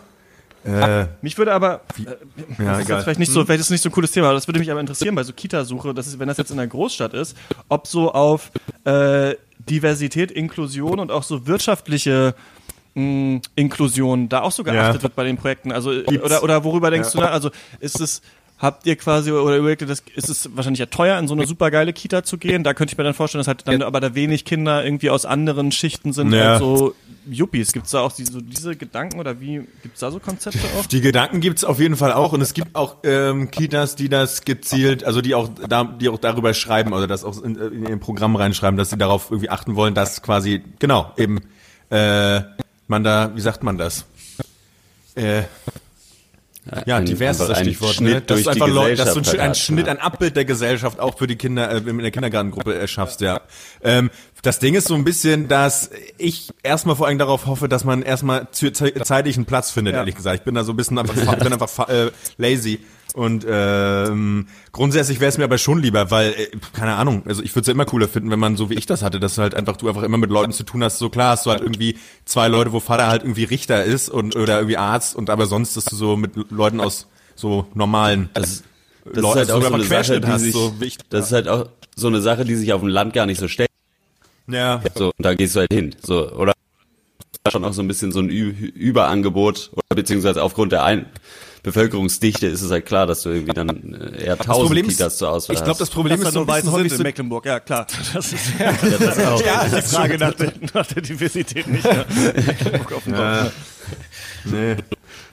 Äh, 0.65 1.07
Mich 1.21 1.37
würde 1.37 1.53
aber, 1.53 1.81
äh, 1.97 2.63
ja, 2.63 2.77
das 2.79 2.89
ist 2.89 3.03
vielleicht 3.03 3.19
nicht 3.19 3.31
so, 3.31 3.43
vielleicht 3.45 3.61
ist 3.61 3.69
nicht 3.69 3.81
so 3.83 3.89
ein 3.89 3.91
cooles 3.91 4.11
Thema, 4.11 4.27
aber 4.27 4.35
das 4.35 4.47
würde 4.47 4.59
mich 4.59 4.71
aber 4.71 4.79
interessieren 4.79 5.13
bei 5.15 5.23
so 5.23 5.33
Kita-Suche, 5.33 5.93
das 5.93 6.07
ist, 6.07 6.19
wenn 6.19 6.27
das 6.27 6.37
jetzt 6.37 6.51
in 6.51 6.59
einer 6.59 6.67
Großstadt 6.67 7.13
ist, 7.13 7.35
ob 7.69 7.87
so 7.87 8.11
auf 8.13 8.51
äh, 8.85 9.35
Diversität, 9.69 10.31
Inklusion 10.31 10.99
und 10.99 11.11
auch 11.11 11.23
so 11.23 11.47
wirtschaftliche 11.47 12.33
mh, 12.95 13.41
Inklusion 13.55 14.29
da 14.29 14.41
auch 14.41 14.51
so 14.51 14.63
geachtet 14.63 14.95
Ja. 14.97 15.03
wird 15.03 15.15
bei 15.15 15.23
den 15.25 15.37
Projekten. 15.37 15.71
Also 15.71 15.91
oder 15.91 16.43
oder 16.43 16.63
worüber 16.63 16.91
denkst 16.91 17.11
du 17.11 17.19
da? 17.19 17.27
Also 17.27 17.49
ist 17.79 17.99
es 17.99 18.21
Habt 18.63 18.85
ihr 18.85 18.95
quasi 18.95 19.29
oder 19.29 19.57
überlegt, 19.57 19.81
ihr, 19.81 19.89
das 19.89 20.01
ist 20.15 20.29
es 20.29 20.55
wahrscheinlich 20.55 20.79
ja 20.79 20.85
teuer, 20.85 21.19
in 21.19 21.27
so 21.27 21.33
eine 21.33 21.45
supergeile 21.45 21.91
Kita 21.91 22.23
zu 22.23 22.37
gehen? 22.37 22.63
Da 22.63 22.73
könnte 22.73 22.93
ich 22.93 22.97
mir 22.97 23.03
dann 23.03 23.13
vorstellen, 23.13 23.41
dass 23.41 23.47
halt 23.49 23.67
dann 23.67 23.81
aber 23.81 23.99
da 23.99 24.15
wenig 24.15 24.45
Kinder 24.45 24.85
irgendwie 24.85 25.09
aus 25.09 25.25
anderen 25.25 25.73
Schichten 25.73 26.13
sind, 26.13 26.31
Ja. 26.31 26.53
als 26.53 26.59
so 26.59 26.95
Yuppies. 27.29 27.73
Gibt's 27.73 27.91
da 27.91 27.99
auch 27.99 28.13
diese, 28.13 28.31
so 28.31 28.39
diese 28.39 28.77
Gedanken 28.77 29.19
oder 29.19 29.41
wie 29.41 29.67
gibt's 29.81 29.99
da 29.99 30.11
so 30.11 30.19
Konzepte 30.21 30.59
auch? 30.79 30.85
Die 30.85 31.01
Gedanken 31.01 31.41
gibt's 31.41 31.65
auf 31.65 31.77
jeden 31.81 31.97
Fall 31.97 32.13
auch 32.13 32.31
und 32.31 32.39
es 32.39 32.53
gibt 32.53 32.73
auch 32.73 32.95
ähm, 33.03 33.51
Kitas, 33.51 33.97
die 33.97 34.07
das 34.07 34.45
gezielt, 34.45 35.03
also 35.03 35.19
die 35.19 35.35
auch 35.35 35.49
da, 35.67 35.83
die 35.83 36.07
auch 36.07 36.17
darüber 36.17 36.53
schreiben 36.53 36.93
oder 36.93 37.05
das 37.05 37.25
auch 37.25 37.43
in, 37.43 37.55
in 37.57 37.85
ihrem 37.85 37.99
Programm 37.99 38.37
reinschreiben, 38.37 38.77
dass 38.77 38.89
sie 38.91 38.97
darauf 38.97 39.29
irgendwie 39.29 39.49
achten 39.49 39.75
wollen, 39.75 39.93
dass 39.93 40.21
quasi 40.21 40.61
genau 40.79 41.11
eben 41.17 41.41
äh, 41.89 42.39
man 42.87 43.03
da, 43.03 43.31
wie 43.35 43.41
sagt 43.41 43.61
man 43.61 43.77
das? 43.77 44.05
Äh, 45.15 45.43
ja, 46.85 46.97
Ein- 46.97 47.05
divers 47.05 47.39
ist 47.39 47.49
das 47.49 47.57
ein 47.57 47.65
Stichwort. 47.65 47.95
Schnitt 47.95 48.13
ne? 48.13 48.21
Du 48.21 48.35
die 48.35 48.47
einfach 48.47 48.67
Leute, 48.67 49.03
dass 49.03 49.13
du 49.13 49.19
ein, 49.19 49.39
ein 49.39 49.49
hat, 49.49 49.57
Schnitt, 49.57 49.89
ein 49.89 49.99
Abbild 49.99 50.35
der 50.35 50.45
Gesellschaft 50.45 50.99
auch 50.99 51.17
für 51.17 51.27
die 51.27 51.35
Kinder 51.35 51.69
äh, 51.69 51.77
in 51.77 51.97
der 51.97 52.11
Kindergartengruppe 52.11 52.73
erschaffst, 52.75 53.21
ja. 53.21 53.41
Ähm, 53.83 54.09
das 54.43 54.59
Ding 54.59 54.73
ist 54.75 54.87
so 54.87 54.95
ein 54.95 55.03
bisschen, 55.03 55.47
dass 55.47 55.89
ich 56.17 56.49
erstmal 56.63 56.95
vor 56.95 57.07
allem 57.07 57.17
darauf 57.17 57.45
hoffe, 57.45 57.67
dass 57.69 57.83
man 57.85 58.01
erstmal 58.01 58.47
zu- 58.51 58.71
ze- 58.71 58.93
zeitig 59.03 59.35
einen 59.37 59.45
Platz 59.45 59.71
findet, 59.71 59.93
Ja. 59.93 59.99
ehrlich 60.01 60.15
gesagt. 60.15 60.37
Ich 60.37 60.43
bin 60.43 60.55
da 60.55 60.63
so 60.63 60.73
ein 60.73 60.77
bisschen 60.77 60.97
einfach, 60.97 61.13
bin 61.39 61.53
einfach 61.53 61.69
fa- 61.69 61.87
äh, 61.89 62.11
lazy. 62.37 62.79
Und 63.13 63.45
ähm, 63.47 64.47
grundsätzlich 64.71 65.19
wäre 65.19 65.29
es 65.29 65.37
mir 65.37 65.43
aber 65.43 65.59
schon 65.59 65.79
lieber, 65.79 66.09
weil, 66.09 66.31
äh, 66.31 66.47
keine 66.73 66.95
Ahnung, 66.95 67.21
also 67.27 67.43
ich 67.43 67.51
würde 67.53 67.61
es 67.61 67.67
ja 67.67 67.73
immer 67.73 67.85
cooler 67.85 68.07
finden, 68.07 68.31
wenn 68.31 68.39
man 68.39 68.57
so 68.57 68.71
wie 68.71 68.73
ich 68.73 68.87
das 68.87 69.03
hatte, 69.03 69.19
dass 69.19 69.35
du 69.35 69.43
halt 69.43 69.53
einfach 69.53 69.77
du 69.77 69.87
einfach 69.87 70.01
immer 70.01 70.17
mit 70.17 70.31
Leuten 70.31 70.51
zu 70.51 70.63
tun 70.63 70.83
hast. 70.83 70.97
So 70.97 71.09
klar 71.09 71.31
hast 71.31 71.45
du 71.45 71.51
halt 71.51 71.61
irgendwie 71.61 71.97
zwei 72.25 72.47
Leute, 72.47 72.71
wo 72.73 72.79
Vater 72.79 73.07
halt 73.07 73.21
irgendwie 73.21 73.43
Richter 73.43 73.83
ist 73.83 74.09
und 74.09 74.35
oder 74.35 74.57
irgendwie 74.57 74.77
Arzt 74.77 75.15
und 75.15 75.29
aber 75.29 75.45
sonst, 75.45 75.77
dass 75.77 75.85
du 75.85 75.95
so 75.95 76.17
mit 76.17 76.31
Leuten 76.51 76.79
aus 76.81 77.07
so 77.35 77.67
normalen 77.75 78.29
Das, 78.33 78.63
das 79.05 79.21
Leute, 79.21 79.41
ist 79.41 79.49
halt 79.49 79.51
auch 79.51 79.67
so 79.67 79.73
eine 79.75 79.83
Sache, 79.83 80.19
die 80.19 80.27
hast, 80.27 80.41
sich, 80.41 80.53
so 80.53 80.73
ich- 80.79 80.97
das 81.09 81.27
ist 81.27 81.31
halt 81.33 81.47
auch 81.47 81.69
so 81.95 82.07
eine 82.07 82.19
Sache, 82.21 82.45
die 82.45 82.55
sich 82.55 82.73
auf 82.73 82.81
dem 82.81 82.89
Land 82.89 83.13
gar 83.13 83.27
nicht 83.27 83.39
so 83.39 83.47
stellt. 83.47 83.69
ja. 84.47 84.81
So, 84.95 85.07
und 85.07 85.13
da 85.23 85.35
gehst 85.35 85.55
du 85.55 85.59
halt 85.59 85.71
hin. 85.71 85.95
So, 86.01 86.31
oder 86.31 86.53
schon 87.51 87.63
auch 87.63 87.73
so 87.73 87.81
ein 87.83 87.87
bisschen 87.87 88.11
so 88.11 88.19
ein 88.21 88.29
Ü 88.29 88.49
Überangebot, 88.49 89.69
oder 89.73 89.95
beziehungsweise 89.95 90.41
aufgrund 90.41 90.71
der 90.71 90.83
ein 90.83 91.05
Bevölkerungsdichte 91.63 92.45
ist 92.47 92.61
es 92.61 92.69
halt 92.71 92.85
klar, 92.85 93.07
dass 93.07 93.21
du 93.21 93.29
irgendwie 93.29 93.53
dann 93.53 93.93
äh, 93.93 94.25
eher 94.25 94.37
tausend 94.37 94.67
Problem 94.67 94.85
ist, 94.85 94.97
Kitas 94.97 95.17
zur 95.17 95.29
Auswahl 95.29 95.55
ich 95.55 95.63
glaube, 95.63 95.79
das 95.79 95.89
Problem 95.89 96.19
Dass 96.19 96.27
ist 96.29 96.33
so 96.33 96.43
nur 96.43 96.49
ein 96.53 96.55
bisschen 96.61 96.71
häufig 96.73 96.93
in 96.93 97.01
Mecklenburg, 97.03 97.45
ja 97.45 97.59
klar. 97.61 97.87
Das 98.13 98.33
ist 98.33 98.39
ja, 98.59 98.73
das 98.99 99.19
auch. 99.19 99.41
ja, 99.45 99.65
die 99.69 99.81
Frage 99.81 100.17
nach 100.17 100.33
der, 100.33 100.53
nach 100.73 100.85
der 100.85 101.01
Diversität 101.01 101.65
nicht. 101.67 101.85
Ne? 101.85 102.05
Mecklenburg 102.45 102.91
auf 102.95 103.03
dem 103.05 103.13
Ja. 103.13 103.51
Nee. 104.43 104.75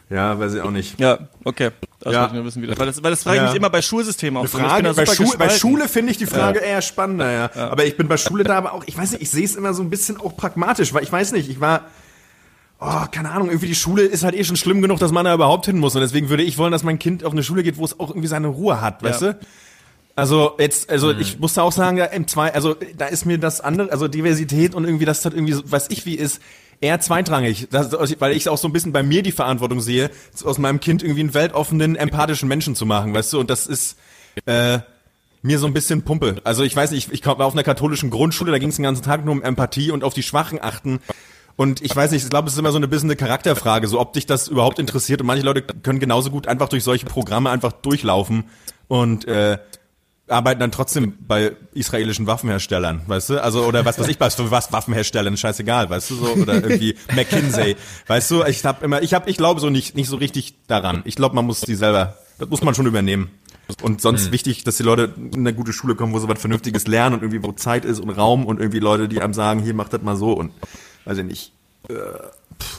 Ja, 0.09 0.38
weiß 0.38 0.55
ich 0.55 0.61
auch 0.61 0.71
nicht. 0.71 0.99
Ja, 0.99 1.19
okay. 1.45 1.71
Das 2.01 2.12
Ja. 2.12 2.33
nur 2.33 2.45
wissen, 2.45 2.62
wie 2.62 2.66
das, 2.66 2.79
weil 2.79 2.87
das, 2.87 3.03
weil 3.03 3.11
das 3.11 3.23
frage 3.23 3.37
ich 3.37 3.43
Ja. 3.43 3.49
mich 3.49 3.57
immer 3.57 3.71
bei 3.71 3.83
Schulsystemen 3.83 4.43
auch. 4.43 4.49
Frage, 4.49 4.93
bei, 4.95 5.07
Schu 5.07 5.37
bei. 5.37 5.49
Schule 5.51 5.88
finde 5.88 6.12
ich 6.12 6.19
die 6.19 6.27
Frage 6.27 6.61
eher 6.61 6.83
spannender, 6.83 7.31
ja. 7.31 7.51
Aber 7.71 7.85
ich 7.85 7.97
bin 7.97 8.09
bei 8.09 8.16
Schule 8.16 8.43
da 8.45 8.57
aber 8.57 8.73
auch, 8.73 8.85
ich 8.87 8.97
weiß 8.97 9.12
nicht, 9.12 9.23
ich 9.23 9.31
sehe 9.31 9.45
es 9.45 9.57
immer 9.57 9.75
so 9.75 9.83
ein 9.83 9.90
bisschen 9.90 10.16
auch 10.16 10.37
pragmatisch, 10.37 10.93
weil 10.95 11.03
ich 11.03 11.12
weiß 11.12 11.33
nicht, 11.33 11.49
ich 11.49 11.61
war, 11.61 11.87
oh, 12.81 13.05
keine 13.12 13.31
Ahnung, 13.31 13.49
irgendwie 13.49 13.66
die 13.69 13.75
Schule 13.75 14.03
ist 14.03 14.25
halt 14.25 14.35
eh 14.35 14.45
schon 14.45 14.57
schlimm 14.57 14.83
genug, 14.83 14.99
dass 14.99 15.12
man 15.12 15.25
da 15.25 15.35
überhaupt 15.35 15.66
hin 15.66 15.79
muss 15.79 15.95
und 15.95 16.01
deswegen 16.01 16.29
würde 16.29 16.43
ich 16.43 16.59
wollen, 16.59 16.73
dass 16.73 16.83
mein 16.83 16.99
Kind 16.99 17.25
auf 17.25 17.33
eine 17.33 17.43
Schule 17.43 17.62
geht, 17.62 17.77
wo 17.77 17.85
es 17.85 17.99
auch 18.01 18.09
irgendwie 18.11 18.29
seine 18.29 18.49
Ruhe 18.49 18.81
hat, 18.81 19.03
weißt 19.03 19.23
Ja. 19.23 19.33
du? 19.35 19.38
Also 20.16 20.53
jetzt, 20.59 20.90
also 20.90 21.12
ich 21.12 21.38
muss 21.38 21.55
da 21.55 21.62
auch 21.62 21.73
sagen, 21.73 21.97
ja, 21.97 22.07
M2, 22.07 22.51
also 22.53 22.77
da 22.99 23.07
ist 23.07 23.25
mir 23.25 23.38
das 23.38 23.61
andere, 23.61 23.90
also 23.93 24.09
Diversität 24.09 24.75
und 24.75 24.85
irgendwie 24.85 25.05
das 25.05 25.25
hat 25.25 25.33
irgendwie, 25.35 25.53
so, 25.55 25.62
weiß 25.71 25.87
ich 25.90 26.05
wie 26.05 26.14
ist, 26.14 26.43
eher 26.81 27.01
zweitrangig, 27.01 27.69
das, 27.71 27.93
weil 28.19 28.33
ich 28.33 28.49
auch 28.49 28.59
so 28.59 28.69
ein 28.69 28.73
bisschen 28.73 28.93
bei 28.93 29.03
mir 29.03 29.23
die 29.23 29.33
Verantwortung 29.33 29.81
sehe, 29.81 30.11
aus 30.45 30.59
meinem 30.59 30.81
Kind 30.81 31.03
irgendwie 31.03 31.21
einen 31.21 31.35
weltoffenen, 31.35 31.97
empathischen 31.97 32.49
Menschen 32.49 32.75
zu 32.75 32.87
machen, 32.87 33.14
weißt 33.14 33.33
du? 33.35 33.40
Und 33.40 33.51
das 33.51 33.66
ist 33.66 33.97
äh, 34.47 34.81
mir 35.43 35.59
so 35.59 35.66
ein 35.66 35.73
bisschen 35.73 36.03
Pumpe. 36.03 36.37
Also 36.45 36.64
ich 36.64 36.75
weiß 36.77 36.90
nicht, 36.90 37.09
ich, 37.09 37.21
ich 37.21 37.27
war 37.27 37.40
auf 37.40 37.53
einer 37.55 37.62
katholischen 37.62 38.11
Grundschule, 38.11 38.51
da 38.53 38.59
ging 38.59 38.71
es 38.71 38.77
den 38.77 38.83
ganzen 38.83 39.03
Tag 39.03 39.25
nur 39.25 39.33
um 39.33 39.43
Empathie 39.43 39.90
und 39.90 40.05
auf 40.05 40.12
die 40.14 40.23
Schwachen 40.23 40.59
achten. 40.62 41.01
Und 41.61 41.83
ich 41.83 41.94
weiß 41.94 42.12
nicht, 42.12 42.25
ich 42.25 42.31
glaube, 42.31 42.49
es 42.49 42.55
ist 42.55 42.59
immer 42.59 42.73
so 42.73 42.79
eine 42.79 42.88
bisschen 42.88 43.11
eine 43.11 43.16
Charakterfrage, 43.16 43.87
so 43.87 44.01
ob 44.01 44.14
dich 44.14 44.25
das 44.25 44.49
überhaupt 44.49 44.79
interessiert. 44.79 45.20
Und 45.20 45.27
manche 45.27 45.44
Leute 45.44 45.61
können 45.61 45.99
genauso 45.99 46.31
gut 46.31 46.49
einfach 46.49 46.70
durch 46.70 46.83
solche 46.83 47.05
Programme 47.05 47.51
einfach 47.51 47.73
durchlaufen 47.73 48.44
und 48.88 49.29
äh, 49.29 49.59
arbeiten 50.27 50.61
dann 50.61 50.73
trotzdem 50.73 51.18
bei 51.20 51.53
israelischen 51.75 52.27
Waffenherstellern, 52.27 53.03
weißt 53.07 53.29
du? 53.29 53.44
Also 53.44 53.66
oder 53.66 53.85
was 53.85 53.99
weiß 53.99 54.09
ich 54.09 54.18
was 54.18 54.37
für 54.37 54.51
was 54.51 54.73
Waffenherstellern, 54.73 55.37
scheißegal, 55.37 55.90
weißt 55.90 56.09
du 56.09 56.14
so 56.14 56.27
oder 56.29 56.55
irgendwie 56.55 56.96
McKinsey, 57.14 57.77
weißt 58.07 58.31
du? 58.31 58.42
Ich 58.44 58.64
habe 58.64 58.83
immer 58.83 59.03
ich 59.03 59.12
habe 59.12 59.29
ich 59.29 59.37
glaube 59.37 59.61
so 59.61 59.68
nicht 59.68 59.94
nicht 59.94 60.09
so 60.09 60.16
richtig 60.16 60.55
daran. 60.66 61.03
Ich 61.05 61.14
glaube, 61.14 61.35
man 61.35 61.44
muss 61.44 61.61
die 61.61 61.75
selber 61.75 62.16
das 62.38 62.49
muss 62.49 62.62
man 62.62 62.75
schon 62.75 62.87
übernehmen. 62.87 63.33
Und 63.83 64.01
sonst 64.01 64.33
wichtig, 64.33 64.64
dass 64.64 64.79
die 64.79 64.83
Leute 64.83 65.12
in 65.16 65.40
eine 65.40 65.55
gute 65.55 65.75
Schule 65.75 65.94
kommen, 65.94 66.14
wo 66.14 66.18
sie 66.18 66.27
was 66.27 66.40
Vernünftiges 66.40 66.87
lernen 66.87 67.16
und 67.16 67.23
irgendwie 67.23 67.42
wo 67.42 67.53
Zeit 67.53 67.85
ist 67.85 68.01
und 68.01 68.09
Raum 68.09 68.46
und 68.46 68.59
irgendwie 68.59 68.81
Leute, 68.81 69.09
die 69.09 69.20
einem 69.20 69.35
sagen, 69.35 69.61
hier 69.61 69.75
macht 69.75 69.92
das 69.92 70.01
mal 70.01 70.16
so 70.16 70.33
und 70.33 70.53
weiß 71.04 71.18
ich 71.18 71.24
nicht. 71.24 71.52
Äh, 71.88 71.94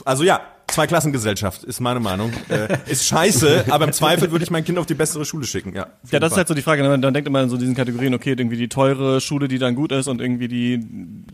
also 0.04 0.22
ja, 0.24 0.40
Zweiklassengesellschaft, 0.68 1.64
ist 1.64 1.80
meine 1.80 2.00
Meinung. 2.00 2.32
Äh, 2.48 2.78
ist 2.90 3.06
scheiße, 3.06 3.66
aber 3.68 3.84
im 3.84 3.92
Zweifel 3.92 4.30
würde 4.30 4.42
ich 4.42 4.50
mein 4.50 4.64
Kind 4.64 4.78
auf 4.78 4.86
die 4.86 4.94
bessere 4.94 5.24
Schule 5.26 5.44
schicken, 5.44 5.74
ja. 5.74 5.88
Ja, 6.10 6.18
das 6.18 6.32
ist 6.32 6.38
halt 6.38 6.48
so 6.48 6.54
die 6.54 6.62
Frage. 6.62 6.82
Man, 6.82 6.98
man 7.00 7.12
denkt 7.12 7.26
immer 7.28 7.42
in 7.42 7.50
so 7.50 7.58
diesen 7.58 7.74
Kategorien, 7.74 8.14
okay, 8.14 8.30
irgendwie 8.30 8.56
die 8.56 8.68
teure 8.68 9.20
Schule, 9.20 9.48
die 9.48 9.58
dann 9.58 9.74
gut 9.74 9.92
ist 9.92 10.08
und 10.08 10.20
irgendwie 10.22 10.48
die 10.48 10.80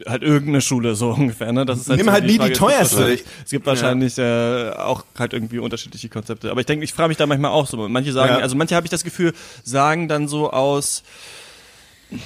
halt 0.06 0.22
irgendeine 0.24 0.60
Schule 0.60 0.96
so 0.96 1.10
ungefähr. 1.16 1.52
Ne? 1.52 1.64
Das 1.66 1.78
ist 1.78 1.88
halt 1.88 1.98
Nimm 1.98 2.06
so 2.06 2.12
halt 2.12 2.24
die 2.24 2.28
nie 2.32 2.38
Frage. 2.38 2.52
die 2.52 2.58
teuerste. 2.58 3.18
Es 3.44 3.50
gibt 3.50 3.64
wahrscheinlich 3.66 4.18
äh, 4.18 4.70
auch 4.70 5.04
halt 5.16 5.32
irgendwie 5.34 5.60
unterschiedliche 5.60 6.08
Konzepte. 6.08 6.50
Aber 6.50 6.58
ich 6.60 6.66
denke, 6.66 6.84
ich 6.84 6.92
frage 6.92 7.08
mich 7.08 7.16
da 7.16 7.26
manchmal 7.26 7.52
auch 7.52 7.66
so. 7.68 7.88
Manche 7.88 8.12
sagen, 8.12 8.34
Ja. 8.34 8.38
also 8.40 8.56
manche 8.56 8.74
habe 8.74 8.86
ich 8.86 8.90
das 8.90 9.04
Gefühl, 9.04 9.34
sagen 9.62 10.08
dann 10.08 10.26
so 10.26 10.50
aus 10.50 11.04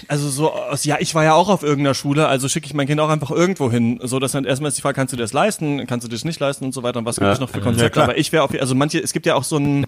also 0.09 0.29
so 0.29 0.53
aus, 0.53 0.85
ja, 0.85 0.97
ich 1.01 1.15
war 1.15 1.25
ja 1.25 1.35
auch 1.35 1.49
auf 1.49 1.63
irgendeiner 1.63 1.95
Schule, 1.95 2.29
also 2.29 2.49
schicke 2.49 2.67
ich 2.67 2.75
mein 2.75 2.87
Kind 2.87 3.01
auch 3.01 3.09
einfach 3.09 3.31
irgendwo 3.31 3.71
hin. 3.71 3.99
So, 4.03 4.19
dass 4.19 4.33
dann 4.33 4.45
erstmal 4.45 4.69
ist 4.69 4.79
die 4.79 4.83
Frage, 4.83 4.95
kannst 4.95 5.13
du 5.13 5.17
dir 5.17 5.23
das 5.25 5.33
leisten, 5.33 5.87
kannst 5.87 6.05
du 6.05 6.09
dir 6.09 6.15
das 6.17 6.25
nicht 6.25 6.39
leisten 6.41 6.65
und 6.65 6.73
so 6.73 6.83
weiter 6.83 6.99
und 7.01 7.05
was 7.05 7.17
gibt 7.17 7.27
Ja. 7.27 7.33
es 7.33 7.41
noch 7.41 7.51
für 7.51 7.61
Konzepte. 7.61 7.91
klar. 7.91 8.05
Aber 8.05 8.19
ich 8.19 8.31
wäre 8.33 8.45
auf, 8.45 8.51
also 8.59 8.75
manche, 8.75 9.01
es 9.01 9.13
gibt 9.13 9.27
ja 9.27 9.35
auch 9.35 9.45
so 9.45 9.57
ein, 9.57 9.87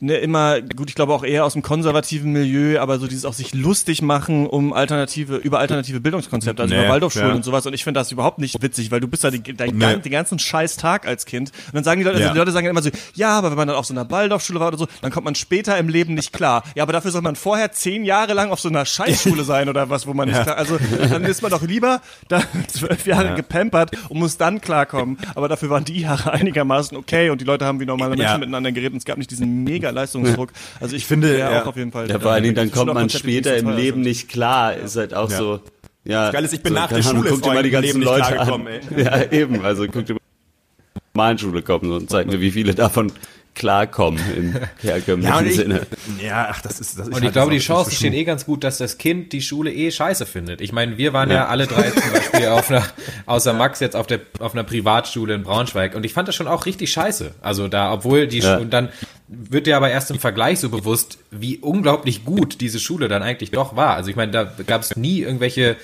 ne, 0.00 0.16
immer, 0.16 0.60
gut, 0.60 0.88
ich 0.88 0.94
glaube 0.94 1.12
auch 1.12 1.24
eher 1.24 1.44
aus 1.44 1.54
dem 1.54 1.62
konservativen 1.62 2.32
Milieu, 2.32 2.78
aber 2.80 2.98
so 2.98 3.06
dieses 3.06 3.24
auch 3.24 3.32
sich 3.32 3.54
lustig 3.54 4.02
machen 4.02 4.46
um 4.46 4.72
alternative, 4.72 5.36
über 5.36 5.58
alternative 5.58 6.00
Bildungskonzepte, 6.00 6.62
also 6.62 6.74
Nee, 6.74 6.80
über 6.82 6.90
Waldorfschulen 6.90 7.28
ja. 7.30 7.34
und 7.34 7.44
sowas. 7.44 7.66
Und 7.66 7.72
ich 7.74 7.84
finde 7.84 8.00
das 8.00 8.12
überhaupt 8.12 8.38
nicht 8.38 8.60
witzig, 8.62 8.90
weil 8.90 9.00
du 9.00 9.08
bist 9.08 9.24
da 9.24 9.30
die, 9.30 9.42
dein, 9.42 9.76
Nee. 9.76 9.96
den 9.96 10.12
ganzen 10.12 10.38
scheiß 10.38 10.76
Tag 10.76 11.06
als 11.06 11.26
Kind. 11.26 11.50
Und 11.68 11.74
dann 11.74 11.84
sagen 11.84 12.00
die 12.00 12.04
Leute, 12.04 12.16
also 12.16 12.26
Ja. 12.28 12.32
die 12.32 12.38
Leute 12.38 12.52
sagen 12.52 12.66
immer 12.66 12.82
so, 12.82 12.90
ja, 13.14 13.30
aber 13.38 13.50
wenn 13.50 13.56
man 13.56 13.68
dann 13.68 13.76
auf 13.76 13.86
so 13.86 13.94
einer 13.94 14.10
Waldorfschule 14.10 14.60
war 14.60 14.68
oder 14.68 14.78
so, 14.78 14.86
dann 15.02 15.10
kommt 15.10 15.24
man 15.24 15.34
später 15.34 15.78
im 15.78 15.88
Leben 15.88 16.14
nicht 16.14 16.32
klar. 16.32 16.62
Ja, 16.74 16.82
aber 16.82 16.92
dafür 16.92 17.10
soll 17.10 17.22
man 17.22 17.36
vorher 17.36 17.72
zehn 17.72 18.04
Jahre 18.04 18.34
lang 18.34 18.50
auf 18.50 18.60
so 18.60 18.68
einer 18.68 18.84
Scheißschule 18.84 19.44
sein 19.44 19.68
oder 19.68 19.90
was, 19.90 20.06
wo 20.06 20.14
man 20.14 20.28
nicht 20.28 20.42
klar, 20.42 20.56
also 20.56 20.78
dann 21.10 21.24
ist 21.24 21.42
man 21.42 21.50
doch 21.50 21.62
lieber 21.62 22.00
da 22.28 22.42
zwölf 22.68 23.06
Jahre 23.06 23.34
gepampert 23.34 23.92
und 24.08 24.18
muss 24.18 24.36
dann 24.36 24.60
klarkommen. 24.60 25.18
Aber 25.34 25.48
dafür 25.48 25.70
waren 25.70 25.84
die 25.84 26.00
Jahre 26.00 26.32
einigermaßen 26.32 26.96
okay 26.96 27.30
und 27.30 27.40
die 27.40 27.44
Leute 27.44 27.64
haben 27.64 27.80
wie 27.80 27.86
normale 27.86 28.10
Menschen 28.16 28.24
Ja. 28.32 28.38
miteinander 28.38 28.72
geredet 28.72 28.92
und 28.92 28.98
es 28.98 29.04
gab 29.04 29.18
nicht 29.18 29.30
diesen 29.30 29.64
mega 29.64 29.83
Leistungsdruck. 29.92 30.50
Also 30.80 30.96
ich 30.96 31.06
finde, 31.06 31.38
ja 31.38 31.50
ja. 31.52 31.62
auch 31.62 31.66
auf 31.66 31.76
jeden 31.76 31.92
Fall. 31.92 32.08
Ja, 32.08 32.18
vor 32.18 32.32
allen 32.32 32.42
Dingen, 32.42 32.54
dann 32.54 32.70
kommt 32.70 32.92
man 32.94 33.10
später 33.10 33.56
im 33.56 33.68
Leben 33.70 33.96
sind. 33.98 34.02
nicht 34.02 34.28
klar. 34.28 34.74
Ist 34.76 34.96
halt 34.96 35.14
auch 35.14 35.30
Ja. 35.30 35.36
so. 35.38 35.60
Ja, 36.06 36.30
Geil 36.30 36.44
ist, 36.44 36.52
ich 36.52 36.62
bin 36.62 36.74
so, 36.74 36.78
nach 36.80 36.88
der 36.88 37.02
Schule 37.02 37.30
guck 37.30 37.42
dir 37.42 37.54
mal 37.54 37.62
die 37.62 37.68
im 37.70 37.72
ganzen 37.72 37.86
Leben 37.86 37.98
nicht 38.00 38.08
Leute 38.08 38.32
klargekommen, 38.34 38.66
an. 38.68 38.98
Ja, 38.98 39.32
eben. 39.32 39.64
Also 39.64 39.86
guck 39.86 40.04
dir 40.04 40.12
mal 40.14 40.20
die 40.20 41.00
normalen 41.18 41.38
Schule 41.38 41.62
kommen 41.62 41.90
und 41.92 42.10
zeig 42.10 42.26
mir, 42.26 42.40
wie 42.40 42.50
viele 42.50 42.74
davon 42.74 43.10
klarkommen 43.54 44.20
im 44.36 44.54
herkömmlichen 44.82 45.46
Ja, 45.46 45.52
Sinne. 45.52 45.86
ja, 46.20 46.48
ach, 46.50 46.60
das 46.60 46.80
ist, 46.80 46.98
das 46.98 47.06
ist 47.08 47.14
Und 47.14 47.22
ich 47.24 47.30
glaube, 47.32 47.52
die 47.52 47.58
Chancen 47.60 47.92
stehen 47.92 48.12
eh 48.12 48.24
ganz 48.24 48.44
gut, 48.46 48.64
dass 48.64 48.78
das 48.78 48.98
Kind 48.98 49.32
die 49.32 49.40
Schule 49.42 49.72
eh 49.72 49.90
scheiße 49.92 50.26
findet. 50.26 50.60
Ich 50.60 50.72
meine, 50.72 50.98
wir 50.98 51.12
waren 51.12 51.30
ja, 51.30 51.46
alle 51.46 51.66
drei 51.68 51.88
zum 51.90 52.02
Beispiel 52.12 52.48
auf 52.48 52.68
einer, 52.68 52.84
außer 53.26 53.52
Max 53.52 53.78
jetzt 53.80 53.94
auf 53.94 54.08
der, 54.08 54.20
auf 54.40 54.54
einer 54.54 54.64
Privatschule 54.64 55.34
in 55.34 55.44
Braunschweig. 55.44 55.94
Und 55.94 56.04
ich 56.04 56.12
fand 56.12 56.26
das 56.26 56.34
schon 56.34 56.48
auch 56.48 56.66
richtig 56.66 56.90
scheiße. 56.90 57.30
Also 57.42 57.68
da, 57.68 57.92
obwohl 57.92 58.26
die, 58.26 58.40
Ja. 58.40 58.56
Und 58.56 58.72
dann 58.72 58.88
wird 59.28 59.66
dir 59.66 59.76
aber 59.76 59.90
erst 59.90 60.10
im 60.10 60.18
Vergleich 60.18 60.60
so 60.60 60.68
bewusst, 60.68 61.18
wie 61.30 61.58
unglaublich 61.58 62.24
gut 62.24 62.60
diese 62.60 62.78
Schule 62.78 63.08
dann 63.08 63.22
eigentlich 63.22 63.50
doch 63.50 63.74
war. 63.76 63.94
Also 63.96 64.10
ich 64.10 64.16
meine, 64.16 64.32
da 64.32 64.44
gab 64.66 64.82
es 64.82 64.96
nie 64.96 65.20
irgendwelche 65.20 65.76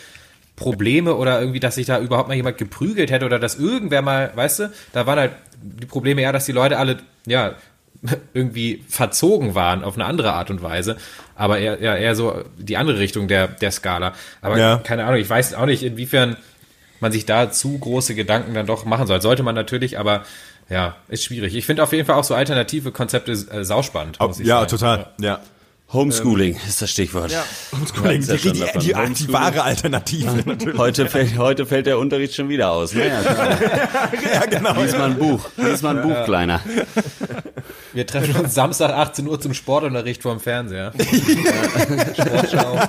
Probleme 0.57 1.15
oder 1.17 1.41
irgendwie, 1.41 1.61
dass 1.61 1.77
sich 1.77 1.87
da 1.87 1.99
überhaupt 2.01 2.29
mal 2.29 2.35
jemand 2.35 2.59
geprügelt 2.59 3.11
hätte 3.11 3.25
oder 3.25 3.39
dass 3.39 3.55
irgendwer 3.55 4.03
mal, 4.03 4.31
weißt 4.35 4.59
du, 4.59 4.73
da 4.93 5.07
waren 5.07 5.19
halt 5.19 5.33
die 5.63 5.87
Probleme 5.87 6.21
eher, 6.21 6.33
dass 6.35 6.45
die 6.45 6.53
Leute 6.53 6.77
alle, 6.79 6.99
ja, 7.27 7.55
irgendwie 8.35 8.85
verzogen 8.89 9.55
waren 9.55 9.85
auf 9.85 9.95
eine 9.95 10.05
andere 10.05 10.33
Art 10.33 10.51
und 10.51 10.63
Weise, 10.63 10.97
aber 11.35 11.59
eher, 11.59 11.79
eher, 11.79 11.97
eher 11.99 12.15
so 12.15 12.45
die 12.59 12.77
andere 12.77 12.99
Richtung 12.99 13.27
der, 13.29 13.49
der 13.49 13.71
Skala. 13.71 14.13
Aber 14.43 14.59
Ja. 14.59 14.77
keine 14.79 15.05
Ahnung, 15.05 15.19
ich 15.21 15.29
weiß 15.31 15.55
auch 15.55 15.67
nicht, 15.67 15.83
inwiefern 15.83 16.37
man 17.01 17.13
sich 17.13 17.25
da 17.25 17.51
zu 17.51 17.79
große 17.79 18.15
Gedanken 18.15 18.53
dann 18.53 18.67
doch 18.67 18.85
machen 18.85 19.07
soll. 19.07 19.23
Sollte 19.23 19.43
man 19.43 19.55
natürlich, 19.55 19.99
aber 19.99 20.25
ja, 20.71 20.97
ist 21.09 21.25
schwierig. 21.25 21.55
Ich 21.55 21.67
finde 21.67 21.83
auf 21.83 21.93
jeden 21.93 22.07
Fall 22.07 22.17
auch 22.17 22.25
so 22.25 22.35
alternative 22.35 22.93
Konzepte 22.93 23.33
äh, 23.33 23.65
sauspannend. 23.65 24.19
muss 24.21 24.41
ich 24.41 24.47
ja, 24.47 24.59
sagen. 24.61 24.71
total, 24.71 25.07
ja. 25.21 25.41
Homeschooling 25.93 26.57
ist 26.69 26.81
das 26.81 26.91
Stichwort. 26.93 27.33
Ja. 27.33 27.45
Homeschooling, 27.73 28.23
ja 28.23 28.37
die, 28.37 28.53
die, 28.53 28.65
die, 28.79 29.15
die, 29.15 29.33
wahre 29.33 29.65
Alternative 29.65 30.43
natürlich. 30.47 30.79
Heute, 30.79 31.09
fällt, 31.09 31.37
heute 31.37 31.67
fällt 31.67 31.87
der 31.87 31.99
Unterricht 31.99 32.37
schon 32.37 32.49
wieder 32.49 32.71
aus. 32.71 32.93
Klar. 32.93 33.09
ja, 34.33 34.47
genau. 34.47 34.81
lies 34.81 34.93
mal 34.93 35.11
ein 35.11 35.19
Buch. 35.19 35.49
Lies 35.57 35.83
mal 35.83 35.99
ein 35.99 36.03
Buch, 36.03 36.25
Kleiner. 36.25 36.61
Wir 37.93 38.07
treffen 38.07 38.37
uns 38.37 38.55
Samstag 38.55 38.93
18 38.93 39.27
Uhr 39.27 39.41
zum 39.41 39.53
Sportunterricht 39.53 40.23
vorm 40.23 40.39
Fernseher. 40.39 40.93
Sportschau. 42.15 42.81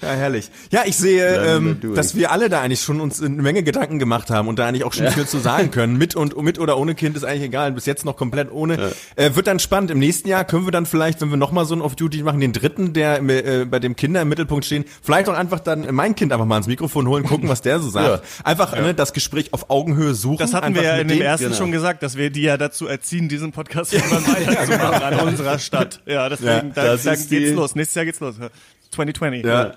Ja, 0.00 0.08
herrlich. 0.08 0.50
Ja, 0.70 0.82
ich 0.86 0.96
sehe, 0.96 1.34
Dann 1.34 1.78
ähm, 1.82 1.94
dass 1.94 2.14
wir 2.14 2.30
alle 2.32 2.48
da 2.48 2.60
eigentlich 2.60 2.80
schon 2.82 3.00
uns 3.00 3.22
eine 3.22 3.42
Menge 3.42 3.62
Gedanken 3.62 3.98
gemacht 3.98 4.30
haben 4.30 4.48
und 4.48 4.58
da 4.58 4.66
eigentlich 4.66 4.84
auch 4.84 4.92
schon 4.92 5.08
viel 5.10 5.26
zu 5.26 5.38
sagen 5.38 5.70
können. 5.70 5.96
Mit 5.98 6.14
und 6.16 6.40
mit 6.42 6.58
oder 6.58 6.78
ohne 6.78 6.94
Kind 6.94 7.16
ist 7.16 7.24
eigentlich 7.24 7.42
egal. 7.44 7.72
Bis 7.72 7.86
jetzt 7.86 8.04
noch 8.04 8.16
komplett 8.16 8.50
ohne. 8.52 8.92
Äh, 9.16 9.34
wird 9.34 9.46
dann 9.46 9.58
spannend. 9.58 9.90
Im 9.90 9.98
nächsten 9.98 10.28
Jahr 10.28 10.44
können 10.44 10.64
wir 10.66 10.70
dann 10.72 10.86
vielleicht, 10.86 11.20
wenn 11.20 11.30
wir 11.30 11.36
noch 11.36 11.52
mal 11.52 11.64
so 11.64 11.74
ein 11.74 11.80
Off-Duty 11.80 12.22
machen, 12.22 12.40
den 12.40 12.52
dritten, 12.52 12.92
der 12.92 13.22
äh, 13.22 13.64
bei 13.64 13.78
dem 13.80 13.96
Kinder 13.96 14.22
im 14.22 14.28
Mittelpunkt 14.28 14.64
stehen, 14.64 14.84
vielleicht 15.02 15.28
auch 15.28 15.34
einfach 15.34 15.60
dann 15.60 15.86
mein 15.94 16.14
Kind 16.14 16.32
einfach 16.32 16.46
mal 16.46 16.54
ans 16.56 16.66
Mikrofon 16.68 17.08
holen, 17.08 17.24
gucken, 17.24 17.48
was 17.48 17.62
der 17.62 17.80
so 17.80 17.90
sagt. 17.90 18.08
Ja. 18.24 18.44
Einfach 18.44 18.76
Ne, 18.78 18.94
das 18.94 19.12
Gespräch 19.12 19.52
auf 19.52 19.70
Augenhöhe 19.70 20.14
suchen. 20.14 20.38
Das 20.38 20.54
hatten 20.54 20.74
wir 20.74 20.82
ja 20.82 20.96
in 20.96 21.08
dem 21.08 21.18
dem- 21.18 21.26
ersten 21.26 21.46
genau. 21.46 21.56
schon 21.56 21.72
gesagt, 21.72 22.02
dass 22.02 22.16
wir 22.16 22.30
die 22.30 22.42
ja 22.42 22.56
dazu 22.56 22.86
erziehen, 22.86 23.28
diesen 23.28 23.50
Podcast 23.52 23.92
irgendwann 23.92 24.24
weiterzumachen 24.26 25.02
an 25.02 25.28
unserer 25.28 25.58
Stadt. 25.58 26.00
Ja, 26.06 26.28
deswegen, 26.28 26.48
Ja, 26.68 26.72
da, 26.74 26.84
das 26.84 27.02
da 27.02 27.12
ist 27.12 27.28
geht's 27.28 27.48
die- 27.50 27.54
los. 27.54 27.74
Nächstes 27.74 27.94
Jahr 27.96 28.04
geht's 28.04 28.20
los. 28.20 28.36
2020. 28.92 29.44
Ja. 29.44 29.74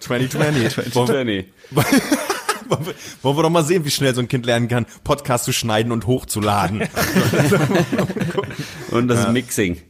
2020. 0.00 0.94
Wollen 0.94 1.08
wir- 1.08 1.14
Jenny. 1.18 1.52
wollen 1.70 1.86
wir- 2.86 2.94
wollen 3.22 3.36
wir 3.36 3.42
doch 3.42 3.50
mal 3.50 3.64
sehen, 3.64 3.84
wie 3.84 3.90
schnell 3.90 4.14
so 4.14 4.20
ein 4.20 4.28
Kind 4.28 4.46
lernen 4.46 4.68
kann, 4.68 4.86
Podcast 5.04 5.44
zu 5.44 5.52
schneiden 5.52 5.92
und 5.92 6.06
hochzuladen. 6.06 6.82
Und 8.90 9.08
das 9.08 9.28
Mixing. 9.30 9.80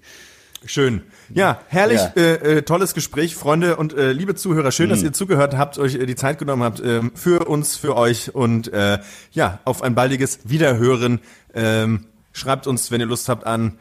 Schön. 0.67 1.03
Ja, 1.33 1.61
herrlich, 1.69 2.01
Ja. 2.01 2.13
Äh, 2.23 2.59
äh, 2.59 2.63
tolles 2.63 2.95
Gespräch, 2.95 3.35
Freunde 3.35 3.77
und 3.77 3.93
äh, 3.95 4.13
liebe 4.13 4.35
Zuhörer. 4.35 4.73
Schön, 4.73 4.89
dass 4.89 5.03
ihr 5.03 5.13
zugehört 5.13 5.57
habt, 5.57 5.79
euch 5.79 5.95
äh, 5.97 6.07
die 6.07 6.17
Zeit 6.17 6.39
genommen 6.39 6.63
habt 6.63 6.81
ähm, 6.85 7.13
für 7.15 7.47
uns, 7.49 7.77
für 7.77 7.97
euch 7.97 8.35
und 8.35 8.73
äh, 8.73 8.99
ja, 9.33 9.61
auf 9.65 9.83
ein 9.83 9.95
baldiges 9.95 10.39
Wiederhören. 10.45 11.21
Ähm, 11.55 12.07
schreibt 12.33 12.67
uns, 12.67 12.91
wenn 12.91 13.01
ihr 13.01 13.07
Lust 13.07 13.29
habt, 13.29 13.47
an 13.47 13.79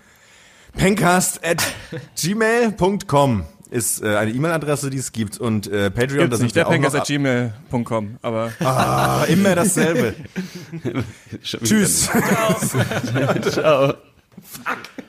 pencast 0.76 1.46
at 1.46 1.64
gmail.com 2.22 3.46
ist 3.74 4.04
äh, 4.04 4.16
eine 4.16 4.32
E-Mail-Adresse, 4.32 4.90
die 4.90 4.98
es 4.98 5.12
gibt 5.12 5.40
und 5.40 5.68
äh, 5.68 5.90
Patreon, 5.90 6.30
Gibt's 6.30 6.38
da 6.38 6.44
nicht, 6.44 6.56
der 6.56 7.02
gmail.com, 7.02 8.18
aber 8.22 8.52
Ah, 8.60 9.26
immer 9.28 9.56
dasselbe. 9.56 10.16
Tschüss. 11.44 12.10
Ciao. 13.52 13.94
Fuck. 14.42 15.03